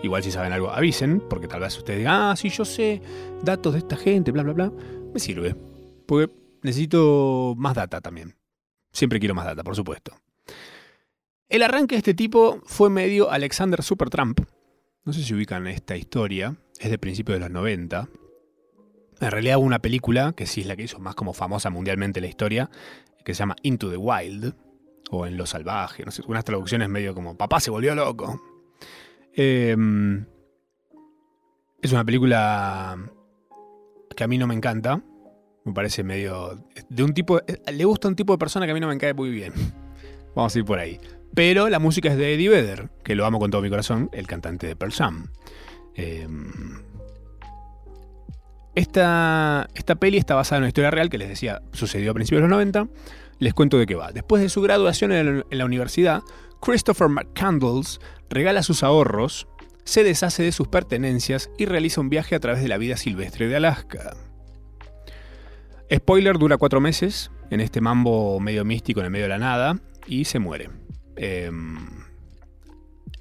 Igual 0.03 0.23
si 0.23 0.31
saben 0.31 0.53
algo, 0.53 0.69
avisen, 0.69 1.21
porque 1.29 1.49
tal 1.49 1.59
vez 1.59 1.77
ustedes 1.77 1.99
digan, 1.99 2.31
ah, 2.31 2.35
sí, 2.37 2.47
yo 2.47 2.63
sé 2.63 3.01
datos 3.43 3.73
de 3.73 3.79
esta 3.79 3.97
gente, 3.97 4.31
bla, 4.31 4.43
bla, 4.43 4.53
bla. 4.53 4.71
Me 5.13 5.19
sirve, 5.19 5.53
porque 6.05 6.33
necesito 6.61 7.55
más 7.57 7.75
data 7.75 7.99
también. 7.99 8.37
Siempre 8.93 9.19
quiero 9.19 9.35
más 9.35 9.43
data, 9.43 9.65
por 9.65 9.75
supuesto. 9.75 10.13
El 11.49 11.63
arranque 11.63 11.95
de 11.95 11.99
este 11.99 12.13
tipo 12.13 12.61
fue 12.65 12.89
medio 12.89 13.31
Alexander 13.31 13.81
Supertramp. 13.81 14.41
No 15.05 15.13
sé 15.13 15.23
si 15.23 15.33
ubican 15.33 15.65
esta 15.67 15.95
historia. 15.95 16.57
Es 16.79 16.89
de 16.89 16.97
principios 16.97 17.37
de 17.37 17.39
los 17.39 17.51
90. 17.51 18.09
En 19.21 19.31
realidad 19.31 19.57
hubo 19.57 19.65
una 19.65 19.79
película, 19.79 20.33
que 20.33 20.45
sí 20.45 20.61
es 20.61 20.67
la 20.67 20.75
que 20.75 20.83
hizo 20.83 20.99
más 20.99 21.15
como 21.15 21.31
famosa 21.33 21.69
mundialmente 21.69 22.19
la 22.19 22.27
historia, 22.27 22.69
que 23.23 23.33
se 23.33 23.39
llama 23.39 23.55
Into 23.63 23.89
the 23.89 23.97
Wild, 23.97 24.55
o 25.09 25.25
En 25.25 25.37
lo 25.37 25.45
salvaje, 25.45 26.03
no 26.03 26.11
sé, 26.11 26.21
unas 26.27 26.43
traducciones 26.43 26.89
medio 26.89 27.15
como 27.15 27.37
Papá 27.37 27.61
se 27.61 27.71
volvió 27.71 27.95
loco. 27.95 28.41
Em, 29.33 30.25
es 31.81 31.91
una 31.93 32.03
película 32.03 32.97
que 34.17 34.23
a 34.25 34.27
mí 34.27 34.37
no 34.37 34.47
me 34.47 34.53
encanta. 34.53 35.01
Me 35.63 35.73
parece 35.73 36.03
medio. 36.03 36.61
de 36.89 37.03
un 37.03 37.13
tipo. 37.13 37.39
Le 37.71 37.85
gusta 37.85 38.09
un 38.09 38.17
tipo 38.17 38.33
de 38.33 38.37
persona 38.37 38.65
que 38.65 38.71
a 38.71 38.73
mí 38.73 38.81
no 38.81 38.89
me 38.89 38.97
cae 38.97 39.13
muy 39.13 39.29
bien. 39.29 39.53
Vamos 40.35 40.53
a 40.53 40.59
ir 40.59 40.65
por 40.65 40.77
ahí. 40.79 40.99
Pero 41.37 41.69
la 41.69 41.77
música 41.77 42.09
es 42.09 42.17
de 42.17 42.33
Eddie 42.33 42.49
Vedder, 42.49 42.89
que 43.03 43.13
lo 43.13 43.23
amo 43.23 43.37
con 43.37 43.51
todo 43.51 43.61
mi 43.61 43.69
corazón, 43.69 44.09
el 44.11 44.25
cantante 44.25 44.65
de 44.65 44.75
Pearl 44.75 44.91
Jam. 44.91 45.27
Em, 45.93 46.81
esta, 48.73 49.67
esta 49.75 49.93
peli 49.93 50.17
está 50.17 50.33
basada 50.33 50.57
en 50.57 50.61
una 50.63 50.69
historia 50.69 50.89
real 50.89 51.11
que 51.11 51.19
les 51.19 51.29
decía 51.29 51.61
sucedió 51.73 52.09
a 52.09 52.13
principios 52.15 52.39
de 52.39 52.47
los 52.47 52.49
90. 52.49 52.87
Les 53.37 53.53
cuento 53.53 53.77
de 53.77 53.85
qué 53.85 53.93
va. 53.93 54.11
Después 54.11 54.41
de 54.41 54.49
su 54.49 54.63
graduación 54.63 55.11
en 55.11 55.43
la 55.51 55.65
universidad, 55.65 56.23
Christopher 56.59 57.07
McCandles 57.07 57.99
regala 58.31 58.63
sus 58.63 58.81
ahorros, 58.81 59.47
se 59.83 60.03
deshace 60.03 60.41
de 60.41 60.51
sus 60.51 60.67
pertenencias 60.67 61.51
y 61.59 61.65
realiza 61.65 62.01
un 62.01 62.09
viaje 62.09 62.33
a 62.33 62.39
través 62.39 62.63
de 62.63 62.67
la 62.67 62.79
vida 62.79 62.97
silvestre 62.97 63.47
de 63.47 63.57
Alaska. 63.57 64.17
Spoiler, 65.93 66.39
dura 66.39 66.57
cuatro 66.57 66.81
meses 66.81 67.29
en 67.51 67.61
este 67.61 67.79
mambo 67.79 68.39
medio 68.39 68.65
místico 68.65 69.01
en 69.01 69.05
el 69.05 69.11
medio 69.11 69.25
de 69.25 69.29
la 69.29 69.37
nada 69.37 69.79
y 70.07 70.25
se 70.25 70.39
muere. 70.39 70.86
Em, 71.17 71.77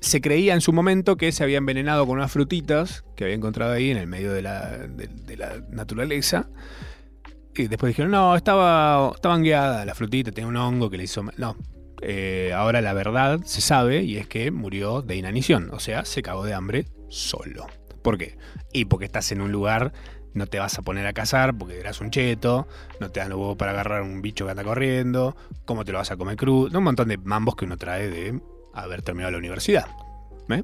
se 0.01 0.21
creía 0.21 0.55
en 0.55 0.61
su 0.61 0.73
momento 0.73 1.17
que 1.17 1.33
se 1.33 1.43
había 1.43 1.59
envenenado 1.59 2.07
con 2.07 2.19
unas 2.19 2.31
frutitas 2.31 3.05
que 3.17 3.25
había 3.25 3.37
encontrado 3.37 3.73
ahí 3.73 3.91
en 3.91 3.97
el 3.97 4.07
medio 4.07 4.33
de 4.33 4.43
la, 4.43 4.87
naturaleza. 5.71 6.49
Y 7.55 7.69
después 7.69 7.91
dijeron, 7.91 8.13
no, 8.13 8.37
estaba, 8.37 9.13
estaban 9.15 9.43
guiadas 9.43 9.87
la 9.87 9.95
frutita, 9.95 10.31
tenía 10.31 10.49
un 10.49 10.57
hongo 10.57 10.91
que 10.91 10.99
le 10.99 11.05
hizo... 11.05 11.25
No, 11.39 11.57
eh, 12.03 12.53
ahora 12.55 12.83
la 12.83 12.93
verdad 12.93 13.41
se 13.45 13.63
sabe 13.63 14.03
y 14.03 14.19
es 14.19 14.29
que 14.29 14.51
murió 14.51 15.01
de 15.01 15.17
inanición, 15.17 15.71
o 15.73 15.81
sea, 15.81 16.05
se 16.05 16.23
cagó 16.23 16.45
de 16.45 16.53
hambre 16.53 16.87
solo. 17.09 17.67
¿Por 18.03 18.19
qué? 18.19 18.37
Y 18.73 18.85
porque 18.85 19.07
estás 19.07 19.33
en 19.33 19.41
un 19.41 19.51
lugar, 19.51 19.93
no 20.37 20.47
te 20.47 20.59
vas 20.59 20.79
a 20.79 20.83
poner 20.83 21.07
a 21.07 21.15
cazar 21.15 21.57
porque 21.57 21.81
eras 21.81 22.01
un 22.01 22.11
cheto, 22.11 22.69
no 23.01 23.11
te 23.11 23.21
dan 23.21 23.31
los 23.31 23.39
huevos 23.39 23.57
para 23.57 23.73
agarrar 23.73 24.03
un 24.03 24.21
bicho 24.21 24.45
que 24.45 24.51
anda 24.51 24.63
corriendo, 24.63 25.35
cómo 25.65 25.85
te 25.85 25.93
lo 25.93 25.99
vas 25.99 26.11
a 26.11 26.17
comer 26.17 26.37
crudo, 26.37 26.79
un 26.79 26.85
montón 26.85 27.09
de 27.09 27.17
mambos 27.17 27.57
que 27.57 27.65
uno 27.65 27.79
trae 27.79 28.09
de 28.09 28.41
haber 28.75 29.03
terminado 29.03 29.33
la 29.33 29.39
universidad. 29.39 29.87
¿eh? 30.51 30.63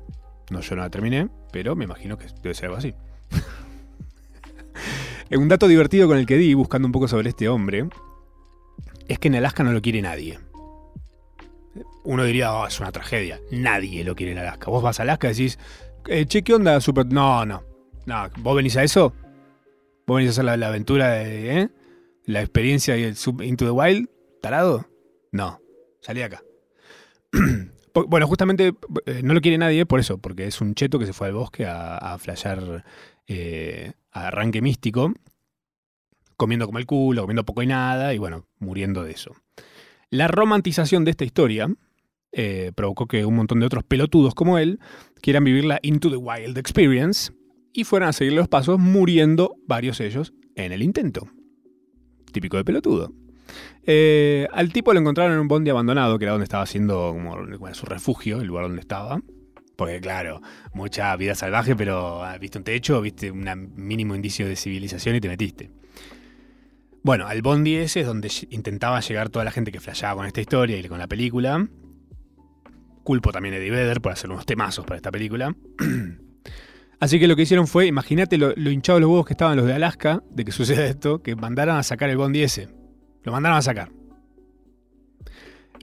No, 0.51 0.61
yo 0.61 0.77
no 0.77 0.83
la 0.83 0.91
terminé, 0.91 1.29
pero 1.51 1.75
me 1.75 1.85
imagino 1.85 2.19
que 2.19 2.27
debe 2.43 2.55
ser 2.55 2.67
algo 2.67 2.77
así. 2.77 2.95
un 5.31 5.49
dato 5.49 5.67
divertido 5.67 6.07
con 6.07 6.19
el 6.19 6.27
que 6.27 6.37
di, 6.37 6.53
buscando 6.53 6.87
un 6.87 6.93
poco 6.93 7.09
sobre 7.09 7.31
este 7.31 7.49
hombre, 7.49 7.89
es 9.09 9.19
que 9.19 9.29
en 9.29 9.37
Alaska 9.37 9.65
no 9.65 9.73
lo 9.73 9.81
quiere 9.81 10.03
nadie. 10.03 10.39
Uno 12.05 12.25
diría, 12.25 12.53
oh, 12.53 12.67
es 12.67 12.79
una 12.79 12.93
tragedia. 12.93 13.41
Nadie 13.51 14.05
lo 14.05 14.15
quiere 14.15 14.33
en 14.33 14.39
Alaska. 14.39 14.71
Vos 14.71 14.83
vas 14.83 15.01
a 15.01 15.05
Alaska 15.05 15.29
y 15.29 15.31
decís, 15.31 15.59
eh, 16.09 16.27
che, 16.27 16.43
¿qué 16.43 16.53
onda? 16.53 16.79
Super... 16.81 17.07
No, 17.07 17.47
no. 17.47 17.63
No, 18.05 18.29
¿vos 18.39 18.57
venís 18.57 18.77
a 18.77 18.83
eso? 18.83 19.15
¿Vos 20.07 20.17
venís 20.17 20.31
a 20.31 20.33
hacer 20.33 20.59
la, 20.59 20.67
aventura 20.67 21.11
de, 21.11 21.61
¿eh? 21.61 21.71
La 22.25 22.41
experiencia 22.41 22.97
y 22.97 23.05
el 23.05 23.17
Into 23.43 23.65
the 23.65 23.71
Wild? 23.71 24.09
¿Tarado? 24.41 24.87
No. 25.31 25.61
Salí 26.01 26.21
de 26.21 26.25
acá. 26.25 26.43
Bueno, 27.95 28.27
justamente 28.27 28.73
eh, 29.05 29.21
no 29.23 29.35
lo 29.35 29.43
quiere 29.43 29.59
nadie 29.59 29.85
por 29.85 30.01
eso, 30.01 30.17
porque 30.17 30.47
es 30.47 30.63
un 30.63 30.75
cheto 30.75 30.99
que 30.99 31.05
se 31.05 31.13
fue 31.13 31.27
al 31.27 31.35
bosque 31.35 31.67
a, 31.67 31.99
a 31.99 32.17
flashear 32.17 32.87
eh, 33.27 33.93
a 34.11 34.29
arranque 34.29 34.63
místico, 34.63 35.13
comiendo 36.39 36.65
como 36.65 36.79
el 36.79 36.87
culo, 36.87 37.21
comiendo 37.21 37.45
poco 37.45 37.63
y 37.63 37.67
nada, 37.67 38.15
y 38.15 38.17
bueno, 38.17 38.47
muriendo 38.61 39.05
de 39.05 39.13
eso. 39.13 39.37
La 40.09 40.27
romantización 40.27 41.05
de 41.05 41.11
esta 41.11 41.27
historia 41.27 41.69
provocó 42.75 43.07
que 43.07 43.27
un 43.27 43.37
montón 43.37 43.61
de 43.61 43.67
otros 43.67 43.85
pelotudos 43.85 44.35
como 44.35 44.57
él 44.57 44.81
quieran 45.21 45.45
vivir 45.45 45.67
la 45.67 45.79
Into 45.83 46.09
the 46.09 46.17
Wild 46.17 46.57
Experience 46.57 47.31
y 47.73 47.85
fueran 47.85 48.11
a 48.11 48.13
seguir 48.13 48.35
los 48.35 48.49
pasos, 48.49 48.79
muriendo 48.79 49.57
varios 49.67 50.01
ellos 50.01 50.35
en 50.55 50.73
el 50.73 50.83
intento. 50.83 51.29
Típico 52.33 52.57
de 52.57 52.65
pelotudo. 52.65 53.13
Eh, 53.85 54.47
al 54.53 54.73
tipo 54.73 54.93
lo 54.93 55.01
encontraron 55.01 55.35
en 55.35 55.41
un 55.41 55.49
bondi 55.49 55.71
abandonado, 55.71 56.19
que 56.19 56.25
era 56.25 56.33
donde 56.33 56.45
estaba 56.45 56.63
haciendo 56.63 57.13
como, 57.13 57.75
su 57.75 57.87
refugio, 57.87 58.41
el 58.41 58.47
lugar 58.47 58.65
donde 58.65 58.81
estaba. 58.81 59.21
Porque 59.77 60.01
claro, 60.01 60.41
mucha 60.75 61.15
vida 61.17 61.35
salvaje, 61.35 61.75
pero 61.75 62.23
ah, 62.23 62.37
viste 62.39 62.59
un 62.59 62.65
techo, 62.65 63.01
viste 63.01 63.31
un 63.31 63.73
mínimo 63.75 64.15
indicio 64.15 64.47
de 64.47 64.57
civilización 64.57 65.17
y 65.17 65.21
te 65.21 65.29
metiste. 65.29 65.71
Bueno, 67.03 67.27
al 67.27 67.43
Bondi 67.43 67.77
ese 67.77 68.01
es 68.01 68.07
donde 68.07 68.31
intentaba 68.51 69.01
llegar 69.01 69.29
toda 69.29 69.45
la 69.45 69.51
gente 69.51 69.73
que 69.73 69.81
flasheaba 69.81 70.17
con 70.17 70.27
esta 70.27 70.41
historia 70.41 70.79
y 70.79 70.85
con 70.85 70.99
la 70.99 71.09
película. 71.09 71.67
Culpo 73.03 73.33
también 73.33 73.55
a 73.55 73.59
Eddie 73.59 73.73
Vedder 73.73 74.01
por 74.01 74.13
hacer 74.13 74.31
unos 74.31 74.47
temazos 74.47 74.85
para 74.85 74.97
esta 74.97 75.11
película. 75.11 75.57
Así 77.03 77.19
que 77.19 77.27
lo 77.27 77.35
que 77.35 77.43
hicieron 77.43 77.67
fue, 77.67 77.89
imagínate 77.89 78.39
lo, 78.39 78.53
lo 78.55 78.71
hinchado 78.71 79.01
los 79.01 79.11
huevos 79.11 79.27
que 79.27 79.33
estaban 79.33 79.57
los 79.57 79.67
de 79.67 79.73
Alaska 79.73 80.23
de 80.31 80.45
que 80.45 80.53
suceda 80.53 80.87
esto, 80.87 81.21
que 81.21 81.35
mandaran 81.35 81.77
a 81.77 81.83
sacar 81.83 82.09
el 82.09 82.17
Bondi 82.17 82.45
ese. 82.45 82.69
Lo 83.25 83.33
mandaron 83.33 83.59
a 83.59 83.63
sacar. 83.63 83.91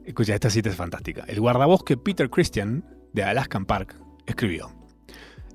Escucha, 0.06 0.34
esta 0.34 0.50
cita 0.50 0.70
es 0.70 0.78
fantástica. 0.78 1.26
El 1.28 1.42
guardabosque 1.42 1.98
Peter 1.98 2.30
Christian, 2.30 2.86
de 3.12 3.24
Alaskan 3.24 3.66
Park, 3.66 3.98
escribió. 4.26 4.74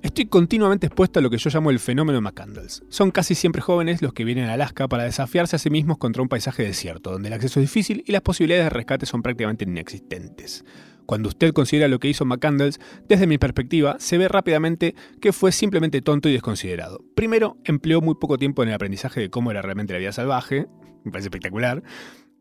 Estoy 0.03 0.27
continuamente 0.27 0.89
expuesto 0.89 1.21
a 1.21 1.23
lo 1.23 1.31
que 1.31 1.39
yo 1.39 1.49
llamo 1.49 1.71
el 1.71 1.79
fenómeno 1.79 2.21
McCandles. 2.21 2.83
Son 2.91 3.11
casi 3.11 3.35
siempre 3.35 3.63
jóvenes 3.63 4.03
los 4.03 4.13
que 4.13 4.25
vienen 4.25 4.51
a 4.51 4.53
Alaska 4.53 4.87
para 4.87 5.05
desafiarse 5.05 5.57
a 5.57 5.59
sí 5.59 5.71
mismos 5.71 5.97
contra 5.97 6.21
un 6.21 6.29
paisaje 6.29 6.63
desierto, 6.63 7.11
donde 7.11 7.29
el 7.29 7.33
acceso 7.33 7.59
es 7.59 7.65
difícil 7.71 8.05
y 8.07 8.13
las 8.13 8.21
posibilidades 8.21 8.67
de 8.67 8.71
rescate 8.71 9.07
son 9.07 9.23
prácticamente 9.23 9.65
inexistentes. 9.65 10.63
Cuando 11.07 11.29
usted 11.29 11.53
considera 11.53 11.89
lo 11.89 11.99
que 11.99 12.09
hizo 12.09 12.25
McCandles, 12.25 12.81
desde 13.09 13.27
mi 13.27 13.39
perspectiva, 13.39 13.97
se 13.99 14.19
ve 14.19 14.29
rápidamente 14.29 14.95
que 15.21 15.33
fue 15.33 15.53
simplemente 15.53 16.03
tonto 16.03 16.29
y 16.29 16.33
desconsiderado. 16.33 17.05
Primero, 17.15 17.59
empleó 17.65 18.01
muy 18.01 18.15
poco 18.15 18.39
tiempo 18.39 18.63
en 18.63 18.71
el 18.71 18.75
aprendizaje 18.75 19.21
de 19.21 19.31
cómo 19.31 19.51
era 19.51 19.63
realmente 19.63 19.93
la 19.93 19.99
vida 19.99 20.13
salvaje, 20.13 20.67
me 21.05 21.13
parece 21.13 21.27
espectacular. 21.27 21.83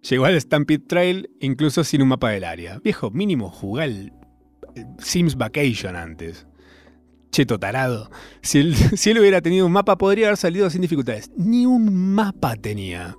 Llegó 0.09 0.25
al 0.25 0.39
Stampede 0.39 0.79
Trail 0.79 1.29
incluso 1.39 1.83
sin 1.83 2.01
un 2.01 2.09
mapa 2.09 2.29
del 2.31 2.43
área. 2.43 2.79
Viejo, 2.79 3.11
mínimo 3.11 3.49
jugar 3.49 3.89
el 3.89 4.13
Sims 4.99 5.35
Vacation 5.35 5.95
antes. 5.95 6.47
Cheto 7.31 7.59
tarado. 7.59 8.11
Si 8.41 8.59
él, 8.59 8.75
si 8.95 9.11
él 9.11 9.19
hubiera 9.19 9.41
tenido 9.41 9.65
un 9.65 9.71
mapa, 9.71 9.97
podría 9.97 10.27
haber 10.27 10.37
salido 10.37 10.69
sin 10.69 10.81
dificultades. 10.81 11.31
Ni 11.37 11.65
un 11.65 12.13
mapa 12.13 12.55
tenía. 12.55 13.15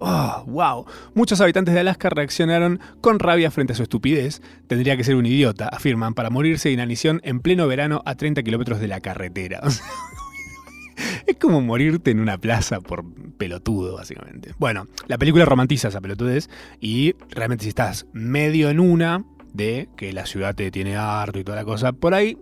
Oh, 0.00 0.44
wow. 0.46 0.86
Muchos 1.14 1.40
habitantes 1.40 1.74
de 1.74 1.80
Alaska 1.80 2.08
reaccionaron 2.08 2.80
con 3.00 3.18
rabia 3.18 3.50
frente 3.50 3.72
a 3.72 3.76
su 3.76 3.82
estupidez. 3.82 4.40
Tendría 4.66 4.96
que 4.96 5.04
ser 5.04 5.16
un 5.16 5.26
idiota, 5.26 5.68
afirman, 5.68 6.14
para 6.14 6.30
morirse 6.30 6.68
de 6.68 6.74
inanición 6.74 7.20
en 7.24 7.40
pleno 7.40 7.66
verano 7.66 8.02
a 8.04 8.14
30 8.14 8.42
kilómetros 8.42 8.80
de 8.80 8.88
la 8.88 9.00
carretera. 9.00 9.60
es 11.26 11.36
como 11.36 11.60
morirte 11.60 12.10
en 12.10 12.20
una 12.20 12.38
plaza 12.38 12.80
por 12.80 13.04
pelotudo, 13.36 13.96
básicamente. 13.96 14.54
Bueno, 14.58 14.86
la 15.06 15.18
película 15.18 15.44
romantiza 15.44 15.88
esa 15.88 16.00
pelotudez 16.00 16.48
y 16.80 17.14
realmente 17.30 17.64
si 17.64 17.70
estás 17.70 18.06
medio 18.12 18.70
en 18.70 18.80
una 18.80 19.24
de 19.52 19.88
que 19.96 20.12
la 20.12 20.26
ciudad 20.26 20.54
te 20.54 20.70
tiene 20.70 20.96
harto 20.96 21.38
y 21.38 21.44
toda 21.44 21.56
la 21.56 21.64
cosa, 21.64 21.92
por 21.92 22.14
ahí 22.14 22.38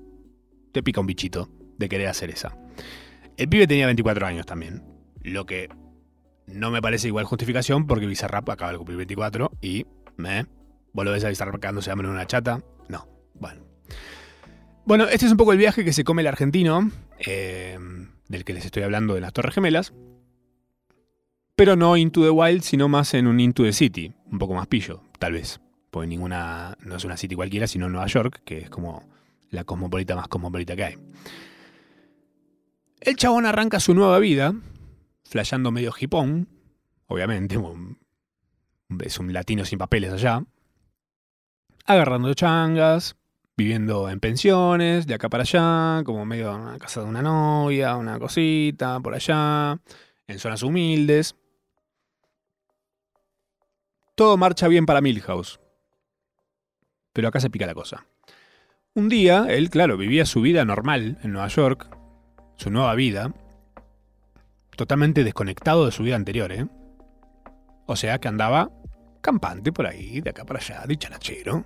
te 0.72 0.82
pica 0.82 1.00
un 1.00 1.06
bichito 1.06 1.48
de 1.78 1.88
querer 1.88 2.08
hacer 2.08 2.30
esa. 2.30 2.56
El 3.36 3.48
pibe 3.48 3.66
tenía 3.66 3.86
24 3.86 4.26
años 4.26 4.46
también, 4.46 4.82
lo 5.22 5.46
que 5.46 5.68
no 6.46 6.70
me 6.70 6.80
parece 6.80 7.08
igual 7.08 7.24
justificación 7.24 7.86
porque 7.86 8.06
Bizarrap 8.06 8.48
acaba 8.50 8.72
de 8.72 8.78
cumplir 8.78 8.96
24 8.98 9.50
y 9.60 9.86
me 10.16 10.46
ves 10.94 11.24
a 11.24 11.28
Bizarrap 11.28 11.60
cagándose 11.60 11.90
hambre 11.90 12.08
en 12.08 12.14
una 12.14 12.26
chata. 12.26 12.62
No, 12.88 13.06
bueno. 13.34 13.62
Bueno, 14.84 15.04
este 15.04 15.26
es 15.26 15.32
un 15.32 15.38
poco 15.38 15.52
el 15.52 15.58
viaje 15.58 15.84
que 15.84 15.92
se 15.92 16.04
come 16.04 16.22
el 16.22 16.28
argentino. 16.28 16.90
Eh, 17.18 17.78
del 18.28 18.44
que 18.44 18.52
les 18.52 18.64
estoy 18.64 18.82
hablando 18.82 19.14
de 19.14 19.20
las 19.20 19.32
Torres 19.32 19.54
Gemelas, 19.54 19.92
pero 21.54 21.76
no 21.76 21.96
Into 21.96 22.22
the 22.22 22.30
Wild, 22.30 22.62
sino 22.62 22.88
más 22.88 23.14
en 23.14 23.26
un 23.26 23.40
Into 23.40 23.62
the 23.62 23.72
City, 23.72 24.12
un 24.30 24.38
poco 24.38 24.54
más 24.54 24.66
pillo, 24.66 25.02
tal 25.18 25.32
vez, 25.32 25.60
porque 25.90 26.06
ninguna, 26.06 26.76
no 26.80 26.96
es 26.96 27.04
una 27.04 27.16
city 27.16 27.34
cualquiera, 27.34 27.66
sino 27.66 27.88
Nueva 27.88 28.06
York, 28.06 28.42
que 28.44 28.58
es 28.58 28.70
como 28.70 29.08
la 29.50 29.64
cosmopolita 29.64 30.16
más 30.16 30.28
cosmopolita 30.28 30.76
que 30.76 30.84
hay. 30.84 30.98
El 33.00 33.16
chabón 33.16 33.46
arranca 33.46 33.78
su 33.78 33.94
nueva 33.94 34.18
vida, 34.18 34.54
flasheando 35.28 35.70
medio 35.70 35.92
hipón, 35.98 36.48
obviamente, 37.06 37.58
es 39.00 39.18
un 39.18 39.32
latino 39.32 39.64
sin 39.64 39.78
papeles 39.78 40.12
allá, 40.12 40.44
agarrando 41.84 42.32
changas, 42.34 43.16
viviendo 43.56 44.10
en 44.10 44.20
pensiones, 44.20 45.06
de 45.06 45.14
acá 45.14 45.28
para 45.28 45.42
allá, 45.42 46.02
como 46.04 46.26
medio 46.26 46.54
en 46.54 46.60
una 46.60 46.78
casa 46.78 47.00
de 47.00 47.06
una 47.06 47.22
novia, 47.22 47.96
una 47.96 48.18
cosita, 48.18 49.00
por 49.00 49.14
allá, 49.14 49.78
en 50.26 50.38
zonas 50.38 50.62
humildes. 50.62 51.36
Todo 54.14 54.36
marcha 54.36 54.68
bien 54.68 54.86
para 54.86 55.00
Milhouse. 55.00 55.60
Pero 57.12 57.28
acá 57.28 57.40
se 57.40 57.50
pica 57.50 57.66
la 57.66 57.74
cosa. 57.74 58.06
Un 58.94 59.08
día, 59.08 59.46
él, 59.48 59.70
claro, 59.70 59.96
vivía 59.96 60.26
su 60.26 60.40
vida 60.40 60.64
normal 60.64 61.18
en 61.22 61.32
Nueva 61.32 61.48
York, 61.48 61.94
su 62.56 62.70
nueva 62.70 62.94
vida, 62.94 63.34
totalmente 64.76 65.24
desconectado 65.24 65.86
de 65.86 65.92
su 65.92 66.02
vida 66.02 66.16
anterior, 66.16 66.52
¿eh? 66.52 66.66
O 67.86 67.96
sea 67.96 68.18
que 68.18 68.28
andaba 68.28 68.70
campante 69.20 69.72
por 69.72 69.86
ahí, 69.86 70.20
de 70.20 70.30
acá 70.30 70.44
para 70.44 70.60
allá, 70.60 70.84
de 70.86 70.96
charachero 70.96 71.64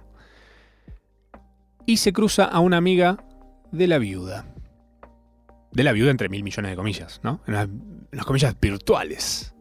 y 1.91 1.97
se 1.97 2.13
cruza 2.13 2.45
a 2.45 2.61
una 2.61 2.77
amiga 2.77 3.25
de 3.73 3.89
la 3.89 3.99
viuda. 3.99 4.47
De 5.73 5.83
la 5.83 5.93
viuda 5.93 6.11
entre 6.11 6.29
mil 6.29 6.45
millones 6.45 6.71
de 6.71 6.77
comillas, 6.77 7.21
¿no? 7.23 7.41
En 7.47 7.55
las, 8.13 8.25
comillas 8.25 8.59
virtuales. 8.61 9.55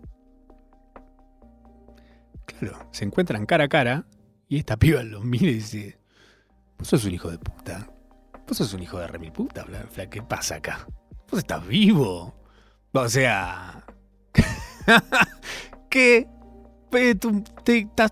Claro, 2.46 2.88
se 2.92 3.06
encuentran 3.06 3.46
cara 3.46 3.66
a 3.66 3.68
cara 3.68 4.06
y 4.48 4.58
esta 4.58 4.78
piba 4.78 5.04
lo 5.04 5.22
mira 5.22 5.48
y 5.48 5.56
dice: 5.56 6.00
Vos 6.78 6.88
sos 6.88 7.06
un 7.06 7.14
hijo 7.14 7.30
de 7.32 7.38
puta. 7.38 7.88
Vos 8.48 8.58
sos 8.58 8.74
un 8.74 8.84
hijo 8.84 9.00
de 9.00 9.08
remil 9.08 9.32
puta, 9.32 9.66
¿qué 10.10 10.22
pasa 10.22 10.56
acá? 10.56 10.88
Vos 11.30 11.40
estás 11.40 11.68
vivo. 11.68 12.39
O 12.94 13.10
sea. 13.10 13.86
¿Qué? 15.90 16.28
Tu, 17.20 17.44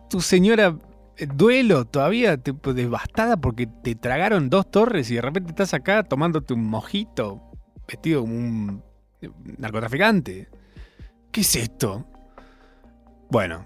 tu 0.09 0.21
señora 0.21 0.77
eh, 1.17 1.25
duelo 1.25 1.85
todavía 1.85 2.37
tipo, 2.37 2.73
devastada 2.73 3.37
porque 3.37 3.65
te 3.65 3.95
tragaron 3.95 4.49
dos 4.49 4.69
torres 4.69 5.09
y 5.09 5.15
de 5.15 5.21
repente 5.21 5.49
estás 5.49 5.73
acá 5.73 6.03
tomándote 6.03 6.53
un 6.53 6.65
mojito 6.65 7.41
vestido 7.87 8.21
como 8.21 8.35
un 8.35 8.83
eh, 9.21 9.29
narcotraficante. 9.57 10.47
¿Qué 11.31 11.41
es 11.41 11.55
esto? 11.55 12.05
Bueno, 13.29 13.65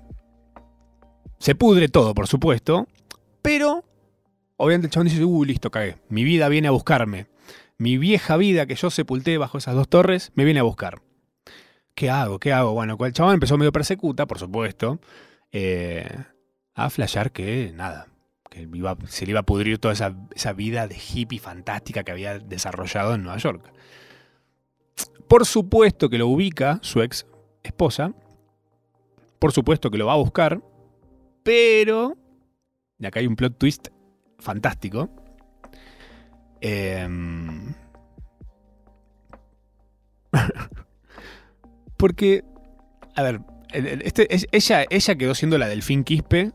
se 1.40 1.56
pudre 1.56 1.90
todo, 1.90 2.14
por 2.14 2.28
supuesto, 2.28 2.88
pero 3.42 3.84
obviamente 4.58 4.88
el 4.88 4.92
chabón 4.92 5.08
dice, 5.08 5.24
uh, 5.24 5.44
listo, 5.44 5.70
cagué. 5.70 5.98
Mi 6.10 6.24
vida 6.24 6.48
viene 6.48 6.70
a 6.70 6.72
buscarme. 6.72 7.28
Mi 7.82 7.98
vieja 7.98 8.38
vida 8.38 8.68
que 8.68 8.76
yo 8.76 8.92
sepulté 8.92 9.40
bajo 9.40 9.58
esas 9.58 9.74
dos 9.74 9.90
torres 9.90 10.32
me 10.36 10.46
viene 10.46 10.60
a 10.60 10.64
buscar. 10.64 11.02
¿Qué 11.96 12.12
hago? 12.12 12.38
¿Qué 12.38 12.54
hago? 12.54 12.74
Bueno, 12.74 12.96
el 13.00 13.12
chabón 13.12 13.34
empezó 13.34 13.58
medio 13.58 13.72
persecuta, 13.72 14.28
por 14.28 14.38
supuesto, 14.38 15.00
eh, 15.52 16.08
a 16.76 16.92
flashear 16.92 17.32
que 17.32 17.72
nada, 17.74 18.06
que 18.52 18.70
se 19.08 19.26
le 19.26 19.32
iba 19.32 19.40
a 19.40 19.46
pudrir 19.48 19.80
toda 19.80 19.96
esa, 19.96 20.16
esa 20.36 20.54
vida 20.54 20.88
de 20.88 20.96
hippie 20.96 21.40
fantástica 21.40 22.04
que 22.04 22.12
había 22.12 22.38
desarrollado 22.38 23.16
en 23.16 23.24
Nueva 23.24 23.40
York. 23.40 23.74
Por 25.28 25.48
supuesto 25.48 26.08
que 26.08 26.20
lo 26.20 26.28
ubica 26.28 26.78
su 26.84 27.02
ex 27.02 27.26
esposa, 27.64 28.14
por 29.40 29.54
supuesto 29.54 29.90
que 29.90 29.98
lo 29.98 30.06
va 30.06 30.14
a 30.14 30.18
buscar, 30.18 30.62
pero, 31.42 32.16
y 33.00 33.08
acá 33.08 33.22
hay 33.22 33.26
un 33.26 33.36
plot 33.36 33.58
twist 33.58 33.88
fantástico, 34.38 35.10
em, 36.62 37.74
porque, 41.98 42.44
a 43.16 43.24
ver, 43.24 43.42
este, 43.74 44.28
ella, 44.52 45.16
quedó 45.16 45.36
siendo 45.36 45.58
la 45.58 45.68
Delfín 45.68 46.04
Quispe 46.04 46.52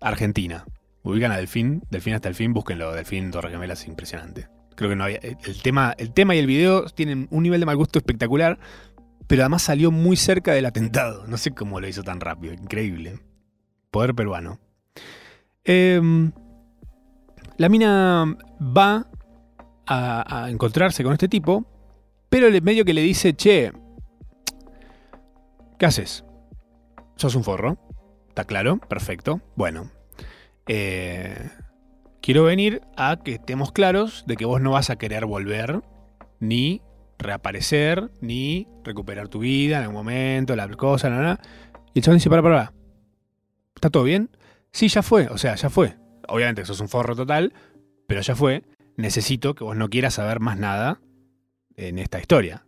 argentina. 0.00 0.64
Ubican 1.02 1.32
a 1.32 1.36
Delfín, 1.36 1.82
Delfín 1.90 2.14
hasta 2.14 2.28
el 2.28 2.34
fin, 2.34 2.52
búsquenlo, 2.52 2.92
Delfín 2.92 3.30
Torre 3.30 3.50
Gemelas, 3.50 3.86
impresionante. 3.86 4.48
Creo 4.74 4.90
que 4.90 4.96
no 4.96 5.04
había. 5.04 5.18
El 5.18 5.62
tema, 5.62 5.94
el 5.98 6.12
tema 6.12 6.34
y 6.34 6.38
el 6.38 6.46
video 6.46 6.84
tienen 6.86 7.28
un 7.30 7.42
nivel 7.42 7.60
de 7.60 7.66
mal 7.66 7.76
gusto 7.76 7.98
espectacular, 7.98 8.58
pero 9.26 9.42
además 9.42 9.62
salió 9.62 9.90
muy 9.90 10.16
cerca 10.16 10.52
del 10.52 10.66
atentado. 10.66 11.26
No 11.26 11.36
sé 11.36 11.52
cómo 11.52 11.80
lo 11.80 11.88
hizo 11.88 12.02
tan 12.02 12.20
rápido, 12.20 12.52
increíble. 12.52 13.18
Poder 13.90 14.14
peruano. 14.14 14.60
Em, 15.64 16.32
la 17.58 17.68
mina 17.68 18.36
va 18.60 19.06
a, 19.86 20.46
encontrarse 20.48 21.02
con 21.02 21.12
este 21.12 21.28
tipo, 21.28 21.66
pero 22.28 22.46
el 22.46 22.62
medio 22.62 22.84
que 22.84 22.94
le 22.94 23.02
dice, 23.02 23.34
che, 23.34 23.72
¿qué 25.78 25.86
haces? 25.86 26.24
Sos 27.16 27.34
un 27.34 27.44
forro. 27.44 27.78
¿Está 28.28 28.44
claro? 28.44 28.78
Perfecto. 28.78 29.40
Bueno. 29.56 29.90
Eh, 30.68 31.50
quiero 32.20 32.44
venir 32.44 32.82
a 32.96 33.18
que 33.24 33.34
estemos 33.34 33.72
claros 33.72 34.24
de 34.26 34.36
que 34.36 34.44
vos 34.44 34.60
no 34.60 34.70
vas 34.72 34.90
a 34.90 34.96
querer 34.96 35.26
volver, 35.26 35.82
ni 36.38 36.82
reaparecer, 37.18 38.10
ni 38.20 38.68
recuperar 38.84 39.28
tu 39.28 39.40
vida 39.40 39.78
en 39.78 39.82
algún 39.82 39.96
momento, 39.96 40.54
la 40.54 40.68
cosa, 40.68 41.10
nada. 41.10 41.40
Y 41.92 41.98
el 41.98 42.04
chabón 42.04 42.18
dice, 42.18 42.30
para, 42.30 42.42
para, 42.42 42.72
¿está 43.74 43.90
todo 43.90 44.04
bien? 44.04 44.30
Sí, 44.70 44.86
ya 44.88 45.02
fue, 45.02 45.26
o 45.28 45.38
sea, 45.38 45.56
ya 45.56 45.70
fue. 45.70 45.96
Obviamente 46.28 46.64
sos 46.64 46.80
un 46.80 46.88
forro 46.88 47.16
total, 47.16 47.52
pero 48.06 48.20
ya 48.20 48.36
fue. 48.36 48.62
Necesito 48.96 49.54
que 49.54 49.64
vos 49.64 49.76
no 49.76 49.88
quieras 49.88 50.14
saber 50.14 50.40
más 50.40 50.58
nada 50.58 51.00
en 51.76 51.98
esta 51.98 52.20
historia. 52.20 52.64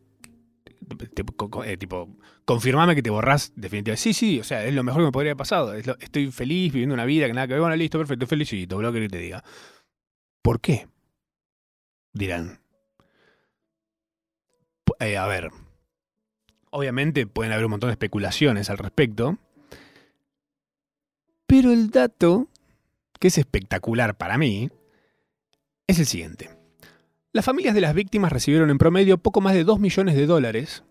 Eh, 1.64 1.76
tipo, 1.76 2.08
confirmame 2.44 2.94
que 2.94 3.02
te 3.02 3.10
borrás 3.10 3.52
definitivamente. 3.54 4.02
Sí, 4.02 4.12
sí, 4.12 4.40
o 4.40 4.44
sea, 4.44 4.64
es 4.64 4.74
lo 4.74 4.82
mejor 4.82 5.02
que 5.02 5.06
me 5.06 5.12
podría 5.12 5.30
haber 5.32 5.38
pasado. 5.38 5.74
estoy 5.74 6.30
feliz, 6.30 6.72
viviendo 6.72 6.94
una 6.94 7.04
vida 7.04 7.26
que 7.26 7.32
nada 7.32 7.46
que 7.46 7.54
ver. 7.54 7.60
Bueno, 7.60 7.76
listo, 7.76 7.98
perfecto, 7.98 8.26
felicito, 8.26 8.80
lo 8.80 8.92
que 8.92 9.08
te 9.08 9.18
diga. 9.18 9.44
¿Por 10.42 10.60
qué? 10.60 10.88
Dirán. 12.12 12.60
Eh, 14.98 15.16
a 15.16 15.26
ver. 15.26 15.50
Obviamente 16.70 17.26
pueden 17.26 17.52
haber 17.52 17.64
un 17.64 17.72
montón 17.72 17.88
de 17.88 17.92
especulaciones 17.92 18.70
al 18.70 18.78
respecto. 18.78 19.38
Pero 21.46 21.72
el 21.72 21.90
dato, 21.90 22.48
que 23.20 23.28
es 23.28 23.38
espectacular 23.38 24.16
para 24.16 24.38
mí, 24.38 24.70
es 25.86 26.00
el 26.00 26.06
siguiente. 26.06 26.50
Las 27.32 27.44
familias 27.44 27.74
de 27.76 27.80
las 27.80 27.94
víctimas 27.94 28.32
recibieron 28.32 28.70
en 28.70 28.78
promedio 28.78 29.18
poco 29.18 29.40
más 29.40 29.54
de 29.54 29.62
2 29.62 29.78
millones 29.78 30.16
de 30.16 30.26
dólares 30.26 30.82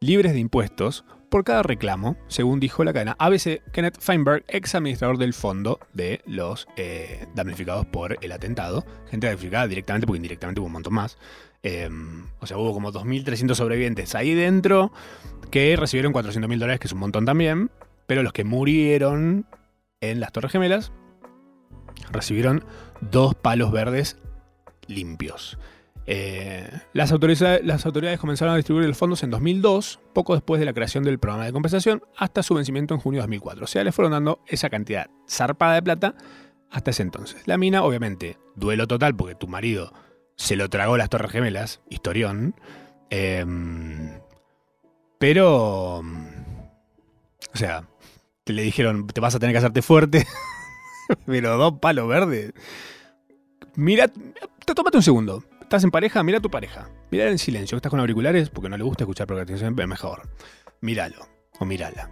libres 0.00 0.34
de 0.34 0.40
impuestos 0.40 1.04
por 1.30 1.44
cada 1.44 1.62
reclamo, 1.62 2.16
según 2.28 2.60
dijo 2.60 2.84
la 2.84 2.92
cadena 2.92 3.16
ABC 3.18 3.62
Kenneth 3.72 3.98
Feinberg, 3.98 4.44
ex 4.48 4.74
administrador 4.74 5.18
del 5.18 5.34
fondo 5.34 5.80
de 5.92 6.20
los 6.26 6.68
eh, 6.76 7.26
damnificados 7.34 7.86
por 7.86 8.18
el 8.22 8.32
atentado. 8.32 8.84
Gente 9.10 9.26
damnificada 9.26 9.66
directamente, 9.66 10.06
porque 10.06 10.18
indirectamente 10.18 10.60
hubo 10.60 10.66
un 10.66 10.72
montón 10.72 10.94
más. 10.94 11.16
Em, 11.62 12.26
o 12.40 12.46
sea, 12.46 12.58
hubo 12.58 12.72
como 12.72 12.92
2.300 12.92 13.54
sobrevivientes 13.54 14.14
ahí 14.14 14.34
dentro 14.34 14.92
que 15.50 15.74
recibieron 15.76 16.12
400.000 16.12 16.58
dólares, 16.58 16.80
que 16.80 16.86
es 16.86 16.92
un 16.92 17.00
montón 17.00 17.24
también. 17.24 17.70
Pero 18.06 18.22
los 18.22 18.32
que 18.32 18.44
murieron 18.44 19.46
en 20.00 20.20
las 20.20 20.32
Torres 20.32 20.52
Gemelas 20.52 20.92
recibieron 22.10 22.64
dos 23.00 23.34
palos 23.34 23.72
verdes 23.72 24.16
limpios. 24.86 25.58
Eh, 26.08 26.68
las, 26.92 27.10
autoridades, 27.10 27.64
las, 27.64 27.84
autoridades, 27.84 28.20
comenzaron 28.20 28.54
a 28.54 28.56
distribuir 28.56 28.86
los 28.86 28.96
fondos 28.96 29.22
en 29.24 29.30
2002, 29.30 29.98
poco 30.12 30.34
después 30.34 30.60
de 30.60 30.64
la 30.64 30.72
creación 30.72 31.02
del 31.02 31.18
programa 31.18 31.46
de 31.46 31.52
compensación, 31.52 32.02
hasta 32.16 32.42
su 32.42 32.54
vencimiento 32.54 32.94
en 32.94 33.00
junio 33.00 33.18
de 33.18 33.22
2004. 33.22 33.64
O 33.64 33.66
sea, 33.66 33.82
le 33.82 33.92
fueron 33.92 34.12
dando 34.12 34.40
esa 34.46 34.70
cantidad 34.70 35.10
zarpada 35.28 35.74
de 35.74 35.82
plata 35.82 36.14
hasta 36.70 36.90
ese 36.90 37.02
entonces. 37.02 37.42
La 37.46 37.58
mina, 37.58 37.82
obviamente, 37.82 38.38
duelo 38.54 38.86
total 38.86 39.16
porque 39.16 39.34
tu 39.34 39.48
marido 39.48 39.92
se 40.36 40.54
lo 40.54 40.68
tragó 40.68 40.96
las 40.96 41.08
Torres 41.08 41.32
Gemelas, 41.32 41.80
historión. 41.90 42.54
Em, 43.10 44.20
pero. 45.18 45.98
O 45.98 47.58
sea, 47.58 47.88
te 48.44 48.52
le 48.52 48.62
dijeron, 48.62 49.06
te 49.06 49.20
vas 49.20 49.34
a 49.34 49.38
tener 49.38 49.54
que 49.54 49.58
hacerte 49.58 49.82
fuerte. 49.82 50.26
pero 51.26 51.56
dos 51.56 51.78
palos 51.80 52.08
verdes. 52.08 52.52
Mira, 53.74 54.10
tómate 54.64 54.96
un 54.96 55.02
segundo. 55.02 55.44
Estás 55.60 55.84
en 55.84 55.90
pareja, 55.90 56.22
mira 56.22 56.38
a 56.38 56.40
tu 56.40 56.50
pareja. 56.50 56.88
Mira 57.10 57.28
en 57.28 57.38
silencio. 57.38 57.76
Estás 57.76 57.90
con 57.90 58.00
auriculares 58.00 58.50
porque 58.50 58.68
no 58.68 58.76
le 58.76 58.84
gusta 58.84 59.04
escuchar 59.04 59.26
programación, 59.26 59.74
pero 59.74 59.88
mejor. 59.88 60.28
Míralo 60.80 61.26
o 61.58 61.64
mírala. 61.64 62.10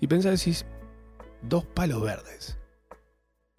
Y 0.00 0.06
pensá, 0.06 0.30
decís, 0.30 0.66
dos 1.42 1.64
palos 1.64 2.02
verdes. 2.02 2.58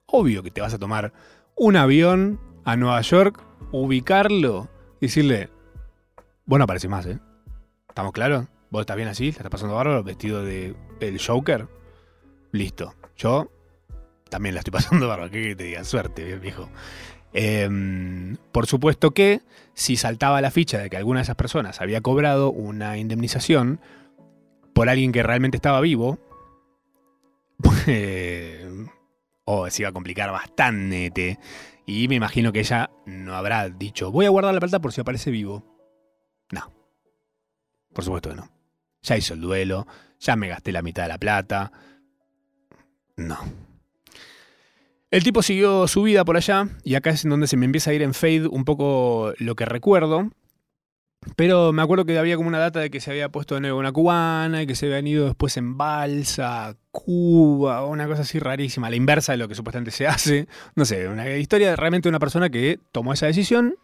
Obvio 0.05 0.43
que 0.43 0.51
te 0.51 0.61
vas 0.61 0.73
a 0.73 0.79
tomar 0.79 1.13
un 1.55 1.75
avión 1.75 2.39
a 2.63 2.75
Nueva 2.75 3.01
York, 3.01 3.43
ubicarlo 3.71 4.69
y 4.99 5.07
decirle, 5.07 5.49
vos 6.45 6.59
no 6.59 6.67
más, 6.89 7.05
¿eh? 7.07 7.19
¿Estamos 7.89 8.13
claros? 8.13 8.45
¿Vos 8.69 8.81
estás 8.81 8.95
bien 8.95 9.09
así? 9.09 9.25
¿Le 9.25 9.29
estás 9.29 9.49
pasando 9.49 9.75
bárbaro? 9.75 10.03
¿Vestido 10.03 10.43
de 10.43 10.75
el 10.99 11.19
Joker? 11.19 11.67
Listo. 12.51 12.93
Yo 13.15 13.49
también 14.29 14.55
la 14.55 14.59
estoy 14.59 14.71
pasando 14.71 15.07
bárbaro. 15.07 15.31
¿Qué 15.31 15.55
te 15.55 15.63
diga? 15.65 15.83
Suerte, 15.83 16.37
viejo. 16.37 16.69
Em, 17.33 18.37
por 18.51 18.67
supuesto 18.67 19.11
que 19.11 19.41
si 19.73 19.95
saltaba 19.97 20.41
la 20.41 20.51
ficha 20.51 20.79
de 20.79 20.89
que 20.89 20.97
alguna 20.97 21.19
de 21.19 21.23
esas 21.23 21.35
personas 21.35 21.81
había 21.81 22.01
cobrado 22.01 22.51
una 22.51 22.97
indemnización 22.97 23.79
por 24.73 24.89
alguien 24.89 25.11
que 25.11 25.23
realmente 25.23 25.57
estaba 25.57 25.81
vivo, 25.81 26.19
pues, 27.57 27.85
o 29.45 29.69
se 29.69 29.81
iba 29.81 29.89
a 29.89 29.93
complicar 29.93 30.31
bastante. 30.31 31.39
Y 31.85 32.07
me 32.07 32.15
imagino 32.15 32.51
que 32.51 32.59
ella 32.59 32.89
no 33.05 33.35
habrá 33.35 33.69
dicho, 33.69 34.11
voy 34.11 34.25
a 34.25 34.29
guardar 34.29 34.53
la 34.53 34.59
plata 34.59 34.79
por 34.79 34.91
si 34.91 35.01
aparece 35.01 35.31
vivo. 35.31 35.63
No. 36.51 36.71
Por 37.93 38.03
supuesto 38.03 38.29
que 38.29 38.35
no. 38.35 38.49
Ya 39.01 39.15
hizo 39.15 39.33
el 39.33 39.41
duelo, 39.41 39.87
ya 40.19 40.35
me 40.35 40.49
gasté 40.49 40.71
la 40.71 40.81
mitad 40.81 41.03
de 41.03 41.09
la 41.09 41.17
plata. 41.17 41.71
No. 43.15 43.66
El 45.09 45.23
tipo 45.23 45.41
siguió 45.41 45.87
su 45.87 46.03
vida 46.03 46.25
por 46.25 46.35
allá, 46.35 46.67
y 46.83 46.95
acá 46.95 47.11
es 47.11 47.23
en 47.23 47.29
donde 47.29 47.47
se 47.47 47.55
me 47.55 47.65
empieza 47.65 47.91
a 47.91 47.93
ir 47.93 48.01
en 48.01 48.13
fade 48.13 48.47
un 48.47 48.65
poco 48.65 49.33
lo 49.39 49.55
que 49.55 49.65
recuerdo. 49.65 50.29
Pero 51.35 51.73
me 51.73 51.81
acuerdo 51.81 52.05
que 52.05 52.17
había 52.17 52.35
como 52.35 52.47
una 52.47 52.59
data 52.59 52.79
de 52.79 52.89
que 52.89 52.99
se 52.99 53.11
había 53.11 53.29
puesto 53.29 53.55
de 53.55 53.61
nuevo 53.61 53.79
una 53.79 53.91
cubana 53.91 54.61
y 54.61 54.67
que 54.67 54.75
se 54.75 54.85
habían 54.85 55.07
ido 55.07 55.25
después 55.25 55.57
en 55.57 55.77
balsa, 55.77 56.75
Cuba, 56.91 57.85
una 57.85 58.07
cosa 58.07 58.21
así 58.21 58.39
rarísima, 58.39 58.89
la 58.89 58.95
inversa 58.95 59.31
de 59.31 59.37
lo 59.37 59.47
que 59.47 59.55
supuestamente 59.55 59.91
se 59.91 60.07
hace. 60.07 60.47
No 60.75 60.85
sé, 60.85 61.07
una 61.07 61.29
historia 61.37 61.69
de 61.69 61.75
realmente 61.75 62.09
una 62.09 62.19
persona 62.19 62.49
que 62.49 62.79
tomó 62.91 63.13
esa 63.13 63.27
decisión 63.27 63.75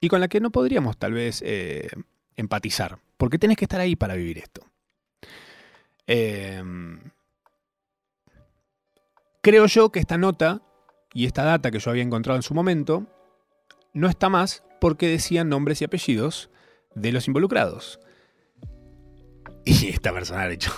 y 0.00 0.08
con 0.08 0.20
la 0.20 0.28
que 0.28 0.40
no 0.40 0.50
podríamos 0.50 0.96
tal 0.96 1.12
vez 1.12 1.42
eh, 1.44 1.88
empatizar, 2.36 2.98
porque 3.16 3.38
tenés 3.38 3.56
que 3.56 3.64
estar 3.64 3.80
ahí 3.80 3.96
para 3.96 4.14
vivir 4.14 4.38
esto. 4.38 4.62
Eh, 6.06 6.62
Creo 9.46 9.66
yo 9.66 9.92
que 9.92 10.00
esta 10.00 10.18
nota 10.18 10.60
y 11.14 11.24
esta 11.24 11.44
data 11.44 11.70
que 11.70 11.78
yo 11.78 11.92
había 11.92 12.02
encontrado 12.02 12.36
en 12.36 12.42
su 12.42 12.52
momento 12.52 13.06
no 13.94 14.08
está 14.08 14.28
más 14.28 14.64
porque 14.80 15.06
decían 15.06 15.48
nombres 15.48 15.80
y 15.80 15.84
apellidos 15.84 16.50
de 16.96 17.12
los 17.12 17.28
involucrados. 17.28 18.00
Y 19.64 19.86
esta 19.86 20.12
persona 20.12 20.42
ha 20.42 20.50
hecho 20.50 20.72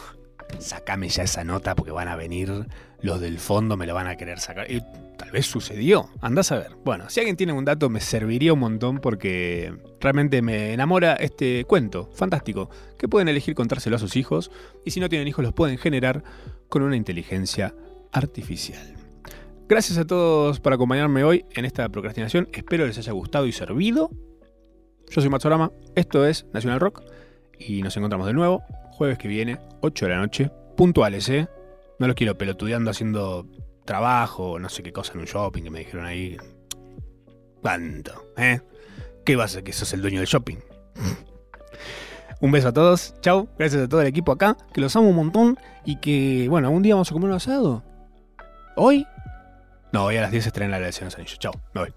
sacame 0.59 1.09
ya 1.09 1.23
esa 1.23 1.45
nota 1.45 1.75
porque 1.75 1.93
van 1.93 2.09
a 2.09 2.17
venir 2.17 2.67
los 3.01 3.23
del 3.23 3.39
fondo, 3.39 3.79
me 3.79 3.87
lo 3.87 3.95
van 3.95 4.07
a 4.07 4.17
querer 4.19 4.39
sacar. 4.39 4.71
Y 4.71 4.83
tal 5.17 5.31
vez 5.31 5.47
sucedió, 5.47 6.11
andás 6.21 6.53
a 6.53 6.59
ver. 6.59 6.73
Bueno, 6.85 7.09
si 7.09 7.21
alguien 7.21 7.39
tiene 7.39 7.55
un 7.55 7.65
dato 7.65 7.89
me 7.89 8.03
serviría 8.03 8.53
un 8.53 8.61
montón 8.61 8.99
porque 8.99 9.75
realmente 9.99 10.43
me 10.43 10.75
enamora 10.75 11.15
este 11.15 11.65
cuento, 11.65 12.11
fantástico, 12.13 12.69
que 12.99 13.09
pueden 13.09 13.29
elegir 13.29 13.55
contárselo 13.55 13.97
a 13.97 13.99
sus 13.99 14.15
hijos 14.15 14.51
y 14.85 14.91
si 14.91 15.01
no 15.01 15.09
tienen 15.09 15.27
hijos 15.27 15.43
los 15.43 15.55
pueden 15.55 15.79
generar 15.79 16.23
con 16.69 16.83
una 16.83 16.97
inteligencia 16.97 17.75
artificial. 18.13 18.95
Gracias 19.69 19.99
a 19.99 20.07
todos 20.07 20.61
por 20.61 20.73
acompañarme 20.73 21.25
hoy 21.25 21.45
en 21.55 21.65
esta 21.65 21.89
procrastinación, 21.89 22.49
espero 22.53 22.87
les 22.87 22.99
haya 22.99 23.13
gustado 23.13 23.47
y 23.47 23.53
servido. 23.53 24.11
Yo 25.11 25.21
soy 25.21 25.31
Matsorama, 25.31 25.73
esto 25.95 26.27
es 26.27 26.47
Nacional 26.53 26.81
Rock 26.81 27.03
y 27.59 27.83
nos 27.83 27.97
encontramos 27.97 28.27
de 28.27 28.33
nuevo 28.33 28.63
jueves 28.99 29.17
que 29.17 29.29
viene, 29.29 29.59
8 29.81 30.07
de 30.07 30.11
la 30.11 30.19
noche, 30.19 30.51
puntuales, 30.77 31.29
¿eh? 31.29 31.49
No 32.01 32.09
los 32.09 32.17
quiero 32.17 32.37
pelotudeando 32.37 32.91
haciendo 32.91 33.47
trabajo, 33.85 34.59
no 34.59 34.69
sé 34.69 34.83
qué 34.83 34.93
cosa 34.93 35.13
en 35.15 35.21
un 35.21 35.27
shopping 35.27 35.63
que 35.63 35.71
me 35.71 35.79
dijeron 35.79 36.05
ahí. 36.05 36.37
¿Cuánto? 37.63 38.33
¿Eh? 38.37 38.61
¿Qué 39.25 39.37
vas 39.37 39.57
a 39.57 39.63
que 39.63 39.73
sos 39.73 39.93
el 39.93 40.03
dueño 40.03 40.19
del 40.19 40.27
shopping? 40.27 40.57
un 42.41 42.51
beso 42.51 42.69
a 42.69 42.73
todos, 42.73 43.15
chao, 43.21 43.49
gracias 43.57 43.83
a 43.83 43.89
todo 43.89 44.01
el 44.01 44.09
equipo 44.09 44.33
acá, 44.33 44.57
que 44.73 44.81
los 44.81 44.95
amo 44.97 45.11
un 45.11 45.17
montón 45.17 45.59
y 45.85 46.01
que, 46.01 46.49
bueno, 46.49 46.71
un 46.71 46.83
día 46.83 46.95
vamos 46.95 47.11
a 47.11 47.15
comer 47.15 47.31
un 47.31 47.37
asado. 47.37 47.85
¿Hoy? 48.81 49.05
No, 49.91 50.05
hoy 50.05 50.19
a 50.19 50.21
las 50.21 50.31
10 50.31 50.47
estrena 50.47 50.79
la 50.79 50.87
lección 50.87 51.07
de 51.09 51.11
los 51.11 51.15
anillos. 51.17 51.39
Chao, 51.41 51.53
me 51.75 51.81
voy. 51.81 51.95